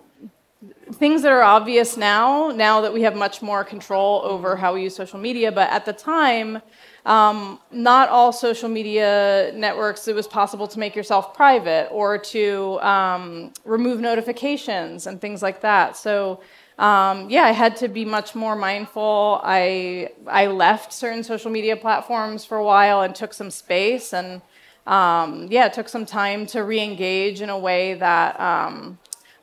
things 0.94 1.22
that 1.22 1.32
are 1.32 1.44
obvious 1.44 1.98
now, 1.98 2.50
now 2.50 2.82
that 2.82 2.94
we 2.94 3.02
have 3.02 3.16
much 3.16 3.42
more 3.42 3.64
control 3.64 4.22
over 4.24 4.56
how 4.56 4.74
we 4.74 4.84
use 4.84 4.96
social 4.96 5.20
media, 5.20 5.52
but 5.52 5.70
at 5.70 5.86
the 5.86 5.94
time, 5.94 6.62
um, 7.06 7.60
not 7.72 8.10
all 8.10 8.32
social 8.34 8.70
media 8.70 9.52
networks, 9.56 10.08
it 10.08 10.16
was 10.16 10.28
possible 10.28 10.68
to 10.68 10.80
make 10.80 10.96
yourself 10.96 11.34
private 11.34 11.88
or 11.92 12.18
to 12.18 12.80
um, 12.82 13.54
remove 13.64 14.00
notifications 14.00 15.08
and 15.08 15.22
things 15.22 15.42
like 15.42 15.62
that. 15.62 15.96
So, 15.96 16.42
um, 16.78 17.30
yeah, 17.30 17.44
I 17.44 17.52
had 17.52 17.76
to 17.78 17.88
be 17.88 18.06
much 18.06 18.36
more 18.36 18.56
mindful. 18.56 19.42
I, 19.44 20.10
I 20.28 20.48
left 20.48 20.94
certain 20.94 21.24
social 21.24 21.50
media 21.50 21.76
platforms 21.76 22.46
for 22.46 22.58
a 22.58 22.64
while 22.64 23.02
and 23.02 23.16
took 23.16 23.34
some 23.34 23.52
space 23.52 24.14
and, 24.14 24.42
um, 24.86 25.48
yeah, 25.50 25.66
it 25.66 25.74
took 25.74 25.90
some 25.90 26.06
time 26.06 26.46
to 26.48 26.64
re 26.64 26.80
engage 26.80 27.42
in 27.42 27.50
a 27.50 27.58
way 27.58 27.96
that 27.96 28.40
um, 28.40 28.98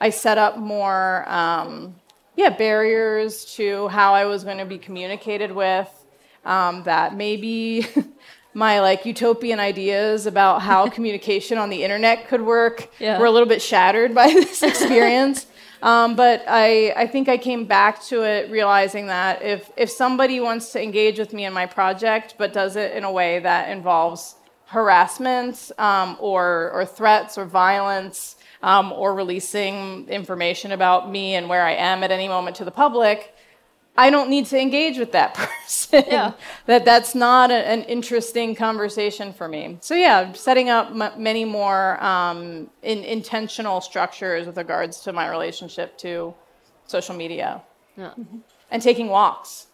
I 0.04 0.10
set 0.10 0.36
up 0.36 0.58
more, 0.58 1.26
um, 1.26 1.94
yeah, 2.36 2.50
barriers 2.50 3.46
to 3.54 3.88
how 3.88 4.12
I 4.12 4.26
was 4.26 4.44
going 4.44 4.58
to 4.58 4.66
be 4.66 4.76
communicated 4.76 5.50
with 5.50 5.88
um, 6.44 6.82
that 6.82 7.16
maybe 7.16 7.86
my 8.52 8.80
like 8.80 9.06
utopian 9.06 9.60
ideas 9.60 10.26
about 10.26 10.60
how 10.60 10.90
communication 10.96 11.56
on 11.56 11.70
the 11.70 11.82
internet 11.82 12.28
could 12.28 12.42
work 12.42 12.90
yeah. 12.98 13.18
were 13.18 13.24
a 13.24 13.30
little 13.30 13.48
bit 13.48 13.62
shattered 13.62 14.14
by 14.14 14.26
this 14.34 14.62
experience. 14.62 15.46
Um, 15.80 16.16
but 16.16 16.44
I, 16.46 16.92
I 16.94 17.06
think 17.06 17.30
I 17.30 17.38
came 17.38 17.64
back 17.64 18.02
to 18.04 18.24
it 18.24 18.50
realizing 18.50 19.06
that 19.06 19.40
if, 19.40 19.70
if 19.74 19.88
somebody 19.88 20.38
wants 20.38 20.70
to 20.72 20.82
engage 20.82 21.18
with 21.18 21.32
me 21.32 21.46
in 21.46 21.54
my 21.54 21.64
project, 21.64 22.34
but 22.36 22.52
does 22.52 22.76
it 22.76 22.94
in 22.94 23.04
a 23.04 23.10
way 23.10 23.38
that 23.38 23.70
involves 23.70 24.34
harassment 24.66 25.72
um, 25.78 26.18
or, 26.20 26.72
or 26.72 26.84
threats 26.84 27.38
or 27.38 27.46
violence 27.46 28.36
um, 28.64 28.92
or 28.92 29.14
releasing 29.14 30.08
information 30.08 30.72
about 30.72 31.10
me 31.10 31.34
and 31.34 31.50
where 31.50 31.62
I 31.62 31.72
am 31.74 32.02
at 32.02 32.10
any 32.10 32.28
moment 32.28 32.56
to 32.56 32.64
the 32.64 32.70
public, 32.70 33.34
I 33.94 34.08
don't 34.08 34.30
need 34.30 34.46
to 34.46 34.58
engage 34.58 34.96
with 34.96 35.12
that 35.12 35.34
person. 35.34 36.04
Yeah. 36.06 36.32
that 36.64 36.86
that's 36.86 37.14
not 37.14 37.50
a, 37.50 37.68
an 37.68 37.82
interesting 37.82 38.54
conversation 38.54 39.34
for 39.34 39.48
me. 39.48 39.76
So 39.82 39.94
yeah, 39.94 40.32
setting 40.32 40.70
up 40.70 40.90
m- 40.90 41.22
many 41.22 41.44
more 41.44 42.02
um, 42.02 42.70
in, 42.82 43.04
intentional 43.04 43.82
structures 43.82 44.46
with 44.46 44.56
regards 44.56 45.00
to 45.00 45.12
my 45.12 45.28
relationship 45.28 45.98
to 45.98 46.34
social 46.86 47.14
media. 47.14 47.62
Yeah. 47.98 48.12
Mm-hmm. 48.18 48.38
And 48.70 48.82
taking 48.82 49.08
walks. 49.08 49.66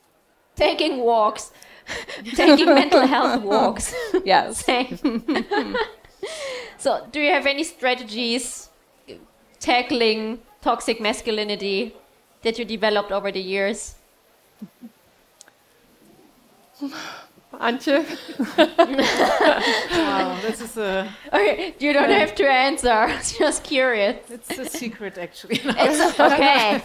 Taking 0.57 0.99
walks. 0.99 1.53
taking 2.35 2.67
mental 2.67 3.07
health 3.07 3.43
walks. 3.45 3.95
Yes. 4.25 4.65
so, 6.77 7.07
do 7.13 7.21
you 7.21 7.31
have 7.31 7.47
any 7.47 7.63
strategies 7.63 8.70
tackling 9.61 10.41
toxic 10.63 11.01
masculinity 11.01 11.95
that 12.43 12.59
you 12.59 12.65
developed 12.65 13.13
over 13.13 13.31
the 13.31 13.41
years? 13.41 13.95
Antje? 17.61 18.07
wow, 19.91 20.39
this 20.41 20.61
is 20.63 20.77
a. 20.79 21.07
Okay, 21.33 21.75
you 21.79 21.93
don't 21.93 22.11
have 22.11 22.35
to 22.37 22.49
answer. 22.49 23.09
Just 23.39 23.65
curious. 23.65 24.17
It's 24.31 24.59
a 24.59 24.65
secret, 24.65 25.19
actually. 25.19 25.61
it's 25.65 26.19
okay. 26.19 26.83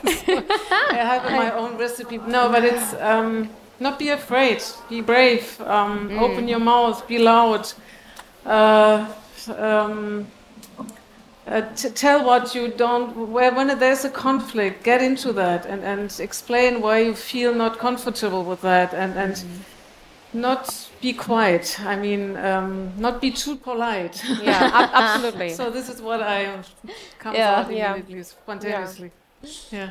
I 0.71 0.95
have 0.95 1.23
my 1.31 1.51
own 1.59 1.77
recipe. 1.77 2.17
No, 2.17 2.49
but 2.49 2.65
it's 2.65 2.93
um, 2.95 3.49
not 3.79 3.97
be 3.99 4.09
afraid. 4.09 4.61
Be 4.89 5.01
brave. 5.01 5.61
Um, 5.61 6.09
mm. 6.09 6.21
Open 6.21 6.47
your 6.47 6.59
mouth. 6.59 7.07
Be 7.07 7.19
loud. 7.19 7.71
Uh, 8.45 9.07
um, 9.57 10.27
uh, 11.47 11.61
tell 11.75 12.25
what 12.25 12.55
you 12.55 12.69
don't 12.69 13.31
where 13.31 13.53
when 13.53 13.67
there's 13.79 14.03
a 14.03 14.09
conflict 14.09 14.83
get 14.83 15.01
into 15.01 15.31
that 15.31 15.65
and, 15.65 15.83
and 15.83 16.19
explain 16.19 16.81
why 16.81 16.99
you 16.99 17.13
feel 17.13 17.53
not 17.53 17.77
comfortable 17.77 18.43
with 18.43 18.61
that 18.61 18.93
and 18.93 19.13
and 19.15 19.35
mm-hmm. 19.35 20.41
not 20.41 20.89
be 21.01 21.13
quiet 21.13 21.79
i 21.81 21.95
mean 21.95 22.35
um, 22.37 22.91
not 22.97 23.21
be 23.21 23.29
too 23.29 23.55
polite 23.55 24.23
yeah 24.41 24.89
absolutely 24.93 25.49
so 25.49 25.69
this 25.69 25.87
is 25.87 26.01
what 26.01 26.21
i 26.21 26.45
comes 27.19 27.37
yeah, 27.37 27.55
out 27.55 27.65
immediately 27.67 28.17
yeah. 28.17 28.23
spontaneously 28.23 29.11
yeah. 29.43 29.49
yeah. 29.71 29.89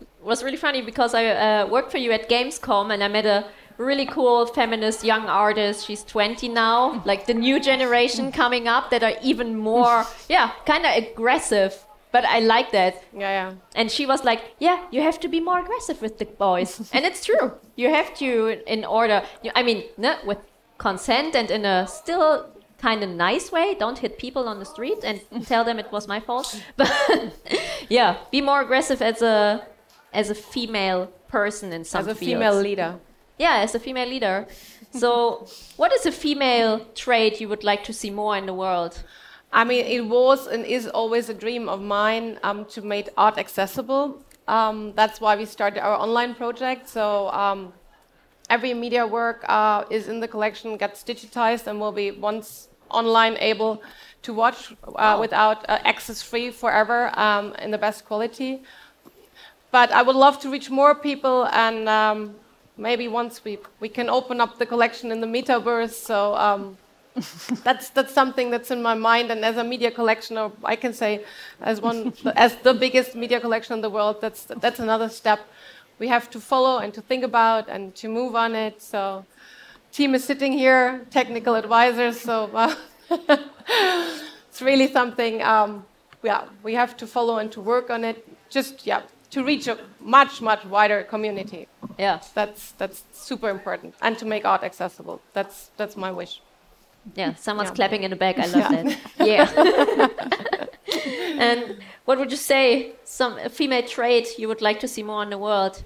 it 0.00 0.08
was 0.22 0.42
really 0.42 0.56
funny 0.56 0.80
because 0.80 1.12
i 1.12 1.26
uh, 1.26 1.66
worked 1.66 1.90
for 1.90 1.98
you 1.98 2.12
at 2.12 2.30
gamescom 2.30 2.92
and 2.94 3.04
i 3.04 3.08
met 3.08 3.26
a 3.26 3.44
really 3.78 4.06
cool 4.06 4.46
feminist 4.46 5.04
young 5.04 5.26
artist. 5.26 5.86
She's 5.86 6.04
20 6.04 6.48
now, 6.48 7.02
like 7.04 7.26
the 7.26 7.34
new 7.34 7.60
generation 7.60 8.30
coming 8.32 8.68
up 8.68 8.90
that 8.90 9.02
are 9.02 9.14
even 9.22 9.56
more, 9.56 10.04
yeah, 10.28 10.52
kind 10.66 10.84
of 10.84 10.96
aggressive. 10.96 11.84
But 12.10 12.24
I 12.24 12.40
like 12.40 12.72
that. 12.72 13.02
Yeah, 13.12 13.48
yeah. 13.50 13.54
And 13.74 13.90
she 13.90 14.06
was 14.06 14.24
like, 14.24 14.40
"Yeah, 14.58 14.82
you 14.90 15.02
have 15.02 15.20
to 15.20 15.28
be 15.28 15.40
more 15.40 15.60
aggressive 15.60 16.00
with 16.00 16.16
the 16.18 16.24
boys," 16.24 16.90
and 16.94 17.04
it's 17.04 17.24
true. 17.24 17.52
You 17.76 17.90
have 17.90 18.14
to, 18.16 18.62
in 18.66 18.84
order. 18.84 19.22
I 19.54 19.62
mean, 19.62 19.84
with 20.24 20.38
consent 20.78 21.34
and 21.34 21.50
in 21.50 21.66
a 21.66 21.86
still 21.86 22.46
kind 22.78 23.02
of 23.02 23.10
nice 23.10 23.52
way. 23.52 23.74
Don't 23.74 23.98
hit 23.98 24.18
people 24.18 24.48
on 24.48 24.58
the 24.58 24.64
street 24.64 24.98
and 25.04 25.20
tell 25.46 25.64
them 25.64 25.78
it 25.78 25.92
was 25.92 26.08
my 26.08 26.20
fault. 26.20 26.62
But 26.76 26.90
yeah, 27.88 28.18
be 28.30 28.40
more 28.40 28.62
aggressive 28.62 29.02
as 29.02 29.20
a 29.20 29.66
as 30.12 30.30
a 30.30 30.34
female 30.34 31.12
person 31.28 31.72
in 31.72 31.84
some 31.84 32.00
as 32.00 32.06
a 32.06 32.14
fields. 32.14 32.32
female 32.32 32.54
leader 32.54 32.98
yeah, 33.38 33.56
as 33.58 33.74
a 33.74 33.80
female 33.80 34.08
leader. 34.08 34.46
So, 34.90 35.46
what 35.76 35.92
is 35.92 36.06
a 36.06 36.12
female 36.12 36.84
trait 36.94 37.40
you 37.40 37.48
would 37.48 37.64
like 37.64 37.84
to 37.84 37.92
see 37.92 38.10
more 38.10 38.36
in 38.36 38.46
the 38.46 38.54
world? 38.54 39.02
I 39.52 39.64
mean, 39.64 39.84
it 39.86 40.06
was 40.06 40.46
and 40.46 40.64
is 40.64 40.86
always 40.88 41.28
a 41.28 41.34
dream 41.34 41.68
of 41.68 41.80
mine 41.80 42.38
um, 42.42 42.66
to 42.66 42.82
make 42.82 43.08
art 43.16 43.38
accessible. 43.38 44.22
Um, 44.46 44.92
that's 44.94 45.20
why 45.20 45.36
we 45.36 45.46
started 45.46 45.82
our 45.82 45.94
online 45.94 46.34
project. 46.34 46.88
So 46.88 47.28
um, 47.30 47.72
every 48.50 48.74
media 48.74 49.06
work 49.06 49.44
uh, 49.48 49.84
is 49.90 50.08
in 50.08 50.20
the 50.20 50.28
collection, 50.28 50.76
gets 50.76 51.02
digitized, 51.02 51.66
and 51.66 51.80
will 51.80 51.92
be 51.92 52.10
once 52.10 52.68
online 52.90 53.36
able 53.38 53.82
to 54.22 54.32
watch 54.32 54.74
uh, 54.96 55.16
without 55.20 55.68
uh, 55.68 55.78
access 55.84 56.22
free 56.22 56.50
forever 56.50 57.10
um, 57.18 57.54
in 57.56 57.70
the 57.70 57.78
best 57.78 58.04
quality. 58.04 58.62
But 59.70 59.92
I 59.92 60.02
would 60.02 60.16
love 60.16 60.40
to 60.40 60.50
reach 60.50 60.70
more 60.70 60.94
people, 60.94 61.46
and 61.46 61.88
um, 61.88 62.36
maybe 62.78 63.08
once 63.08 63.44
we, 63.44 63.58
we 63.80 63.88
can 63.88 64.08
open 64.08 64.40
up 64.40 64.58
the 64.58 64.66
collection 64.66 65.12
in 65.12 65.20
the 65.20 65.26
metaverse. 65.26 65.92
So 65.92 66.34
um, 66.36 66.78
that's 67.64 67.90
that's 67.90 68.14
something 68.14 68.50
that's 68.50 68.70
in 68.70 68.80
my 68.82 68.94
mind. 68.94 69.30
And 69.30 69.44
as 69.44 69.56
a 69.56 69.64
media 69.64 69.90
collectioner, 69.90 70.52
I 70.64 70.76
can 70.76 70.92
say, 70.92 71.24
as 71.60 71.80
one 71.80 72.14
as 72.36 72.56
the 72.56 72.74
biggest 72.74 73.14
media 73.14 73.40
collection 73.40 73.74
in 73.74 73.80
the 73.80 73.90
world, 73.90 74.20
that's 74.20 74.44
that's 74.44 74.78
another 74.78 75.08
step 75.08 75.40
we 75.98 76.08
have 76.08 76.30
to 76.30 76.40
follow 76.40 76.78
and 76.78 76.94
to 76.94 77.02
think 77.02 77.24
about 77.24 77.68
and 77.68 77.94
to 77.96 78.08
move 78.08 78.36
on 78.36 78.54
it. 78.54 78.80
So, 78.80 79.24
team 79.92 80.14
is 80.14 80.24
sitting 80.24 80.52
here, 80.52 81.06
technical 81.10 81.54
advisors. 81.54 82.20
So 82.20 82.50
uh, 82.54 82.74
it's 84.48 84.62
really 84.62 84.90
something. 84.92 85.42
Um, 85.42 85.84
yeah, 86.22 86.44
we 86.62 86.74
have 86.74 86.96
to 86.98 87.06
follow 87.06 87.38
and 87.38 87.50
to 87.52 87.60
work 87.60 87.90
on 87.90 88.04
it. 88.04 88.26
Just 88.50 88.86
yeah, 88.86 89.02
to 89.30 89.44
reach 89.44 89.66
a 89.66 89.78
much 90.00 90.40
much 90.40 90.64
wider 90.64 91.02
community. 91.02 91.68
Yeah, 91.98 92.20
that's 92.34 92.72
that's 92.72 93.04
super 93.12 93.48
important, 93.48 93.94
and 94.00 94.18
to 94.18 94.24
make 94.24 94.44
art 94.44 94.62
accessible. 94.62 95.20
That's 95.32 95.70
that's 95.76 95.96
my 95.96 96.10
wish. 96.10 96.40
Yeah, 97.14 97.34
someone's 97.34 97.70
yeah. 97.70 97.74
clapping 97.74 98.02
in 98.02 98.10
the 98.10 98.16
back. 98.16 98.38
I 98.38 98.46
love 98.46 98.72
yeah. 98.72 98.82
that. 98.82 98.98
Yeah. 99.26 100.58
and 101.38 101.78
what 102.04 102.18
would 102.18 102.30
you 102.30 102.36
say? 102.36 102.92
Some 103.04 103.38
female 103.50 103.82
trait 103.82 104.38
you 104.38 104.48
would 104.48 104.62
like 104.62 104.80
to 104.80 104.88
see 104.88 105.02
more 105.02 105.22
in 105.22 105.30
the 105.30 105.38
world? 105.38 105.82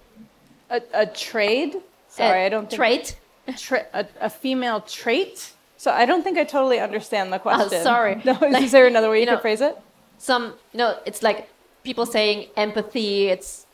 A, 0.70 0.80
a 0.92 1.06
trade? 1.06 1.76
Sorry, 2.08 2.42
a 2.42 2.46
I 2.46 2.48
don't 2.48 2.68
think. 2.68 2.78
Trait? 2.78 3.16
Tra- 3.56 3.86
a, 3.92 4.06
a, 4.20 4.30
female 4.30 4.80
trait? 4.80 5.52
So 5.76 5.90
I 5.90 6.04
don't 6.06 6.22
think 6.22 6.38
I 6.38 6.44
totally 6.44 6.78
understand 6.78 7.32
the 7.32 7.38
oh, 7.38 7.40
question. 7.40 7.80
Oh, 7.80 7.82
sorry. 7.82 8.22
No, 8.24 8.38
like, 8.40 8.62
is 8.62 8.72
there 8.72 8.86
another 8.86 9.10
way 9.10 9.16
you, 9.16 9.20
you 9.20 9.26
know, 9.26 9.36
could 9.36 9.42
phrase 9.42 9.60
it? 9.60 9.76
Some 10.18 10.54
no, 10.72 10.98
it's 11.04 11.22
like 11.22 11.48
people 11.82 12.06
saying 12.06 12.48
empathy. 12.56 13.28
It's 13.28 13.66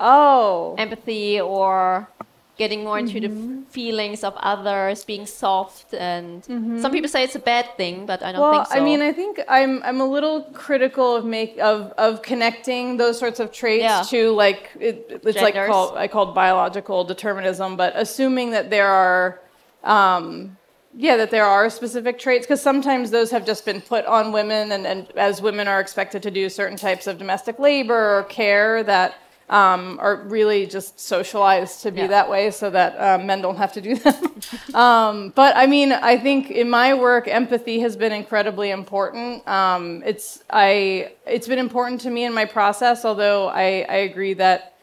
oh 0.00 0.74
empathy 0.78 1.40
or 1.40 2.08
getting 2.56 2.84
more 2.84 2.98
into 2.98 3.18
mm-hmm. 3.18 3.60
the 3.60 3.66
feelings 3.70 4.22
of 4.22 4.34
others, 4.36 5.04
being 5.04 5.26
soft, 5.26 5.92
and 5.92 6.42
mm-hmm. 6.44 6.80
some 6.80 6.92
people 6.92 7.08
say 7.08 7.24
it's 7.24 7.34
a 7.34 7.40
bad 7.40 7.76
thing, 7.76 8.06
but 8.06 8.22
I 8.22 8.32
don't 8.32 8.40
well, 8.40 8.52
think 8.52 8.66
so. 8.68 8.76
I 8.76 8.80
mean, 8.80 9.02
I 9.02 9.12
think 9.12 9.40
I'm 9.48 9.82
I'm 9.82 10.00
a 10.00 10.06
little 10.06 10.42
critical 10.52 11.16
of 11.16 11.24
make 11.24 11.58
of 11.58 11.92
of 11.98 12.22
connecting 12.22 12.96
those 12.96 13.18
sorts 13.18 13.40
of 13.40 13.52
traits 13.52 13.82
yeah. 13.82 14.02
to 14.10 14.30
like 14.30 14.70
it, 14.78 15.06
it's 15.10 15.24
Genders. 15.24 15.42
like 15.42 15.54
called, 15.66 15.96
I 15.96 16.08
called 16.08 16.34
biological 16.34 17.04
determinism, 17.04 17.76
but 17.76 17.92
assuming 17.96 18.50
that 18.50 18.70
there 18.70 18.88
are. 18.88 19.40
Um, 19.82 20.56
yeah, 20.96 21.16
that 21.16 21.30
there 21.30 21.44
are 21.44 21.68
specific 21.70 22.18
traits 22.18 22.46
because 22.46 22.62
sometimes 22.62 23.10
those 23.10 23.30
have 23.30 23.44
just 23.44 23.64
been 23.64 23.80
put 23.80 24.04
on 24.06 24.32
women, 24.32 24.72
and, 24.72 24.86
and 24.86 25.10
as 25.16 25.42
women 25.42 25.66
are 25.66 25.80
expected 25.80 26.22
to 26.22 26.30
do 26.30 26.48
certain 26.48 26.76
types 26.76 27.06
of 27.06 27.18
domestic 27.18 27.58
labor 27.58 28.18
or 28.18 28.24
care, 28.24 28.82
that 28.84 29.16
um, 29.48 29.98
are 30.00 30.16
really 30.16 30.66
just 30.66 30.98
socialized 30.98 31.82
to 31.82 31.90
be 31.90 32.02
yeah. 32.02 32.06
that 32.06 32.30
way 32.30 32.50
so 32.50 32.70
that 32.70 32.96
uh, 32.96 33.22
men 33.22 33.42
don't 33.42 33.56
have 33.56 33.72
to 33.72 33.80
do 33.80 33.94
them. 33.96 34.40
um, 34.74 35.32
but 35.34 35.56
I 35.56 35.66
mean, 35.66 35.92
I 35.92 36.16
think 36.16 36.50
in 36.50 36.70
my 36.70 36.94
work, 36.94 37.28
empathy 37.28 37.80
has 37.80 37.96
been 37.96 38.12
incredibly 38.12 38.70
important. 38.70 39.46
Um, 39.46 40.02
it's, 40.06 40.44
I, 40.50 41.12
it's 41.26 41.48
been 41.48 41.58
important 41.58 42.00
to 42.02 42.10
me 42.10 42.24
in 42.24 42.32
my 42.32 42.44
process, 42.44 43.04
although 43.04 43.48
I, 43.48 43.84
I 43.88 43.96
agree 43.96 44.34
that 44.34 44.73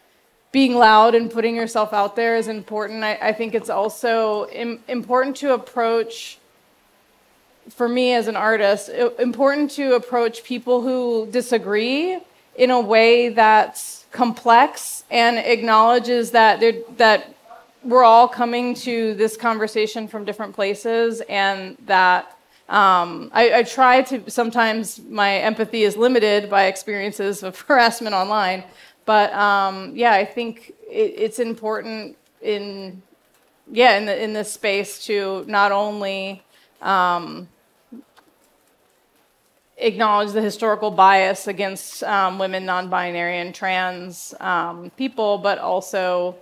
being 0.52 0.76
loud 0.76 1.16
and 1.16 1.32
putting 1.32 1.56
yourself 1.56 1.94
out 1.94 2.16
there 2.16 2.36
is 2.36 2.48
important. 2.48 3.04
I, 3.04 3.18
I 3.22 3.34
think 3.34 3.56
it's 3.56 3.70
also 3.70 4.48
Im- 4.48 4.84
important 4.88 5.38
to 5.38 5.54
approach 5.54 6.40
for 7.70 7.88
me 7.88 8.14
as 8.14 8.28
an 8.28 8.36
artist, 8.36 8.90
important 9.20 9.72
to 9.72 9.94
approach 9.94 10.44
people 10.44 10.82
who 10.82 11.28
disagree 11.32 12.20
in 12.56 12.70
a 12.70 12.80
way 12.80 13.30
that's 13.30 14.06
complex 14.12 15.06
and 15.10 15.38
acknowledges 15.38 16.32
that 16.32 16.60
that 16.98 17.34
we're 17.84 18.04
all 18.04 18.28
coming 18.28 18.76
to 18.76 19.14
this 19.16 19.38
conversation 19.38 20.08
from 20.08 20.26
different 20.26 20.54
places 20.54 21.22
and 21.30 21.78
that 21.86 22.38
um, 22.70 23.32
I, 23.34 23.54
I, 23.60 23.64
try 23.64 24.02
to 24.04 24.30
sometimes 24.30 25.02
my 25.10 25.40
empathy 25.40 25.84
is 25.84 25.98
limited 25.98 26.50
by 26.50 26.66
experiences 26.66 27.44
of 27.44 27.60
harassment 27.68 28.16
online 28.16 28.64
but 29.12 29.34
um, 29.34 29.76
yeah 29.94 30.14
i 30.14 30.24
think 30.24 30.74
it, 30.90 31.10
it's 31.26 31.40
important 31.40 32.16
in 32.42 33.02
yeah 33.70 33.98
in, 33.98 34.06
the, 34.06 34.24
in 34.26 34.32
this 34.32 34.50
space 34.60 35.06
to 35.06 35.44
not 35.48 35.72
only 35.72 36.42
um, 36.82 37.48
acknowledge 39.82 40.32
the 40.32 40.42
historical 40.42 40.92
bias 40.92 41.48
against 41.48 42.04
um, 42.04 42.40
women, 42.40 42.66
non-binary, 42.66 43.40
and 43.40 43.54
trans 43.54 44.34
um, 44.40 44.92
people, 44.96 45.38
but 45.38 45.58
also, 45.58 46.36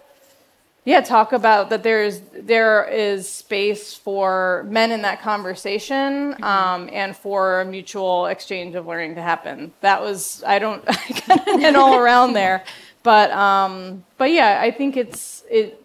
yeah, 0.90 1.02
talk 1.02 1.34
about 1.34 1.70
that 1.70 1.84
there's 1.84 2.20
there 2.34 2.84
is 2.86 3.30
space 3.30 3.94
for 3.94 4.66
men 4.68 4.92
in 4.92 5.04
that 5.04 5.22
conversation 5.22 6.34
mm-hmm. 6.34 6.44
um, 6.44 6.90
and 6.92 7.16
for 7.16 7.62
a 7.62 7.66
mutual 7.66 8.26
exchange 8.26 8.74
of 8.74 8.88
learning 8.88 9.14
to 9.14 9.22
happen. 9.22 9.72
That 9.82 10.02
was 10.02 10.44
I 10.48 10.58
don't 10.58 10.84
I 10.88 10.96
kind 10.96 11.64
of 11.64 11.76
all 11.76 11.96
around 11.96 12.34
there, 12.34 12.64
but 13.04 13.30
um, 13.30 14.04
but 14.18 14.32
yeah, 14.32 14.60
I 14.60 14.72
think 14.72 14.98
it's 14.98 15.44
it. 15.52 15.76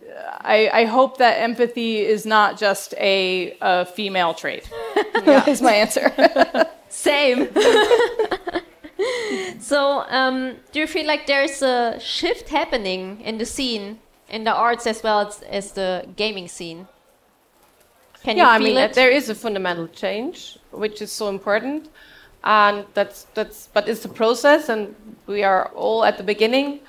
I, 0.40 0.70
I, 0.72 0.84
hope 0.84 1.18
that 1.18 1.40
empathy 1.40 1.98
is 1.98 2.24
not 2.24 2.56
just 2.56 2.94
a, 2.94 3.56
a 3.60 3.84
female 3.84 4.32
trait. 4.32 4.70
Yeah. 5.26 5.44
is 5.48 5.60
my 5.60 5.72
answer. 5.72 6.12
Same. 6.88 7.48
so, 9.58 10.04
um, 10.08 10.54
do 10.70 10.78
you 10.78 10.86
feel 10.86 11.06
like 11.06 11.26
there's 11.26 11.60
a 11.62 11.98
shift 11.98 12.48
happening 12.48 13.20
in 13.22 13.38
the 13.38 13.44
scene, 13.44 13.98
in 14.28 14.44
the 14.44 14.52
arts 14.52 14.86
as 14.86 15.02
well 15.02 15.20
as, 15.26 15.42
as 15.42 15.72
the 15.72 16.06
gaming 16.16 16.48
scene? 16.48 16.86
Can 18.22 18.36
yeah, 18.36 18.48
I 18.48 18.58
mean, 18.58 18.76
it? 18.76 18.94
there 18.94 19.10
is 19.10 19.28
a 19.28 19.34
fundamental 19.34 19.86
change, 19.88 20.58
which 20.70 21.02
is 21.02 21.12
so 21.12 21.28
important, 21.28 21.90
and 22.42 22.86
that's 22.94 23.26
that's. 23.34 23.68
But 23.74 23.86
it's 23.86 24.04
a 24.04 24.08
process, 24.08 24.70
and 24.70 24.94
we 25.26 25.42
are 25.44 25.68
all 25.74 26.04
at 26.04 26.16
the 26.16 26.24
beginning. 26.24 26.80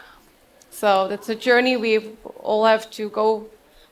So 0.69 1.07
that's 1.09 1.27
a 1.29 1.36
journey 1.36 1.75
we 1.75 2.15
all 2.39 2.65
have 2.65 2.89
to 2.91 3.09
go 3.09 3.47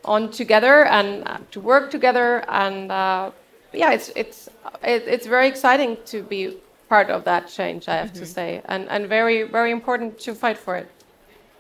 on 0.06 0.32
together 0.32 0.86
and 0.86 1.28
uh, 1.28 1.38
to 1.52 1.60
work 1.62 1.90
together 1.90 2.44
and 2.50 2.92
uh, 2.92 3.32
yeah, 3.74 3.92
it's 3.92 4.12
it's 4.16 4.50
it, 4.84 5.04
it's 5.08 5.28
very 5.28 5.48
exciting 5.48 5.98
to 6.06 6.22
be 6.22 6.58
part 6.90 7.10
of 7.10 7.24
that 7.26 7.48
change. 7.48 7.88
I 7.88 7.96
have 7.96 8.10
mm-hmm. 8.10 8.20
to 8.20 8.26
say, 8.26 8.62
and 8.66 8.88
and 8.90 9.08
very 9.08 9.44
very 9.44 9.72
important 9.72 10.20
to 10.20 10.36
fight 10.36 10.58
for 10.58 10.76
it. 10.76 10.90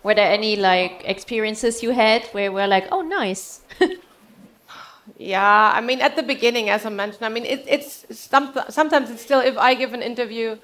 Were 0.04 0.14
there 0.14 0.30
any 0.30 0.56
like 0.56 1.04
experiences 1.06 1.82
you 1.82 1.91
had 1.91 2.26
where 2.34 2.51
we're 2.51 2.68
like, 2.68 2.88
oh, 2.91 3.01
nice? 3.01 3.62
yeah, 5.18 5.72
I 5.74 5.82
mean, 5.82 6.01
at 6.01 6.16
the 6.16 6.24
beginning, 6.24 6.70
as 6.70 6.86
I 6.86 6.89
mentioned, 6.89 7.26
I 7.26 7.30
mean, 7.30 7.45
it, 7.45 7.64
it's 7.68 8.06
some, 8.12 8.54
sometimes 8.70 9.10
it's 9.10 9.22
still 9.22 9.39
if 9.39 9.58
I 9.58 9.74
give 9.74 9.93
an 9.93 10.01
interview, 10.01 10.58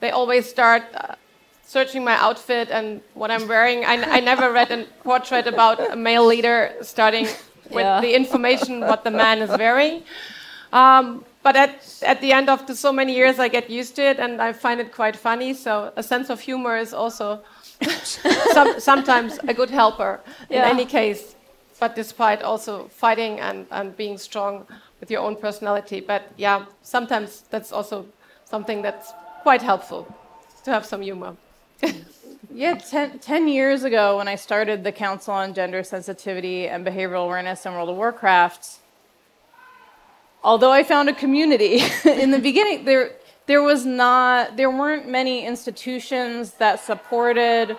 they 0.00 0.10
always 0.10 0.48
start. 0.48 0.82
Uh, 0.94 1.14
searching 1.70 2.02
my 2.02 2.16
outfit 2.16 2.68
and 2.68 3.00
what 3.14 3.30
I'm 3.30 3.46
wearing. 3.46 3.84
I, 3.84 3.94
I 4.16 4.18
never 4.18 4.50
read 4.50 4.72
a 4.72 4.84
portrait 5.04 5.46
about 5.46 5.78
a 5.92 5.94
male 5.94 6.26
leader 6.26 6.74
starting 6.82 7.26
with 7.70 7.86
yeah. 7.86 8.00
the 8.00 8.12
information 8.12 8.80
what 8.80 9.04
the 9.04 9.12
man 9.12 9.38
is 9.38 9.50
wearing. 9.50 10.02
Um, 10.72 11.24
but 11.44 11.54
at, 11.54 12.02
at 12.04 12.20
the 12.20 12.32
end 12.32 12.50
of 12.50 12.66
the, 12.66 12.74
so 12.74 12.92
many 12.92 13.14
years, 13.14 13.38
I 13.38 13.46
get 13.46 13.70
used 13.70 13.94
to 13.96 14.02
it 14.02 14.18
and 14.18 14.42
I 14.42 14.52
find 14.52 14.80
it 14.80 14.92
quite 14.92 15.14
funny. 15.14 15.54
So 15.54 15.92
a 15.94 16.02
sense 16.02 16.28
of 16.28 16.40
humor 16.40 16.76
is 16.76 16.92
also 16.92 17.40
some, 18.52 18.80
sometimes 18.80 19.38
a 19.48 19.54
good 19.54 19.70
helper 19.70 20.20
yeah. 20.48 20.64
in 20.64 20.70
any 20.70 20.84
case. 20.84 21.34
But 21.78 21.96
despite 21.96 22.42
also 22.42 22.88
fighting 22.88 23.40
and, 23.40 23.66
and 23.70 23.96
being 23.96 24.18
strong 24.18 24.66
with 25.00 25.10
your 25.10 25.22
own 25.22 25.36
personality. 25.36 26.00
But 26.00 26.22
yeah, 26.36 26.66
sometimes 26.82 27.44
that's 27.50 27.72
also 27.72 28.06
something 28.44 28.82
that's 28.82 29.12
quite 29.42 29.62
helpful 29.62 30.06
to 30.64 30.70
have 30.70 30.84
some 30.84 31.00
humor. 31.00 31.36
yeah, 32.54 32.74
ten, 32.74 33.18
10 33.18 33.48
years 33.48 33.84
ago 33.84 34.18
when 34.18 34.28
I 34.28 34.34
started 34.34 34.84
the 34.84 34.92
Council 34.92 35.32
on 35.32 35.54
Gender 35.54 35.82
Sensitivity 35.82 36.68
and 36.68 36.86
Behavioral 36.86 37.24
Awareness 37.24 37.64
in 37.64 37.72
World 37.72 37.88
of 37.88 37.96
Warcraft, 37.96 38.78
although 40.44 40.72
I 40.72 40.82
found 40.82 41.08
a 41.08 41.14
community 41.14 41.80
in 42.04 42.30
the 42.30 42.38
beginning, 42.38 42.84
there 42.84 43.12
there 43.50 43.64
was 43.64 43.84
not 43.84 44.56
there 44.56 44.70
weren't 44.70 45.08
many 45.08 45.44
institutions 45.44 46.52
that 46.52 46.78
supported 46.78 47.76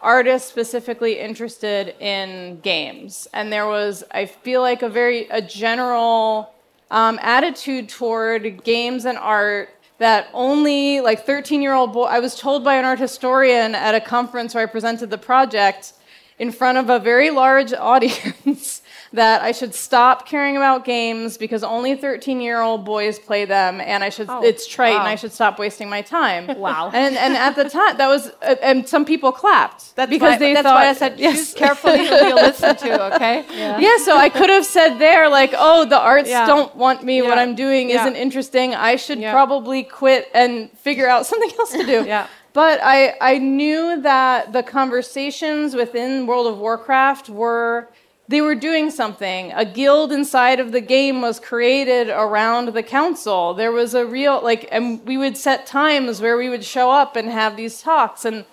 artists 0.00 0.48
specifically 0.48 1.18
interested 1.18 1.94
in 2.00 2.58
games, 2.60 3.28
and 3.34 3.52
there 3.52 3.66
was 3.66 4.02
I 4.10 4.24
feel 4.24 4.62
like 4.62 4.80
a 4.80 4.88
very 4.88 5.28
a 5.28 5.42
general 5.42 6.54
um, 6.90 7.18
attitude 7.20 7.90
toward 7.90 8.64
games 8.64 9.04
and 9.04 9.18
art 9.18 9.68
that 9.98 10.28
only 10.32 11.02
like 11.02 11.26
13 11.26 11.60
year 11.60 11.74
old 11.74 11.92
boy, 11.92 12.04
I 12.04 12.18
was 12.20 12.34
told 12.34 12.64
by 12.64 12.76
an 12.76 12.86
art 12.86 12.98
historian 12.98 13.74
at 13.74 13.94
a 13.94 14.00
conference 14.00 14.54
where 14.54 14.62
I 14.62 14.66
presented 14.66 15.10
the 15.10 15.18
project 15.18 15.92
in 16.38 16.50
front 16.50 16.78
of 16.78 16.88
a 16.88 16.98
very 16.98 17.28
large 17.28 17.74
audience 17.92 18.79
that 19.12 19.42
I 19.42 19.50
should 19.50 19.74
stop 19.74 20.24
caring 20.26 20.56
about 20.56 20.84
games 20.84 21.36
because 21.36 21.64
only 21.64 21.96
13 21.96 22.40
year 22.40 22.60
old 22.60 22.84
boys 22.84 23.18
play 23.18 23.44
them 23.44 23.80
and 23.80 24.04
I 24.04 24.08
should 24.08 24.28
Oh, 24.30 24.42
it's 24.44 24.66
trite 24.68 24.94
and. 24.94 25.02
I 25.02 25.16
should 25.16 25.32
stop 25.32 25.58
wasting 25.58 25.88
my 25.90 26.02
time. 26.02 26.46
Wow. 26.60 26.90
And 26.94 27.16
and 27.16 27.34
at 27.36 27.56
the 27.56 27.64
time 27.68 27.96
that 27.96 28.06
was 28.08 28.28
uh, 28.42 28.54
and 28.62 28.88
some 28.88 29.04
people 29.04 29.32
clapped 29.32 29.96
That's 29.96 30.10
because 30.10 30.32
why, 30.34 30.38
they 30.38 30.54
that's 30.54 30.64
thought 30.66 30.74
why 30.74 30.88
I 30.88 30.92
said 30.92 31.18
yes. 31.18 31.54
carefully 31.54 32.06
who 32.06 32.14
you 32.14 32.34
listen 32.46 32.76
to, 32.76 33.14
okay? 33.16 33.44
Yeah, 33.50 33.96
so 33.98 34.16
I 34.16 34.28
could 34.28 34.50
have 34.50 34.64
said 34.66 34.98
there, 34.98 35.28
like, 35.28 35.52
oh, 35.56 35.84
the 35.86 35.98
arts 35.98 36.28
Yeah. 36.28 36.46
don't 36.46 36.74
want 36.76 37.02
me. 37.02 37.22
What 37.22 37.38
I'm 37.38 37.54
doing 37.54 37.90
Yeah. 37.90 38.02
isn't 38.02 38.16
interesting. 38.16 38.74
I 38.74 38.96
should 38.96 39.18
Yeah. 39.18 39.32
probably 39.32 39.82
quit 39.82 40.28
and 40.34 40.70
figure 40.78 41.08
out 41.08 41.26
something 41.26 41.50
else 41.58 41.72
to 41.72 41.84
do. 41.84 42.04
Yeah. 42.14 42.26
But 42.52 42.80
I, 42.82 43.14
I 43.20 43.38
knew 43.38 44.00
that 44.02 44.52
the 44.52 44.62
conversations 44.64 45.74
within 45.74 46.26
World 46.26 46.46
of 46.48 46.58
Warcraft 46.58 47.28
were 47.28 47.88
they 48.30 48.40
were 48.40 48.54
doing 48.54 48.92
something. 48.92 49.52
A 49.56 49.64
guild 49.64 50.12
inside 50.12 50.60
of 50.60 50.70
the 50.70 50.80
game 50.80 51.20
was 51.20 51.40
created 51.40 52.08
around 52.08 52.68
the 52.68 52.82
council. 52.82 53.54
There 53.54 53.72
was 53.72 53.92
a 53.92 54.06
real 54.06 54.40
like 54.40 54.68
and 54.70 55.04
we 55.04 55.18
would 55.18 55.36
set 55.36 55.66
times 55.66 56.22
where 56.22 56.36
we 56.36 56.48
would 56.48 56.62
show 56.62 56.92
up 56.92 57.16
and 57.16 57.28
have 57.28 57.56
these 57.56 57.82
talks 57.82 58.24
and 58.24 58.44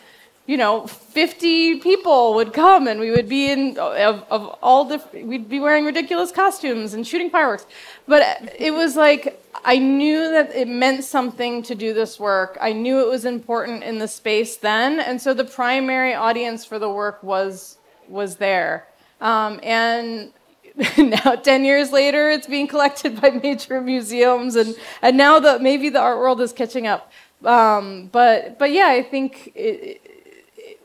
you 0.48 0.58
know, 0.58 0.88
50 0.88 1.82
people 1.82 2.34
would 2.36 2.54
come 2.54 2.88
and 2.88 3.00
we 3.00 3.12
would 3.12 3.30
be 3.30 3.52
in 3.52 3.78
of, 3.78 4.26
of 4.32 4.58
all 4.64 4.88
different, 4.88 5.28
we'd 5.28 5.48
be 5.48 5.60
wearing 5.60 5.86
ridiculous 5.86 6.32
costumes 6.32 6.96
and 6.96 7.06
shooting 7.06 7.30
fireworks. 7.30 7.68
But 8.08 8.56
it 8.58 8.72
was 8.72 8.96
like, 8.96 9.44
I 9.64 9.78
knew 9.78 10.32
that 10.32 10.56
it 10.56 10.70
meant 10.70 11.04
something 11.04 11.62
to 11.64 11.76
do 11.76 11.94
this 11.94 12.20
work. 12.20 12.58
I 12.60 12.72
knew 12.72 13.02
it 13.02 13.10
was 13.10 13.26
important 13.26 13.84
in 13.84 14.00
the 14.00 14.08
space 14.08 14.58
then. 14.58 15.02
And 15.02 15.22
so 15.22 15.36
the 15.36 15.44
primary 15.44 16.16
audience 16.16 16.66
for 16.66 16.80
the 16.80 16.90
work 16.90 17.22
was, 17.22 17.78
was 18.08 18.38
there. 18.38 18.88
Um, 19.20 19.60
and 19.64 20.32
now 20.98 21.36
10 21.36 21.66
years 21.66 21.92
later 21.92 22.30
it's 22.30 22.46
being 22.46 22.68
collected 22.68 23.20
by 23.20 23.32
major 23.32 23.82
museums 23.82 24.56
and, 24.56 24.76
and 25.02 25.18
now 25.18 25.40
the 25.40 25.58
maybe 25.58 25.90
the 25.90 26.00
art 26.00 26.20
world 26.20 26.40
is 26.40 26.54
catching 26.54 26.86
up 26.86 27.12
um, 27.44 28.10
but 28.12 28.60
but 28.60 28.72
yeah 28.72 28.88
i 28.88 29.02
think 29.02 29.52
it, 29.56 30.00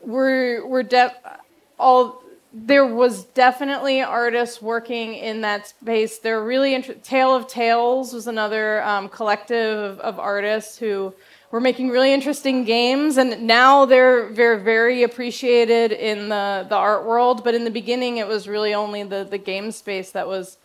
we're 0.03 0.65
we're 0.65 0.81
def- 0.81 1.15
all 1.77 2.23
there 2.53 2.85
was 2.85 3.23
definitely 3.25 4.01
artists 4.03 4.61
working 4.61 5.15
in 5.15 5.41
that 5.41 5.67
space. 5.69 6.19
They're 6.19 6.43
really 6.43 6.79
Tale 7.01 7.33
of 7.33 7.47
Tales 7.47 8.13
was 8.13 8.27
another 8.27 8.83
um, 8.83 9.09
collective 9.09 9.79
of, 9.79 9.99
of 9.99 10.19
artists 10.19 10.77
who 10.77 11.15
were 11.53 11.61
making 11.61 11.89
really 11.89 12.11
interesting 12.11 12.63
games, 12.63 13.17
and 13.17 13.45
now 13.45 13.85
they're 13.85 14.25
very 14.29 14.59
very 14.63 15.03
appreciated 15.03 15.91
in 15.91 16.27
the 16.29 16.65
the 16.67 16.75
art 16.75 17.05
world. 17.05 17.43
But 17.43 17.53
in 17.53 17.63
the 17.63 17.69
beginning, 17.69 18.17
it 18.17 18.27
was 18.27 18.47
really 18.47 18.73
only 18.73 19.03
the 19.03 19.23
the 19.23 19.37
game 19.37 19.71
space 19.71 20.09
that 20.11 20.27
was 20.27 20.57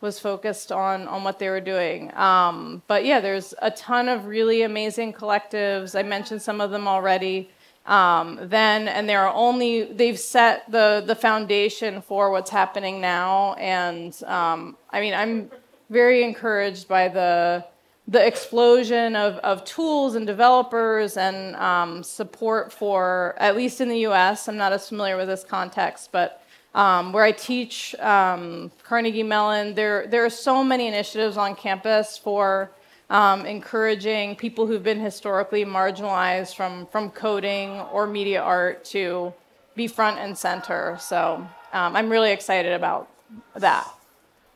was 0.00 0.18
focused 0.18 0.72
on 0.72 1.06
on 1.06 1.22
what 1.22 1.38
they 1.38 1.48
were 1.48 1.60
doing. 1.60 2.12
Um, 2.16 2.82
but 2.88 3.04
yeah, 3.04 3.20
there's 3.20 3.54
a 3.62 3.70
ton 3.70 4.08
of 4.08 4.26
really 4.26 4.62
amazing 4.62 5.12
collectives. 5.12 5.96
I 5.96 6.02
mentioned 6.02 6.42
some 6.42 6.60
of 6.60 6.72
them 6.72 6.88
already. 6.88 7.48
Um, 7.86 8.40
then 8.42 8.88
and 8.88 9.08
there 9.08 9.24
are 9.24 9.32
only 9.32 9.84
they've 9.84 10.18
set 10.18 10.68
the 10.68 11.04
the 11.06 11.14
foundation 11.14 12.02
for 12.02 12.32
what's 12.32 12.50
happening 12.50 13.00
now. 13.00 13.54
And 13.54 14.12
um, 14.24 14.76
I 14.90 15.00
mean, 15.00 15.14
I'm 15.14 15.52
very 15.88 16.24
encouraged 16.24 16.88
by 16.88 17.06
the 17.06 17.64
the 18.08 18.24
explosion 18.24 19.14
of, 19.14 19.36
of 19.36 19.64
tools 19.64 20.16
and 20.16 20.26
developers 20.26 21.16
and 21.16 21.54
um, 21.56 22.02
support 22.02 22.72
for 22.72 23.34
at 23.38 23.56
least 23.56 23.80
in 23.80 23.88
the 23.88 24.00
U.S. 24.00 24.48
I'm 24.48 24.56
not 24.56 24.72
as 24.72 24.88
familiar 24.88 25.16
with 25.16 25.28
this 25.28 25.44
context, 25.44 26.10
but 26.10 26.44
um, 26.74 27.12
where 27.12 27.22
I 27.22 27.32
teach 27.32 27.94
um, 27.96 28.72
Carnegie 28.82 29.22
Mellon, 29.22 29.74
there 29.74 30.06
there 30.06 30.24
are 30.24 30.30
so 30.30 30.64
many 30.64 30.88
initiatives 30.88 31.36
on 31.36 31.54
campus 31.54 32.18
for 32.18 32.70
um, 33.10 33.44
encouraging 33.46 34.36
people 34.36 34.66
who've 34.66 34.82
been 34.82 35.00
historically 35.00 35.64
marginalized 35.64 36.56
from 36.56 36.86
from 36.86 37.10
coding 37.10 37.80
or 37.92 38.06
media 38.06 38.42
art 38.42 38.84
to 38.86 39.32
be 39.76 39.86
front 39.86 40.18
and 40.18 40.36
center. 40.36 40.96
So 40.98 41.46
um, 41.72 41.94
I'm 41.94 42.08
really 42.08 42.32
excited 42.32 42.72
about 42.72 43.08
that. 43.54 43.88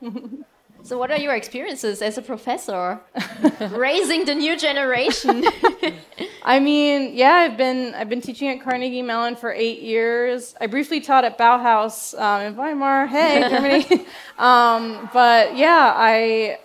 So, 0.87 0.97
what 0.97 1.11
are 1.11 1.19
your 1.19 1.35
experiences 1.35 2.01
as 2.01 2.17
a 2.17 2.23
professor 2.23 3.01
raising 3.73 4.25
the 4.25 4.37
new 4.37 4.57
generation? 4.57 5.45
I 6.45 6.61
mean, 6.61 7.11
yeah, 7.13 7.33
I've 7.33 7.57
been 7.57 7.93
I've 7.93 8.09
been 8.09 8.21
teaching 8.21 8.47
at 8.51 8.63
Carnegie 8.63 9.03
Mellon 9.03 9.35
for 9.35 9.51
eight 9.51 9.83
years. 9.83 10.55
I 10.61 10.69
briefly 10.69 11.01
taught 11.01 11.25
at 11.25 11.39
Bauhaus 11.39 12.17
um, 12.21 12.43
in 12.43 12.55
Weimar. 12.55 13.09
Hey, 13.09 13.41
Germany. 13.51 14.07
um, 14.39 15.11
but 15.13 15.57
yeah, 15.57 15.93
I 15.97 16.61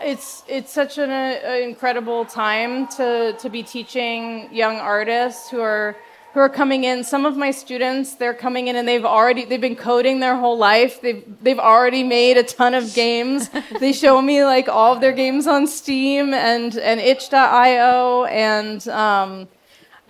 it's 0.00 0.42
it's 0.48 0.72
such 0.72 0.98
an 0.98 1.10
uh, 1.10 1.52
incredible 1.52 2.24
time 2.24 2.88
to 2.98 3.34
to 3.34 3.48
be 3.48 3.62
teaching 3.62 4.52
young 4.52 4.74
artists 4.78 5.48
who 5.48 5.60
are 5.60 5.94
who 6.32 6.40
are 6.40 6.48
coming 6.48 6.84
in. 6.84 7.02
Some 7.04 7.26
of 7.26 7.36
my 7.36 7.50
students, 7.50 8.14
they're 8.14 8.34
coming 8.34 8.68
in 8.68 8.76
and 8.76 8.86
they've 8.86 9.04
already 9.04 9.44
they've 9.44 9.60
been 9.60 9.76
coding 9.76 10.20
their 10.20 10.36
whole 10.36 10.56
life. 10.56 11.00
They've 11.00 11.24
they've 11.42 11.58
already 11.58 12.02
made 12.02 12.36
a 12.36 12.42
ton 12.42 12.74
of 12.74 12.94
games. 12.94 13.50
they 13.80 13.92
show 13.92 14.20
me 14.22 14.44
like 14.44 14.68
all 14.68 14.94
of 14.94 15.00
their 15.00 15.12
games 15.12 15.46
on 15.46 15.66
Steam 15.66 16.34
and 16.34 16.76
and 16.76 17.00
itch.io 17.00 18.24
and 18.24 18.86
um, 18.88 19.48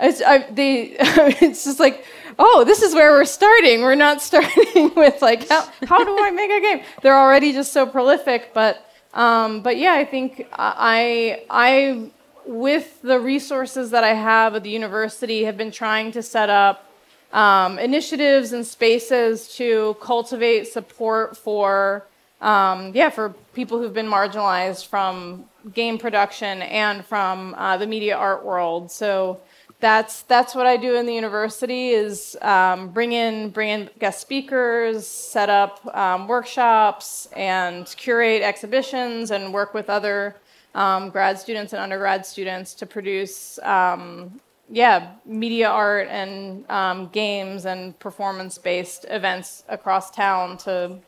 it's, 0.01 0.23
I, 0.23 0.39
they, 0.51 0.97
it's 0.99 1.65
just 1.65 1.79
like, 1.79 2.05
oh, 2.39 2.65
this 2.65 2.83
is 2.83 2.95
where 2.95 3.11
we're 3.13 3.25
starting. 3.25 3.83
We're 3.83 3.95
not 3.95 4.23
starting 4.23 4.95
with 4.95 5.21
like, 5.23 5.49
how, 5.49 5.69
how 5.87 6.05
do 6.05 6.17
I 6.19 6.31
make 6.31 6.51
a 6.51 6.61
game? 6.61 6.85
They're 7.03 7.19
already 7.19 7.53
just 7.53 7.73
so 7.73 7.87
prolific. 7.87 8.53
But, 8.55 8.85
um, 9.15 9.63
but 9.63 9.77
yeah, 9.77 9.95
I 9.95 10.05
think 10.05 10.49
I, 10.53 11.45
I, 11.51 12.11
with 12.47 13.03
the 13.03 13.21
resources 13.21 13.91
that 13.91 14.05
I 14.05 14.15
have 14.15 14.55
at 14.55 14.63
the 14.63 14.71
university, 14.71 15.45
have 15.45 15.57
been 15.57 15.71
trying 15.71 16.13
to 16.13 16.23
set 16.23 16.51
up 16.51 16.91
um, 17.33 17.79
initiatives 17.79 18.53
and 18.53 18.67
spaces 18.67 19.55
to 19.57 19.97
cultivate 20.01 20.67
support 20.67 21.37
for, 21.37 22.07
um, 22.41 22.93
yeah, 22.95 23.11
for 23.11 23.31
people 23.53 23.79
who've 23.79 23.95
been 23.95 24.09
marginalized 24.09 24.87
from 24.87 25.45
game 25.75 25.99
production 25.99 26.63
and 26.63 27.05
from 27.05 27.55
uh, 27.55 27.77
the 27.77 27.87
media 27.87 28.17
art 28.17 28.45
world. 28.45 28.91
So 28.91 29.41
that's 29.81 30.23
that's 30.23 30.55
what 30.55 30.67
I 30.67 30.77
do 30.77 30.97
in 30.97 31.07
the 31.07 31.15
university 31.15 31.91
is 31.91 32.37
um, 32.43 32.89
bring 32.89 33.13
in 33.13 33.51
bring 33.51 33.69
in 33.69 33.91
guest 33.99 34.21
speakers, 34.21 35.07
set 35.07 35.49
up 35.49 35.85
um, 35.97 36.29
workshops, 36.29 37.29
and 37.35 37.87
curate 37.97 38.43
exhibitions, 38.43 39.31
and 39.31 39.55
work 39.55 39.73
with 39.73 39.89
other 39.89 40.37
um, 40.75 41.11
grad 41.11 41.39
students 41.39 41.73
and 41.73 41.83
undergrad 41.83 42.25
students 42.25 42.75
to 42.75 42.87
produce 42.87 43.59
um, 43.63 44.41
yeah 44.69 45.13
media 45.27 45.69
art 45.69 46.09
and 46.09 46.69
um, 46.71 47.09
games 47.09 47.65
and 47.65 47.99
performance 47.99 48.59
based 48.59 49.05
events 49.09 49.65
across 49.69 50.11
town 50.11 50.57
to 50.59 50.99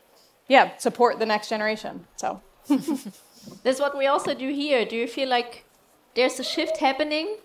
yeah 0.47 0.75
support 0.77 1.19
the 1.19 1.25
next 1.25 1.49
generation. 1.49 2.05
So. 2.15 2.41
That's 3.63 3.79
what 3.79 3.97
we 3.97 4.07
also 4.07 4.33
do 4.33 4.49
here. 4.49 4.85
Do 4.85 4.95
you 4.95 5.07
feel 5.07 5.29
like 5.29 5.65
there's 6.15 6.39
a 6.39 6.43
shift 6.43 6.77
happening? 6.77 7.37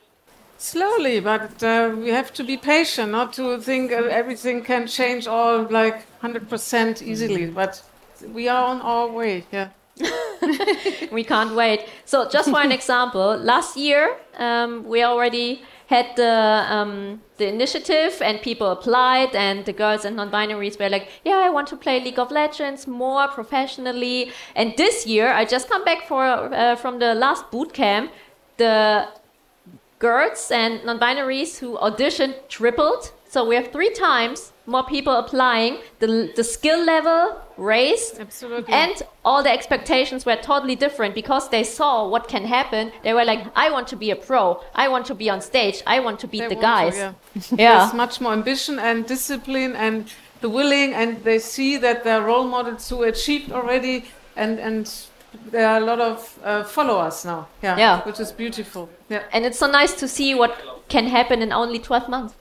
Slowly, 0.58 1.20
but 1.20 1.62
uh, 1.62 1.94
we 1.96 2.10
have 2.10 2.32
to 2.34 2.44
be 2.44 2.56
patient, 2.56 3.12
not 3.12 3.32
to 3.34 3.60
think 3.60 3.92
uh, 3.92 4.02
everything 4.10 4.64
can 4.64 4.86
change 4.88 5.26
all 5.26 5.62
like 5.62 6.04
100% 6.20 7.02
easily. 7.02 7.46
But 7.46 7.82
we 8.32 8.48
are 8.48 8.64
on 8.64 8.80
our 8.80 9.06
way, 9.08 9.44
yeah. 9.52 9.68
we 11.12 11.24
can't 11.24 11.54
wait. 11.54 11.86
So, 12.04 12.28
just 12.28 12.50
for 12.50 12.60
an 12.60 12.72
example, 12.78 13.36
last 13.36 13.76
year 13.76 14.16
um, 14.38 14.84
we 14.84 15.02
already 15.02 15.62
had 15.86 16.06
the 16.16 16.66
um, 16.68 17.22
the 17.38 17.48
initiative, 17.48 18.20
and 18.20 18.42
people 18.42 18.70
applied, 18.70 19.34
and 19.34 19.64
the 19.64 19.72
girls 19.72 20.04
and 20.04 20.16
non-binaries 20.16 20.78
were 20.78 20.88
like, 20.88 21.08
"Yeah, 21.24 21.38
I 21.38 21.50
want 21.50 21.68
to 21.68 21.76
play 21.76 22.00
League 22.00 22.18
of 22.18 22.30
Legends 22.30 22.86
more 22.86 23.28
professionally." 23.28 24.30
And 24.54 24.74
this 24.76 25.06
year, 25.06 25.32
I 25.32 25.44
just 25.44 25.68
come 25.68 25.84
back 25.84 26.06
for 26.06 26.24
uh, 26.24 26.76
from 26.76 26.98
the 26.98 27.14
last 27.14 27.50
boot 27.50 27.72
camp. 27.72 28.12
The 28.58 29.08
girls 29.98 30.50
and 30.50 30.84
non-binaries 30.84 31.58
who 31.58 31.76
auditioned 31.78 32.34
tripled. 32.48 33.12
So 33.28 33.44
we 33.44 33.54
have 33.56 33.72
three 33.72 33.90
times 33.90 34.52
more 34.68 34.84
people 34.84 35.14
applying. 35.14 35.78
The, 35.98 36.30
the 36.36 36.44
skill 36.44 36.84
level 36.84 37.40
raised. 37.56 38.20
Absolutely. 38.20 38.72
And 38.72 38.94
all 39.24 39.42
the 39.42 39.50
expectations 39.50 40.24
were 40.26 40.36
totally 40.36 40.76
different 40.76 41.14
because 41.14 41.48
they 41.48 41.64
saw 41.64 42.06
what 42.08 42.28
can 42.28 42.44
happen. 42.44 42.92
They 43.02 43.14
were 43.14 43.24
like, 43.24 43.40
I 43.56 43.70
want 43.70 43.88
to 43.88 43.96
be 43.96 44.10
a 44.10 44.16
pro. 44.16 44.62
I 44.74 44.88
want 44.88 45.06
to 45.06 45.14
be 45.14 45.28
on 45.30 45.40
stage. 45.40 45.82
I 45.86 46.00
want 46.00 46.20
to 46.20 46.28
beat 46.28 46.40
They 46.42 46.48
the 46.48 46.54
want 46.56 46.62
guys. 46.62 46.94
to, 46.94 46.98
yeah. 46.98 47.12
Yeah. 47.64 47.78
There's 47.78 47.94
much 47.94 48.20
more 48.20 48.32
ambition 48.32 48.78
and 48.78 49.06
discipline 49.06 49.74
and 49.74 50.04
the 50.40 50.48
willing, 50.48 50.94
and 50.94 51.24
they 51.24 51.38
see 51.40 51.78
that 51.78 52.04
their 52.04 52.22
role 52.22 52.44
models 52.44 52.88
who 52.90 53.02
achieved 53.02 53.50
already, 53.50 54.04
and 54.36 54.60
and 54.60 54.88
there 55.50 55.66
are 55.68 55.78
a 55.78 55.84
lot 55.84 56.00
of 56.00 56.38
uh, 56.44 56.62
followers 56.64 57.24
now. 57.24 57.46
Yeah, 57.62 57.76
Yeah. 57.78 58.00
which 58.06 58.20
is 58.20 58.32
beautiful. 58.32 58.88
Yeah, 59.10 59.22
And 59.32 59.44
it's 59.44 59.58
so 59.58 59.66
nice 59.66 59.94
to 59.94 60.06
see 60.08 60.34
what 60.34 60.52
can 60.88 61.06
happen 61.06 61.42
in 61.42 61.52
only 61.52 61.78
12 61.78 62.08
months. 62.08 62.34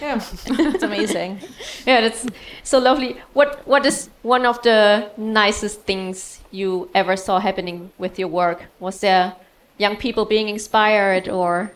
Yeah. 0.00 0.20
It's 0.74 0.82
amazing. 0.82 1.40
Yeah, 1.86 2.00
that's 2.00 2.26
so 2.62 2.78
lovely. 2.78 3.16
What 3.32 3.66
What 3.66 3.86
is 3.86 4.10
one 4.22 4.46
of 4.46 4.60
the 4.62 5.10
nicest 5.16 5.82
things 5.82 6.40
you 6.50 6.88
ever 6.94 7.16
saw 7.16 7.38
happening 7.38 7.90
with 7.98 8.18
your 8.18 8.28
work? 8.28 8.64
Was 8.80 9.00
there 9.00 9.34
young 9.78 9.96
people 9.96 10.24
being 10.24 10.48
inspired 10.48 11.28
or? 11.28 11.72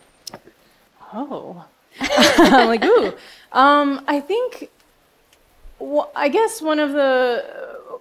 Oh, 1.13 1.65
I'm 1.99 2.67
like 2.73 2.83
ooh. 2.83 3.13
Um, 3.51 4.03
I 4.07 4.19
think. 4.19 4.69
Well, 5.79 6.11
I 6.15 6.29
guess 6.29 6.61
one 6.61 6.79
of 6.79 6.91
the 6.91 7.43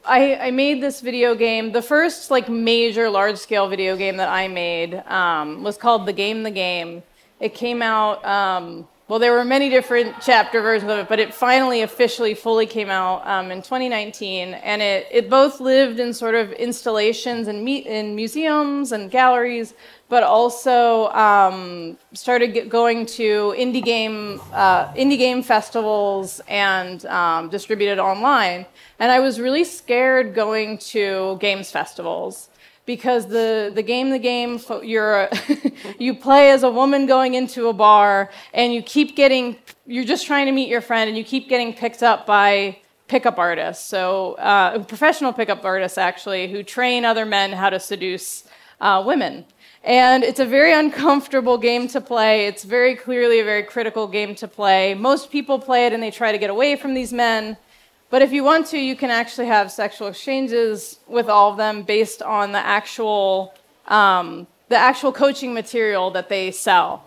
I, 0.05 0.35
I 0.37 0.51
made 0.51 0.83
this 0.83 1.01
video 1.01 1.35
game. 1.35 1.73
The 1.73 1.83
first 1.83 2.31
like 2.31 2.49
major 2.49 3.11
large 3.11 3.37
scale 3.37 3.69
video 3.69 3.97
game 3.97 4.17
that 4.17 4.29
I 4.29 4.49
made 4.49 4.95
um, 5.07 5.63
was 5.63 5.77
called 5.77 6.07
The 6.07 6.13
Game 6.13 6.43
the 6.43 6.51
Game. 6.51 7.03
It 7.41 7.55
came 7.55 7.83
out. 7.83 8.25
Um, 8.25 8.89
well, 9.11 9.19
there 9.19 9.33
were 9.33 9.45
many 9.45 9.69
different 9.69 10.15
chapter 10.23 10.63
versions 10.63 10.89
of 10.89 10.97
it, 11.01 11.09
but 11.09 11.19
it 11.19 11.35
finally 11.35 11.83
officially 11.83 12.33
fully 12.33 12.65
came 12.65 12.89
out 12.91 13.27
um, 13.27 13.51
in 13.51 13.61
2019, 13.61 14.55
and 14.55 14.81
it, 14.81 15.09
it 15.11 15.29
both 15.29 15.59
lived 15.59 15.99
in 15.99 16.15
sort 16.15 16.37
of 16.37 16.53
installations 16.53 17.49
and 17.49 17.65
me- 17.65 17.85
in 17.85 18.15
museums 18.15 18.93
and 18.93 19.11
galleries, 19.11 19.75
but 20.09 20.23
also 20.23 21.09
um, 21.09 21.99
started 22.13 22.71
going 22.71 23.05
to 23.05 23.53
indie 23.59 23.83
game 23.83 24.41
uh, 24.53 24.93
indie 24.93 25.19
game 25.19 25.43
festivals 25.43 26.41
and 26.47 27.05
um, 27.07 27.49
distributed 27.49 27.99
online. 27.99 28.65
And 29.01 29.11
I 29.11 29.19
was 29.19 29.41
really 29.41 29.65
scared 29.65 30.37
going 30.37 30.79
to 30.95 31.37
games 31.41 31.73
festivals 31.73 32.49
because 32.91 33.29
the, 33.29 33.71
the 33.73 33.85
game 33.85 34.11
the 34.11 34.19
game 34.19 34.59
you're 34.83 35.23
a- 35.23 35.31
you 36.01 36.13
play 36.13 36.51
as 36.51 36.65
a 36.65 36.71
woman 36.81 37.07
going 37.07 37.35
into 37.35 37.69
a 37.69 37.73
bar 37.73 38.33
and 38.53 38.75
you 38.75 38.83
keep 38.83 39.15
getting 39.15 39.57
you're 39.87 40.11
just 40.15 40.27
trying 40.27 40.47
to 40.47 40.53
meet 40.53 40.69
your 40.69 40.81
friend 40.81 41.07
and 41.09 41.17
you 41.17 41.23
keep 41.23 41.49
getting 41.49 41.73
picked 41.73 42.03
up 42.03 42.27
by 42.27 42.77
pickup 43.07 43.39
artists. 43.39 43.89
So 43.89 44.35
uh, 44.35 44.83
professional 44.83 45.33
pickup 45.33 45.65
artists 45.65 45.99
actually 45.99 46.51
who 46.51 46.65
train 46.65 47.05
other 47.05 47.25
men 47.25 47.53
how 47.53 47.71
to 47.71 47.79
seduce 47.79 48.43
uh, 48.81 49.05
women. 49.07 49.45
And 49.85 50.25
it's 50.25 50.41
a 50.41 50.47
very 50.47 50.73
uncomfortable 50.85 51.59
game 51.59 51.87
to 51.89 52.01
play. 52.01 52.49
It's 52.49 52.65
very 52.65 52.97
clearly 52.97 53.39
a 53.39 53.45
very 53.45 53.63
critical 53.63 54.09
game 54.09 54.35
to 54.37 54.49
play. 54.49 54.95
Most 54.95 55.31
people 55.31 55.61
play 55.61 55.87
it 55.87 55.93
and 55.93 56.03
they 56.03 56.11
try 56.11 56.33
to 56.33 56.39
get 56.39 56.51
away 56.51 56.75
from 56.75 56.95
these 56.95 57.13
men 57.13 57.57
but 58.11 58.23
if 58.23 58.33
you 58.33 58.43
want 58.43 58.67
to, 58.67 58.79
you 58.79 58.97
can 58.97 59.11
actually 59.11 59.47
have 59.47 59.71
sexual 59.71 60.09
exchanges 60.09 60.99
with 61.07 61.29
all 61.29 61.53
of 61.53 61.57
them 61.57 61.85
based 61.85 62.23
on 62.23 62.51
the 62.51 62.59
actual 62.59 63.55
um, 63.87 64.49
the 64.69 64.77
actual 64.77 65.13
coaching 65.13 65.55
material 65.55 66.11
that 66.11 66.29
they 66.29 66.51
sell. 66.51 67.05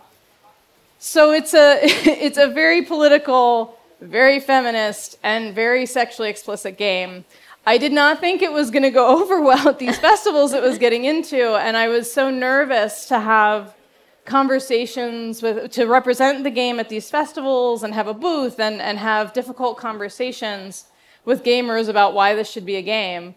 So 0.99 1.31
it's 1.31 1.53
a 1.53 1.79
it's 1.83 2.37
a 2.37 2.47
very 2.47 2.81
political, 2.81 3.77
very 3.99 4.39
feminist, 4.39 5.19
and 5.23 5.53
very 5.53 5.85
sexually 5.85 6.29
explicit 6.29 6.77
game. 6.77 7.25
I 7.65 7.77
did 7.77 7.91
not 7.91 8.19
think 8.19 8.41
it 8.41 8.51
was 8.51 8.71
going 8.71 8.83
to 8.83 8.91
go 8.91 9.07
over 9.21 9.41
well 9.41 9.67
at 9.67 9.79
these 9.79 9.97
festivals 9.97 10.53
it 10.53 10.63
was 10.63 10.77
getting 10.77 11.03
into, 11.03 11.55
and 11.55 11.75
I 11.75 11.89
was 11.89 12.11
so 12.11 12.29
nervous 12.29 13.07
to 13.07 13.19
have 13.19 13.75
conversations 14.23 15.41
with 15.41 15.69
to 15.71 15.85
represent 15.85 16.45
the 16.45 16.49
game 16.49 16.79
at 16.79 16.87
these 16.87 17.09
festivals 17.09 17.83
and 17.83 17.93
have 17.93 18.07
a 18.07 18.13
booth 18.13 18.57
and, 18.57 18.81
and 18.81 18.97
have 18.97 19.33
difficult 19.33 19.77
conversations 19.77 20.85
with 21.25 21.43
gamers 21.43 21.89
about 21.89 22.13
why 22.13 22.35
this 22.35 22.49
should 22.49 22.65
be 22.65 22.75
a 22.75 22.81
game. 22.81 23.35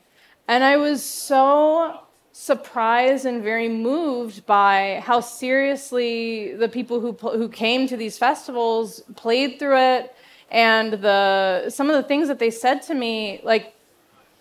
And 0.49 0.63
I 0.65 0.77
was 0.77 1.05
so 1.05 2.01
surprised 2.33 3.25
and 3.25 3.43
very 3.43 3.69
moved 3.69 4.45
by 4.45 5.01
how 5.03 5.21
seriously 5.21 6.55
the 6.55 6.69
people 6.69 7.01
who 7.01 7.13
who 7.13 7.49
came 7.49 7.87
to 7.89 7.97
these 7.97 8.19
festivals 8.19 9.01
played 9.17 9.59
through 9.59 9.79
it 9.79 10.15
and 10.51 10.93
the 10.93 11.71
some 11.71 11.89
of 11.89 11.97
the 11.97 12.03
things 12.03 12.29
that 12.29 12.39
they 12.39 12.51
said 12.51 12.83
to 12.83 12.93
me 12.93 13.41
like 13.43 13.75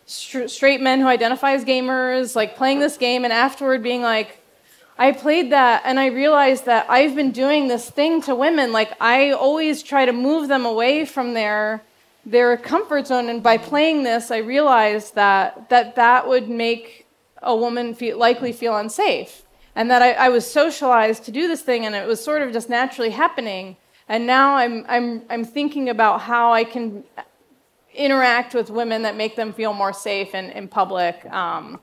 str- 0.06 0.48
straight 0.48 0.82
men 0.82 1.00
who 1.00 1.08
identify 1.08 1.54
as 1.54 1.64
gamers 1.64 2.36
like 2.36 2.58
playing 2.58 2.80
this 2.80 2.98
game 2.98 3.24
and 3.24 3.32
afterward 3.32 3.82
being 3.82 4.02
like 4.02 4.42
I 4.98 5.14
played 5.14 5.54
that 5.54 5.82
and 5.86 5.98
I 5.98 6.08
realized 6.08 6.66
that 6.66 6.86
I've 6.90 7.16
been 7.16 7.32
doing 7.32 7.70
this 7.70 7.90
thing 7.90 8.22
to 8.24 8.36
women 8.36 8.74
like 8.74 8.92
I 9.00 9.32
always 9.32 9.82
try 9.82 10.04
to 10.04 10.12
move 10.12 10.50
them 10.50 10.66
away 10.66 11.06
from 11.06 11.34
their 11.34 11.82
their 12.26 12.58
comfort 12.58 13.08
zone. 13.08 13.30
And 13.30 13.44
by 13.44 13.58
playing 13.58 14.04
this 14.04 14.32
I 14.32 14.38
realized 14.38 15.16
that 15.16 15.70
that 15.70 15.96
that 15.96 16.28
would 16.28 16.50
make 16.50 17.06
a 17.42 17.56
woman 17.56 17.94
feel, 17.94 18.18
likely 18.18 18.52
feel 18.52 18.76
unsafe. 18.76 19.44
And 19.76 19.92
that 19.92 20.02
I, 20.02 20.14
I 20.14 20.30
was 20.30 20.50
socialized 20.50 21.26
to 21.26 21.32
do 21.32 21.48
this 21.48 21.62
thing 21.62 21.86
and 21.86 21.94
it 21.96 22.08
was 22.08 22.24
sort 22.24 22.42
of 22.42 22.52
just 22.52 22.70
naturally 22.70 23.12
happening. 23.12 23.78
And 24.08 24.26
now 24.26 24.56
I'm, 24.56 24.86
I'm, 24.88 25.24
I'm 25.30 25.44
thinking 25.44 25.90
about 25.90 26.22
how 26.22 26.54
I 26.54 26.64
can 26.64 27.04
interact 27.94 28.54
with 28.54 28.70
women 28.70 29.02
that 29.04 29.16
make 29.16 29.36
them 29.36 29.54
feel 29.54 29.74
more 29.74 29.94
safe 29.94 30.34
in, 30.36 30.46
in 30.52 30.68
public 30.68 31.26
um, 31.32 31.80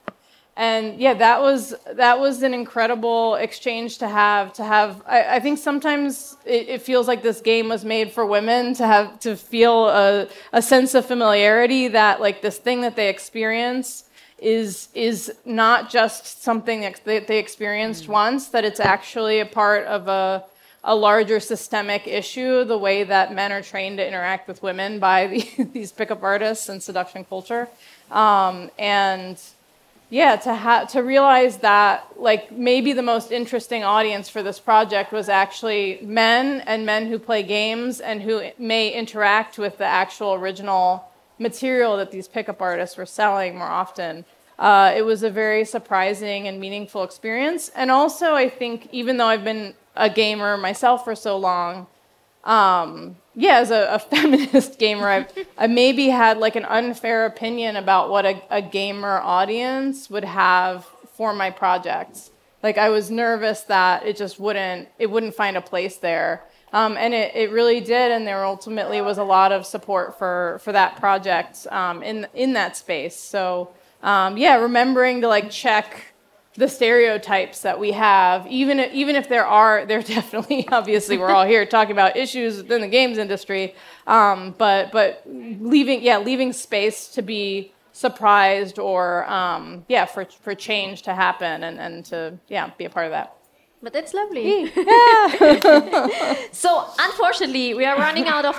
and 0.56 1.00
yeah 1.00 1.14
that 1.14 1.40
was 1.40 1.74
that 1.94 2.18
was 2.18 2.42
an 2.42 2.52
incredible 2.52 3.36
exchange 3.36 3.98
to 3.98 4.08
have 4.08 4.52
to 4.52 4.64
have 4.64 5.02
i, 5.06 5.36
I 5.36 5.40
think 5.40 5.58
sometimes 5.58 6.36
it, 6.44 6.68
it, 6.68 6.82
feels 6.82 7.08
like 7.08 7.22
this 7.22 7.40
game 7.40 7.68
was 7.68 7.84
made 7.84 8.12
for 8.12 8.26
women 8.26 8.74
to 8.74 8.86
have 8.86 9.18
to 9.20 9.34
feel 9.34 9.88
a, 9.88 10.28
a 10.52 10.60
sense 10.60 10.94
of 10.94 11.06
familiarity 11.06 11.88
that 11.88 12.20
like 12.20 12.42
this 12.42 12.58
thing 12.58 12.82
that 12.82 12.96
they 12.96 13.08
experience 13.08 14.04
is 14.38 14.88
is 14.92 15.32
not 15.46 15.88
just 15.88 16.42
something 16.42 16.80
that 16.80 17.26
they, 17.26 17.38
experienced 17.38 18.08
once 18.08 18.48
that 18.48 18.64
it's 18.64 18.80
actually 18.80 19.40
a 19.40 19.46
part 19.46 19.86
of 19.86 20.08
a 20.08 20.44
a 20.84 20.94
larger 20.94 21.38
systemic 21.38 22.08
issue 22.08 22.64
the 22.64 22.76
way 22.76 23.04
that 23.04 23.32
men 23.32 23.52
are 23.52 23.62
trained 23.62 23.98
to 23.98 24.06
interact 24.06 24.48
with 24.48 24.62
women 24.62 24.98
by 24.98 25.28
the, 25.28 25.64
these 25.72 25.92
pickup 25.92 26.22
artists 26.24 26.68
and 26.68 26.82
seduction 26.82 27.24
culture. 27.24 27.68
Um, 28.10 28.68
and 28.80 29.40
yeah 30.12 30.36
to 30.36 30.54
ha- 30.54 30.84
to 30.84 31.02
realize 31.02 31.56
that 31.58 32.06
like 32.18 32.52
maybe 32.52 32.92
the 32.92 33.02
most 33.02 33.32
interesting 33.32 33.82
audience 33.82 34.28
for 34.28 34.42
this 34.42 34.60
project 34.60 35.10
was 35.10 35.30
actually 35.30 35.98
men 36.02 36.60
and 36.66 36.84
men 36.84 37.06
who 37.06 37.18
play 37.18 37.42
games 37.42 37.98
and 37.98 38.20
who 38.20 38.42
may 38.58 38.90
interact 38.90 39.58
with 39.58 39.78
the 39.78 39.86
actual 39.86 40.34
original 40.34 41.08
material 41.38 41.96
that 41.96 42.10
these 42.10 42.28
pickup 42.28 42.60
artists 42.60 42.98
were 42.98 43.06
selling 43.06 43.56
more 43.56 43.66
often. 43.66 44.26
Uh, 44.58 44.92
it 44.94 45.00
was 45.00 45.22
a 45.22 45.30
very 45.30 45.64
surprising 45.64 46.46
and 46.46 46.60
meaningful 46.60 47.02
experience. 47.02 47.70
And 47.74 47.90
also 47.90 48.34
i 48.34 48.50
think 48.50 48.90
even 48.92 49.16
though 49.16 49.28
i've 49.28 49.44
been 49.44 49.72
a 49.96 50.10
gamer 50.10 50.58
myself 50.58 51.04
for 51.04 51.14
so 51.14 51.38
long 51.38 51.86
um, 52.44 53.16
yeah, 53.34 53.58
as 53.58 53.70
a, 53.70 53.94
a 53.94 53.98
feminist 54.16 54.78
gamer, 54.78 55.08
I've, 55.08 55.32
I 55.56 55.66
maybe 55.66 56.08
had 56.08 56.38
like 56.38 56.56
an 56.56 56.64
unfair 56.64 57.26
opinion 57.26 57.76
about 57.76 58.10
what 58.10 58.26
a, 58.26 58.42
a 58.50 58.62
gamer 58.62 59.20
audience 59.20 60.10
would 60.10 60.24
have 60.24 60.84
for 61.14 61.32
my 61.32 61.50
projects. 61.50 62.30
Like 62.62 62.78
I 62.78 62.90
was 62.90 63.10
nervous 63.10 63.62
that 63.62 64.06
it 64.06 64.16
just 64.16 64.38
wouldn't, 64.38 64.88
it 64.98 65.10
wouldn't 65.10 65.34
find 65.34 65.56
a 65.56 65.60
place 65.60 65.96
there. 65.96 66.44
Um, 66.72 66.96
and 66.96 67.12
it, 67.12 67.34
it 67.34 67.50
really 67.50 67.80
did, 67.80 68.12
and 68.12 68.26
there 68.26 68.46
ultimately 68.46 69.02
was 69.02 69.18
a 69.18 69.24
lot 69.24 69.52
of 69.52 69.66
support 69.66 70.16
for, 70.16 70.58
for 70.64 70.72
that 70.72 70.96
project 70.96 71.66
um, 71.70 72.02
in, 72.02 72.26
in 72.32 72.54
that 72.54 72.78
space. 72.78 73.14
So 73.14 73.74
um, 74.02 74.36
yeah, 74.36 74.56
remembering 74.56 75.20
to 75.20 75.28
like 75.28 75.50
check 75.50 76.11
the 76.54 76.68
stereotypes 76.68 77.62
that 77.62 77.78
we 77.80 77.92
have, 77.92 78.46
even 78.46 78.78
if, 78.78 78.92
even 78.92 79.16
if 79.16 79.28
there 79.28 79.46
are, 79.46 79.86
there 79.86 80.02
definitely, 80.02 80.68
obviously, 80.68 81.18
we're 81.18 81.30
all 81.30 81.46
here 81.46 81.64
talking 81.64 81.92
about 81.92 82.16
issues 82.16 82.58
within 82.58 82.80
the 82.80 82.88
games 82.88 83.18
industry, 83.18 83.74
um, 84.06 84.54
but 84.58 84.92
but 84.92 85.22
leaving, 85.26 86.02
yeah, 86.02 86.18
leaving 86.18 86.52
space 86.52 87.08
to 87.08 87.22
be 87.22 87.72
surprised 87.92 88.78
or 88.78 89.28
um, 89.30 89.84
yeah, 89.88 90.04
for 90.04 90.24
for 90.24 90.54
change 90.54 91.02
to 91.02 91.14
happen 91.14 91.64
and 91.64 91.78
and 91.78 92.04
to 92.06 92.38
yeah, 92.48 92.70
be 92.78 92.84
a 92.84 92.90
part 92.90 93.06
of 93.06 93.12
that. 93.12 93.36
But 93.82 93.92
that's 93.92 94.14
lovely. 94.14 94.70
Yeah. 94.76 96.36
so 96.52 96.88
unfortunately, 96.98 97.74
we 97.74 97.84
are 97.84 97.96
running 97.96 98.28
out 98.28 98.44
of 98.44 98.58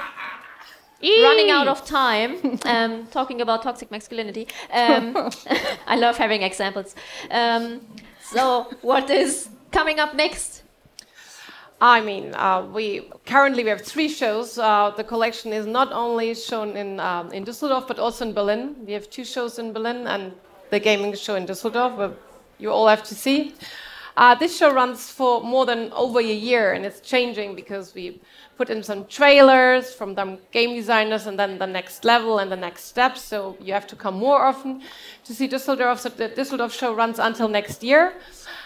running 1.03 1.51
out 1.51 1.67
of 1.67 1.85
time 1.85 2.59
um, 2.65 3.07
talking 3.07 3.41
about 3.41 3.63
toxic 3.63 3.91
masculinity. 3.91 4.47
Um, 4.71 5.15
I 5.87 5.95
love 5.95 6.17
having 6.17 6.41
examples. 6.41 6.95
Um, 7.29 7.81
so, 8.21 8.73
what 8.81 9.09
is 9.09 9.49
coming 9.71 9.99
up 9.99 10.15
next? 10.15 10.63
I 11.81 11.99
mean, 11.99 12.33
uh, 12.35 12.65
we 12.71 13.11
currently 13.25 13.63
we 13.63 13.69
have 13.69 13.81
three 13.81 14.07
shows. 14.07 14.57
Uh, 14.57 14.93
the 14.95 15.03
collection 15.03 15.51
is 15.51 15.65
not 15.65 15.91
only 15.91 16.33
shown 16.33 16.77
in 16.77 16.99
um, 16.99 17.31
in 17.33 17.43
Düsseldorf 17.43 17.87
but 17.87 17.99
also 17.99 18.25
in 18.25 18.33
Berlin. 18.33 18.75
We 18.87 18.93
have 18.93 19.09
two 19.09 19.25
shows 19.25 19.59
in 19.59 19.73
Berlin 19.73 20.07
and 20.07 20.31
the 20.69 20.79
gaming 20.79 21.13
show 21.15 21.35
in 21.35 21.45
Düsseldorf, 21.45 21.97
where 21.97 22.13
you 22.57 22.71
all 22.71 22.87
have 22.87 23.03
to 23.03 23.15
see. 23.15 23.53
Uh, 24.15 24.35
this 24.35 24.55
show 24.55 24.71
runs 24.71 25.09
for 25.09 25.41
more 25.41 25.65
than 25.65 25.91
over 25.93 26.19
a 26.19 26.23
year, 26.23 26.73
and 26.73 26.85
it's 26.85 26.99
changing 26.99 27.55
because 27.55 27.95
we 27.95 28.21
put 28.57 28.69
in 28.69 28.83
some 28.83 29.05
trailers 29.05 29.93
from 29.93 30.13
the 30.13 30.37
game 30.51 30.75
designers, 30.75 31.25
and 31.25 31.37
then 31.39 31.57
the 31.57 31.65
next 31.65 32.05
level 32.05 32.37
and 32.39 32.51
the 32.51 32.55
next 32.55 32.83
steps. 32.85 33.21
So 33.21 33.57
you 33.59 33.73
have 33.73 33.87
to 33.87 33.95
come 33.95 34.15
more 34.15 34.43
often 34.45 34.81
to 35.23 35.33
see 35.33 35.47
Düsseldorf. 35.47 35.97
So 35.97 36.09
the 36.09 36.29
Düsseldorf 36.29 36.71
show 36.71 36.93
runs 36.93 37.17
until 37.17 37.47
next 37.47 37.83
year. 37.83 38.13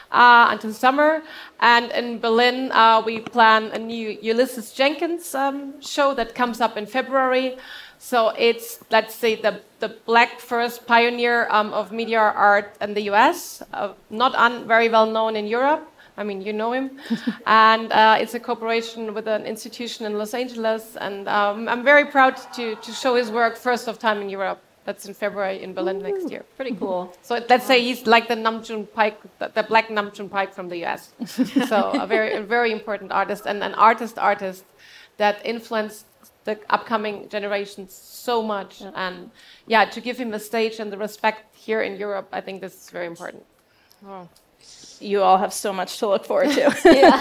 Uh, 0.10 0.48
until 0.52 0.72
summer. 0.72 1.22
And 1.60 1.92
in 1.92 2.20
Berlin, 2.20 2.72
uh, 2.72 3.04
we 3.06 3.20
plan 3.20 3.72
a 3.74 3.78
new 3.78 4.18
Ulysses 4.22 4.72
Jenkins 4.72 5.36
um, 5.36 5.82
show 5.82 6.14
that 6.14 6.34
comes 6.34 6.62
up 6.62 6.78
in 6.78 6.86
February. 6.86 7.58
So 8.00 8.30
it's, 8.38 8.80
let's 8.92 9.16
say, 9.16 9.36
the, 9.36 9.62
the 9.80 9.90
black 10.06 10.40
first 10.40 10.86
pioneer 10.86 11.48
um, 11.50 11.74
of 11.74 11.92
media 11.92 12.20
art 12.20 12.76
in 12.82 12.94
the 12.94 13.10
US, 13.12 13.64
uh, 13.74 13.94
not 14.10 14.36
un- 14.36 14.68
very 14.68 14.90
well 14.90 15.06
known 15.06 15.36
in 15.36 15.48
Europe. 15.48 15.90
I 16.18 16.24
mean, 16.24 16.42
you 16.42 16.52
know 16.52 16.74
him. 16.74 17.00
and 17.46 17.92
uh, 17.92 18.18
it's 18.20 18.34
a 18.34 18.40
cooperation 18.40 19.14
with 19.14 19.28
an 19.28 19.46
institution 19.46 20.06
in 20.06 20.18
Los 20.18 20.34
Angeles. 20.34 20.96
And 20.96 21.28
um, 21.28 21.68
I'm 21.68 21.84
very 21.84 22.06
proud 22.06 22.38
to, 22.54 22.76
to 22.76 22.92
show 22.92 23.16
his 23.16 23.30
work 23.30 23.56
first 23.56 23.88
of 23.88 24.00
time 24.00 24.22
in 24.22 24.30
Europe. 24.30 24.60
That's 24.86 25.06
in 25.06 25.14
February 25.14 25.62
in 25.62 25.74
Berlin 25.74 25.98
Ooh, 25.98 26.10
next 26.10 26.32
year. 26.32 26.46
Pretty 26.56 26.74
cool. 26.74 27.14
So 27.22 27.44
let's 27.50 27.68
say 27.68 27.82
he's 27.82 28.08
like 28.08 28.30
the 28.30 28.38
Nam 28.38 28.64
June 28.64 28.88
Paik, 28.88 29.16
the, 29.38 29.52
the 29.54 29.64
black 29.64 29.90
Nam 29.90 30.12
June 30.14 30.30
Paik 30.30 30.54
from 30.54 30.70
the 30.70 30.86
US. 30.86 31.14
so 31.68 31.92
a 31.94 32.08
very, 32.08 32.34
a 32.34 32.42
very 32.42 32.72
important 32.72 33.12
artist 33.12 33.46
and 33.46 33.62
an 33.64 33.74
artist 33.74 34.18
artist 34.18 34.64
that 35.18 35.46
influenced 35.46 36.06
the 36.48 36.58
upcoming 36.70 37.28
generations 37.30 37.94
so 37.94 38.42
much. 38.42 38.82
Yeah. 38.82 38.92
And 38.96 39.30
yeah, 39.68 39.84
to 39.86 40.00
give 40.02 40.18
him 40.18 40.34
a 40.34 40.40
stage 40.40 40.80
and 40.80 40.92
the 40.92 40.98
respect 40.98 41.56
here 41.56 41.82
in 41.82 41.98
Europe, 41.98 42.30
I 42.32 42.42
think 42.42 42.62
this 42.62 42.74
is 42.74 42.90
very 42.90 43.06
important. 43.06 43.44
Oh. 44.08 44.28
You 45.00 45.22
all 45.22 45.38
have 45.38 45.54
so 45.54 45.72
much 45.72 46.00
to 46.00 46.08
look 46.08 46.26
forward 46.26 46.52
to. 46.52 46.64
yeah. 46.86 47.18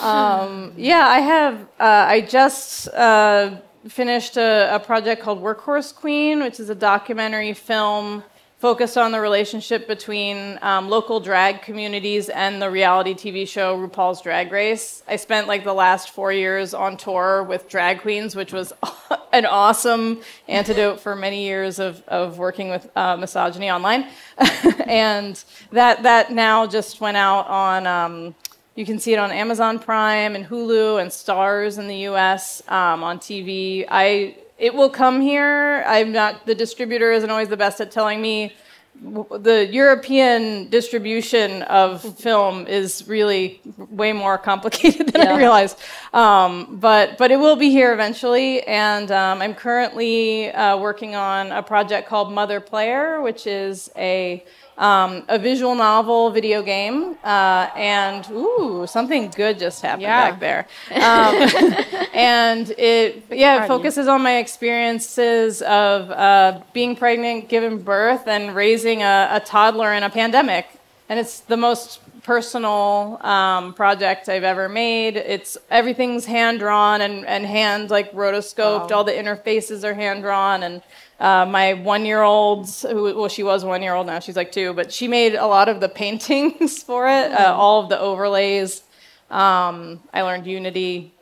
um, 0.12 0.72
yeah, 0.76 1.06
I 1.06 1.20
have. 1.20 1.54
Uh, 1.78 2.14
I 2.14 2.20
just. 2.22 2.88
Uh, 2.88 3.58
finished 3.88 4.36
a, 4.36 4.72
a, 4.76 4.78
project 4.78 5.20
called 5.20 5.42
Workhorse 5.42 5.92
Queen, 5.92 6.40
which 6.40 6.60
is 6.60 6.70
a 6.70 6.74
documentary 6.76 7.52
film 7.52 8.22
focused 8.62 8.96
on 8.96 9.10
the 9.10 9.20
relationship 9.20 9.88
between 9.88 10.56
um, 10.62 10.88
local 10.88 11.18
drag 11.18 11.62
communities 11.62 12.28
and 12.28 12.62
the 12.62 12.70
reality 12.70 13.12
TV 13.12 13.46
show 13.46 13.76
RuPaul's 13.76 14.22
Drag 14.22 14.52
Race. 14.52 15.02
I 15.08 15.16
spent 15.16 15.48
like 15.48 15.64
the 15.64 15.72
last 15.72 16.10
four 16.10 16.32
years 16.32 16.72
on 16.72 16.96
tour 16.96 17.42
with 17.42 17.68
drag 17.68 18.02
queens, 18.02 18.36
which 18.36 18.52
was 18.52 18.72
an 19.32 19.46
awesome 19.46 20.20
antidote 20.46 21.00
for 21.00 21.16
many 21.16 21.42
years 21.42 21.80
of, 21.80 22.04
of 22.06 22.38
working 22.38 22.70
with 22.70 22.88
uh, 22.94 23.16
misogyny 23.16 23.68
online. 23.68 24.06
and 24.86 25.42
that, 25.72 26.04
that 26.04 26.30
now 26.30 26.64
just 26.64 27.00
went 27.00 27.16
out 27.16 27.48
on. 27.48 27.88
Um, 27.88 28.32
you 28.76 28.86
can 28.86 29.00
see 29.00 29.12
it 29.12 29.18
on 29.18 29.32
Amazon 29.32 29.80
Prime 29.80 30.36
and 30.36 30.46
Hulu 30.46 31.02
and 31.02 31.10
Starz 31.10 31.80
in 31.80 31.88
the 31.88 31.96
U.S. 32.12 32.62
Um, 32.68 33.02
on 33.02 33.18
TV. 33.18 33.86
I 33.90 34.36
it 34.62 34.72
will 34.72 34.88
come 34.88 35.20
here. 35.20 35.82
I'm 35.88 36.12
not 36.12 36.46
the 36.46 36.54
distributor 36.54 37.10
isn't 37.10 37.28
always 37.28 37.48
the 37.48 37.56
best 37.56 37.80
at 37.80 37.90
telling 37.90 38.22
me. 38.22 38.54
The 38.94 39.68
European 39.72 40.68
distribution 40.68 41.62
of 41.62 42.18
film 42.20 42.68
is 42.68 43.08
really 43.08 43.60
way 43.76 44.12
more 44.12 44.38
complicated 44.38 45.08
than 45.12 45.22
yeah. 45.22 45.34
I 45.34 45.36
realized, 45.36 45.78
um, 46.14 46.78
but 46.78 47.18
but 47.18 47.32
it 47.32 47.38
will 47.38 47.56
be 47.56 47.70
here 47.70 47.92
eventually. 47.92 48.62
And 48.62 49.10
um, 49.10 49.42
I'm 49.42 49.54
currently 49.54 50.52
uh, 50.52 50.76
working 50.76 51.16
on 51.16 51.50
a 51.50 51.62
project 51.62 52.08
called 52.08 52.32
Mother 52.32 52.60
Player, 52.60 53.20
which 53.20 53.48
is 53.48 53.90
a 53.96 54.44
um, 54.78 55.24
a 55.28 55.38
visual 55.38 55.74
novel 55.74 56.30
video 56.30 56.62
game, 56.62 57.16
uh, 57.22 57.68
and 57.76 58.28
ooh, 58.30 58.86
something 58.86 59.30
good 59.30 59.58
just 59.58 59.82
happened 59.82 60.02
yeah. 60.02 60.30
back 60.30 60.40
there. 60.40 60.66
Um, 60.90 62.06
and 62.14 62.70
it, 62.78 63.24
yeah, 63.30 63.64
it 63.64 63.68
focuses 63.68 64.08
on 64.08 64.22
my 64.22 64.38
experiences 64.38 65.62
of 65.62 66.10
uh, 66.10 66.60
being 66.72 66.96
pregnant, 66.96 67.48
giving 67.48 67.82
birth, 67.82 68.26
and 68.26 68.54
raising 68.54 69.02
a, 69.02 69.28
a, 69.32 69.40
toddler 69.40 69.92
in 69.92 70.02
a 70.02 70.10
pandemic. 70.10 70.66
And 71.08 71.20
it's 71.20 71.40
the 71.40 71.56
most 71.58 72.00
personal 72.22 73.18
um, 73.22 73.74
project 73.74 74.28
I've 74.28 74.44
ever 74.44 74.68
made. 74.68 75.16
It's 75.16 75.58
everything's 75.70 76.24
hand 76.24 76.60
drawn 76.60 77.00
and, 77.00 77.26
and 77.26 77.44
hand 77.44 77.90
like 77.90 78.12
rotoscoped. 78.12 78.90
Wow. 78.90 78.98
All 78.98 79.04
the 79.04 79.12
interfaces 79.12 79.84
are 79.84 79.94
hand 79.94 80.22
drawn 80.22 80.62
and 80.62 80.82
uh, 81.22 81.46
my 81.46 81.74
one 81.74 82.04
year 82.04 82.20
old, 82.20 82.68
well, 82.82 83.28
she 83.28 83.44
was 83.44 83.64
one 83.64 83.80
year 83.80 83.94
old 83.94 84.08
now, 84.08 84.18
she's 84.18 84.34
like 84.34 84.50
two, 84.50 84.74
but 84.74 84.92
she 84.92 85.06
made 85.06 85.36
a 85.36 85.46
lot 85.46 85.68
of 85.68 85.80
the 85.80 85.88
paintings 86.02 86.82
for 86.82 87.06
it, 87.06 87.30
uh, 87.32 87.38
mm-hmm. 87.38 87.60
all 87.60 87.84
of 87.84 87.88
the 87.88 87.98
overlays. 87.98 88.82
Um, 89.30 90.00
I 90.12 90.22
learned 90.22 90.46
Unity. 90.46 91.14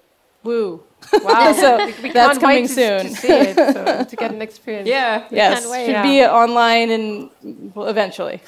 Woo. 0.43 0.83
Wow. 1.13 1.53
so 1.53 1.93
that's 2.13 2.39
coming 2.39 2.69
soon. 2.69 3.07
To, 3.07 3.15
see 3.15 3.29
it, 3.29 3.57
so, 3.57 4.05
to 4.05 4.17
get 4.17 4.33
an 4.33 4.43
experience. 4.43 4.89
Yeah. 4.99 5.27
Yes. 5.31 5.63
Should 5.63 5.89
yeah. 5.89 6.03
be 6.03 6.23
online 6.23 6.91
and 6.91 7.31
eventually. 7.77 8.41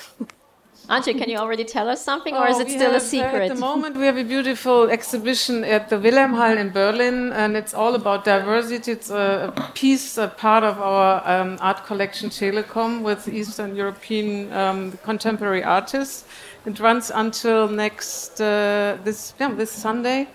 Antje, 0.92 1.16
can 1.16 1.30
you 1.30 1.38
already 1.44 1.64
tell 1.64 1.88
us 1.88 2.04
something, 2.04 2.34
or 2.34 2.46
is 2.48 2.58
it 2.58 2.68
oh, 2.68 2.76
still 2.78 2.94
a 2.94 3.00
secret? 3.00 3.50
At 3.50 3.54
the 3.54 3.60
moment, 3.60 3.96
we 3.96 4.04
have 4.06 4.18
a 4.18 4.24
beautiful 4.24 4.90
exhibition 4.90 5.64
at 5.64 5.88
the 5.88 5.98
Wilhelm 5.98 6.34
Hall 6.34 6.56
in 6.58 6.70
Berlin, 6.70 7.32
and 7.32 7.56
it's 7.56 7.72
all 7.72 7.94
about 7.94 8.24
diversity. 8.24 8.92
It's 8.92 9.10
a, 9.10 9.52
piece, 9.74 10.18
a 10.18 10.28
part 10.28 10.64
of 10.64 10.78
our 10.80 11.22
um, 11.26 11.56
art 11.60 11.86
collection 11.86 12.28
Telekom 12.28 13.02
with 13.02 13.26
Eastern 13.26 13.74
European 13.74 14.52
um, 14.52 14.92
contemporary 15.02 15.64
artists. 15.64 16.24
It 16.66 16.78
runs 16.78 17.10
until 17.10 17.68
next 17.68 18.40
uh, 18.40 18.98
this 19.02 19.34
yeah, 19.40 19.52
this 19.54 19.70
Sunday. 19.70 20.28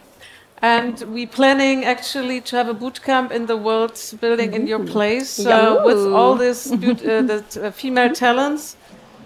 And 0.59 0.99
we're 1.13 1.27
planning 1.27 1.85
actually 1.85 2.41
to 2.41 2.55
have 2.55 2.67
a 2.67 2.73
boot 2.73 3.03
camp 3.03 3.31
in 3.31 3.45
the 3.45 3.55
World 3.55 4.01
Building 4.19 4.53
in 4.53 4.65
Your 4.65 4.83
Place 4.83 5.45
uh, 5.45 5.83
with 5.85 5.99
all 6.07 6.35
these 6.35 6.71
uh, 6.73 6.77
the, 6.77 7.43
uh, 7.61 7.71
female 7.71 8.11
talents 8.11 8.75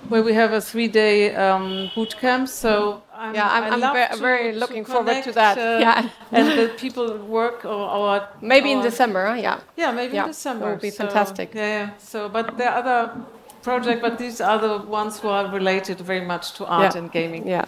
where 0.10 0.24
we 0.24 0.34
have 0.34 0.52
a 0.54 0.62
three-day 0.62 1.36
um, 1.36 1.92
boot 1.96 2.16
camp. 2.20 2.48
So 2.48 3.02
I'm, 3.14 3.36
yeah, 3.36 3.50
I'm, 3.50 3.84
I'm 3.84 3.94
very, 3.94 4.20
very 4.20 4.54
looking 4.54 4.84
connect, 4.84 5.06
forward 5.06 5.24
to 5.24 5.32
that. 5.34 5.58
Uh, 5.58 5.80
yeah, 5.80 6.10
and 6.32 6.60
the 6.60 6.74
people 6.76 7.18
work 7.18 7.66
or, 7.66 7.70
or 7.70 8.28
maybe 8.42 8.70
or 8.70 8.78
in 8.78 8.82
December. 8.82 9.36
Yeah, 9.38 9.60
yeah, 9.78 9.92
maybe 9.92 10.16
yeah. 10.16 10.24
in 10.24 10.30
December. 10.30 10.68
It 10.68 10.72
would 10.72 10.82
be 10.82 10.90
so, 10.90 11.06
fantastic. 11.06 11.54
Yeah, 11.54 11.68
yeah. 11.68 11.90
So, 11.98 12.30
but 12.30 12.58
there 12.58 12.70
are 12.70 12.80
other 12.80 13.26
projects, 13.62 14.02
but 14.02 14.18
these 14.18 14.42
are 14.42 14.60
the 14.60 14.78
ones 14.88 15.20
who 15.20 15.28
are 15.28 15.52
related 15.52 16.00
very 16.00 16.26
much 16.26 16.54
to 16.54 16.66
art 16.66 16.96
yeah. 16.96 17.02
and 17.02 17.12
gaming. 17.12 17.48
Yeah. 17.48 17.66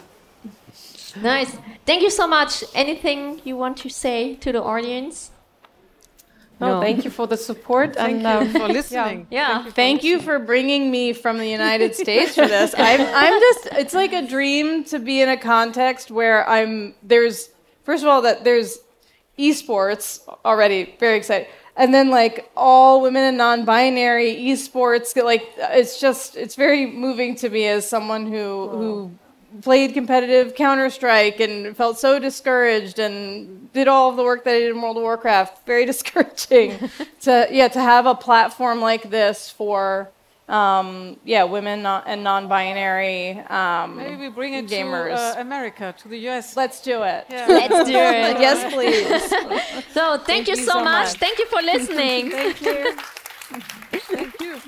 Nice. 1.21 1.55
Thank 1.85 2.01
you 2.01 2.09
so 2.09 2.27
much. 2.27 2.63
Anything 2.73 3.39
you 3.43 3.55
want 3.55 3.77
to 3.77 3.89
say 3.89 4.35
to 4.35 4.51
the 4.51 4.63
audience? 4.63 5.29
No, 6.59 6.79
thank 6.79 7.03
you 7.03 7.11
for 7.11 7.27
the 7.27 7.37
support 7.37 7.97
and 7.97 8.25
uh, 8.25 8.45
for 8.45 8.67
listening. 8.67 9.27
Yeah, 9.29 9.63
yeah. 9.63 9.63
Thank, 9.63 9.65
you 9.65 9.69
for, 9.71 9.75
thank 9.75 10.03
you 10.03 10.21
for, 10.21 10.39
bringing 10.39 10.91
me 10.91 11.13
from 11.13 11.37
the 11.37 11.47
United 11.47 11.95
States 11.95 12.35
for 12.35 12.47
this. 12.47 12.73
I'm, 12.77 13.01
I'm 13.01 13.39
just. 13.39 13.67
It's 13.73 13.93
like 13.93 14.13
a 14.13 14.25
dream 14.25 14.83
to 14.85 14.99
be 14.99 15.21
in 15.21 15.29
a 15.29 15.37
context 15.37 16.11
where 16.11 16.47
I'm. 16.47 16.95
There's 17.03 17.49
first 17.83 18.03
of 18.03 18.09
all 18.09 18.21
that 18.21 18.43
there's 18.43 18.79
esports 19.37 20.21
already. 20.45 20.95
Very 20.99 21.17
exciting. 21.17 21.47
And 21.75 21.93
then 21.93 22.11
like 22.11 22.51
all 22.55 23.01
women 23.01 23.23
and 23.23 23.37
non-binary 23.37 24.35
esports, 24.35 25.21
like 25.21 25.51
it's 25.57 25.99
just 25.99 26.35
it's 26.35 26.55
very 26.55 26.85
moving 26.85 27.35
to 27.37 27.49
me 27.49 27.67
as 27.67 27.89
someone 27.89 28.27
who 28.27 28.69
who 28.69 29.11
played 29.61 29.93
competitive 29.93 30.55
Counter 30.55 30.89
Strike 30.89 31.39
and 31.39 31.75
felt 31.75 31.99
so 31.99 32.19
discouraged 32.19 32.99
and 32.99 33.71
did 33.73 33.87
all 33.87 34.09
of 34.09 34.17
the 34.17 34.23
work 34.23 34.43
that 34.43 34.55
I 34.55 34.59
did 34.59 34.71
in 34.71 34.81
World 34.81 34.97
of 34.97 35.03
Warcraft. 35.03 35.65
Very 35.65 35.85
discouraging 35.85 36.89
to 37.21 37.47
yeah 37.51 37.67
to 37.67 37.79
have 37.79 38.05
a 38.05 38.15
platform 38.15 38.81
like 38.81 39.09
this 39.09 39.49
for 39.49 40.09
um, 40.49 41.17
yeah 41.23 41.43
women 41.43 41.83
not, 41.83 42.03
and 42.05 42.23
non-binary 42.23 43.39
um, 43.49 43.97
maybe 43.97 44.17
we 44.17 44.29
bring 44.29 44.53
it 44.53 44.67
gamers. 44.67 45.15
to 45.15 45.39
uh, 45.39 45.41
America 45.41 45.95
to 45.99 46.07
the 46.07 46.29
US. 46.29 46.57
Let's 46.57 46.81
do 46.81 47.03
it. 47.03 47.25
Yeah. 47.29 47.45
Let's 47.47 47.89
do 47.89 47.95
it. 47.95 48.39
yes, 48.39 48.73
please. 48.73 49.07
So 49.93 50.17
thank, 50.17 50.25
thank 50.25 50.47
you, 50.47 50.55
you, 50.55 50.65
so, 50.65 50.73
so 50.73 50.83
much. 50.83 51.07
much. 51.07 51.13
Thank 51.17 51.39
you 51.39 51.45
for 51.47 51.61
listening. 51.61 52.31
thank 52.31 52.61
you. 52.61 52.95
thank 53.91 54.41
you. 54.41 54.61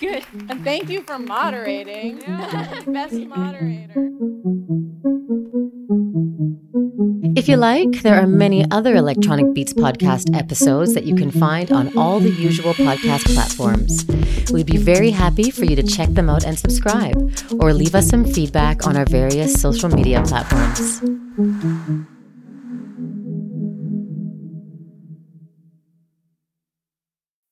Good. 0.00 0.24
And 0.48 0.64
thank 0.64 0.88
you 0.90 1.02
for 1.02 1.18
moderating. 1.18 2.20
Yeah. 2.20 2.80
Best 2.86 3.14
moderator. 3.14 4.10
If 7.36 7.48
you 7.48 7.56
like, 7.56 8.02
there 8.02 8.20
are 8.20 8.26
many 8.26 8.64
other 8.70 8.94
Electronic 8.96 9.54
Beats 9.54 9.72
podcast 9.72 10.36
episodes 10.36 10.94
that 10.94 11.04
you 11.04 11.14
can 11.14 11.30
find 11.30 11.70
on 11.70 11.96
all 11.96 12.18
the 12.18 12.30
usual 12.30 12.74
podcast 12.74 13.32
platforms. 13.34 14.04
We'd 14.52 14.66
be 14.66 14.76
very 14.76 15.10
happy 15.10 15.50
for 15.50 15.64
you 15.64 15.76
to 15.76 15.82
check 15.82 16.08
them 16.10 16.28
out 16.30 16.44
and 16.44 16.58
subscribe, 16.58 17.16
or 17.60 17.72
leave 17.72 17.94
us 17.94 18.08
some 18.08 18.24
feedback 18.24 18.86
on 18.86 18.96
our 18.96 19.04
various 19.04 19.60
social 19.60 19.88
media 19.88 20.22
platforms. 20.22 21.00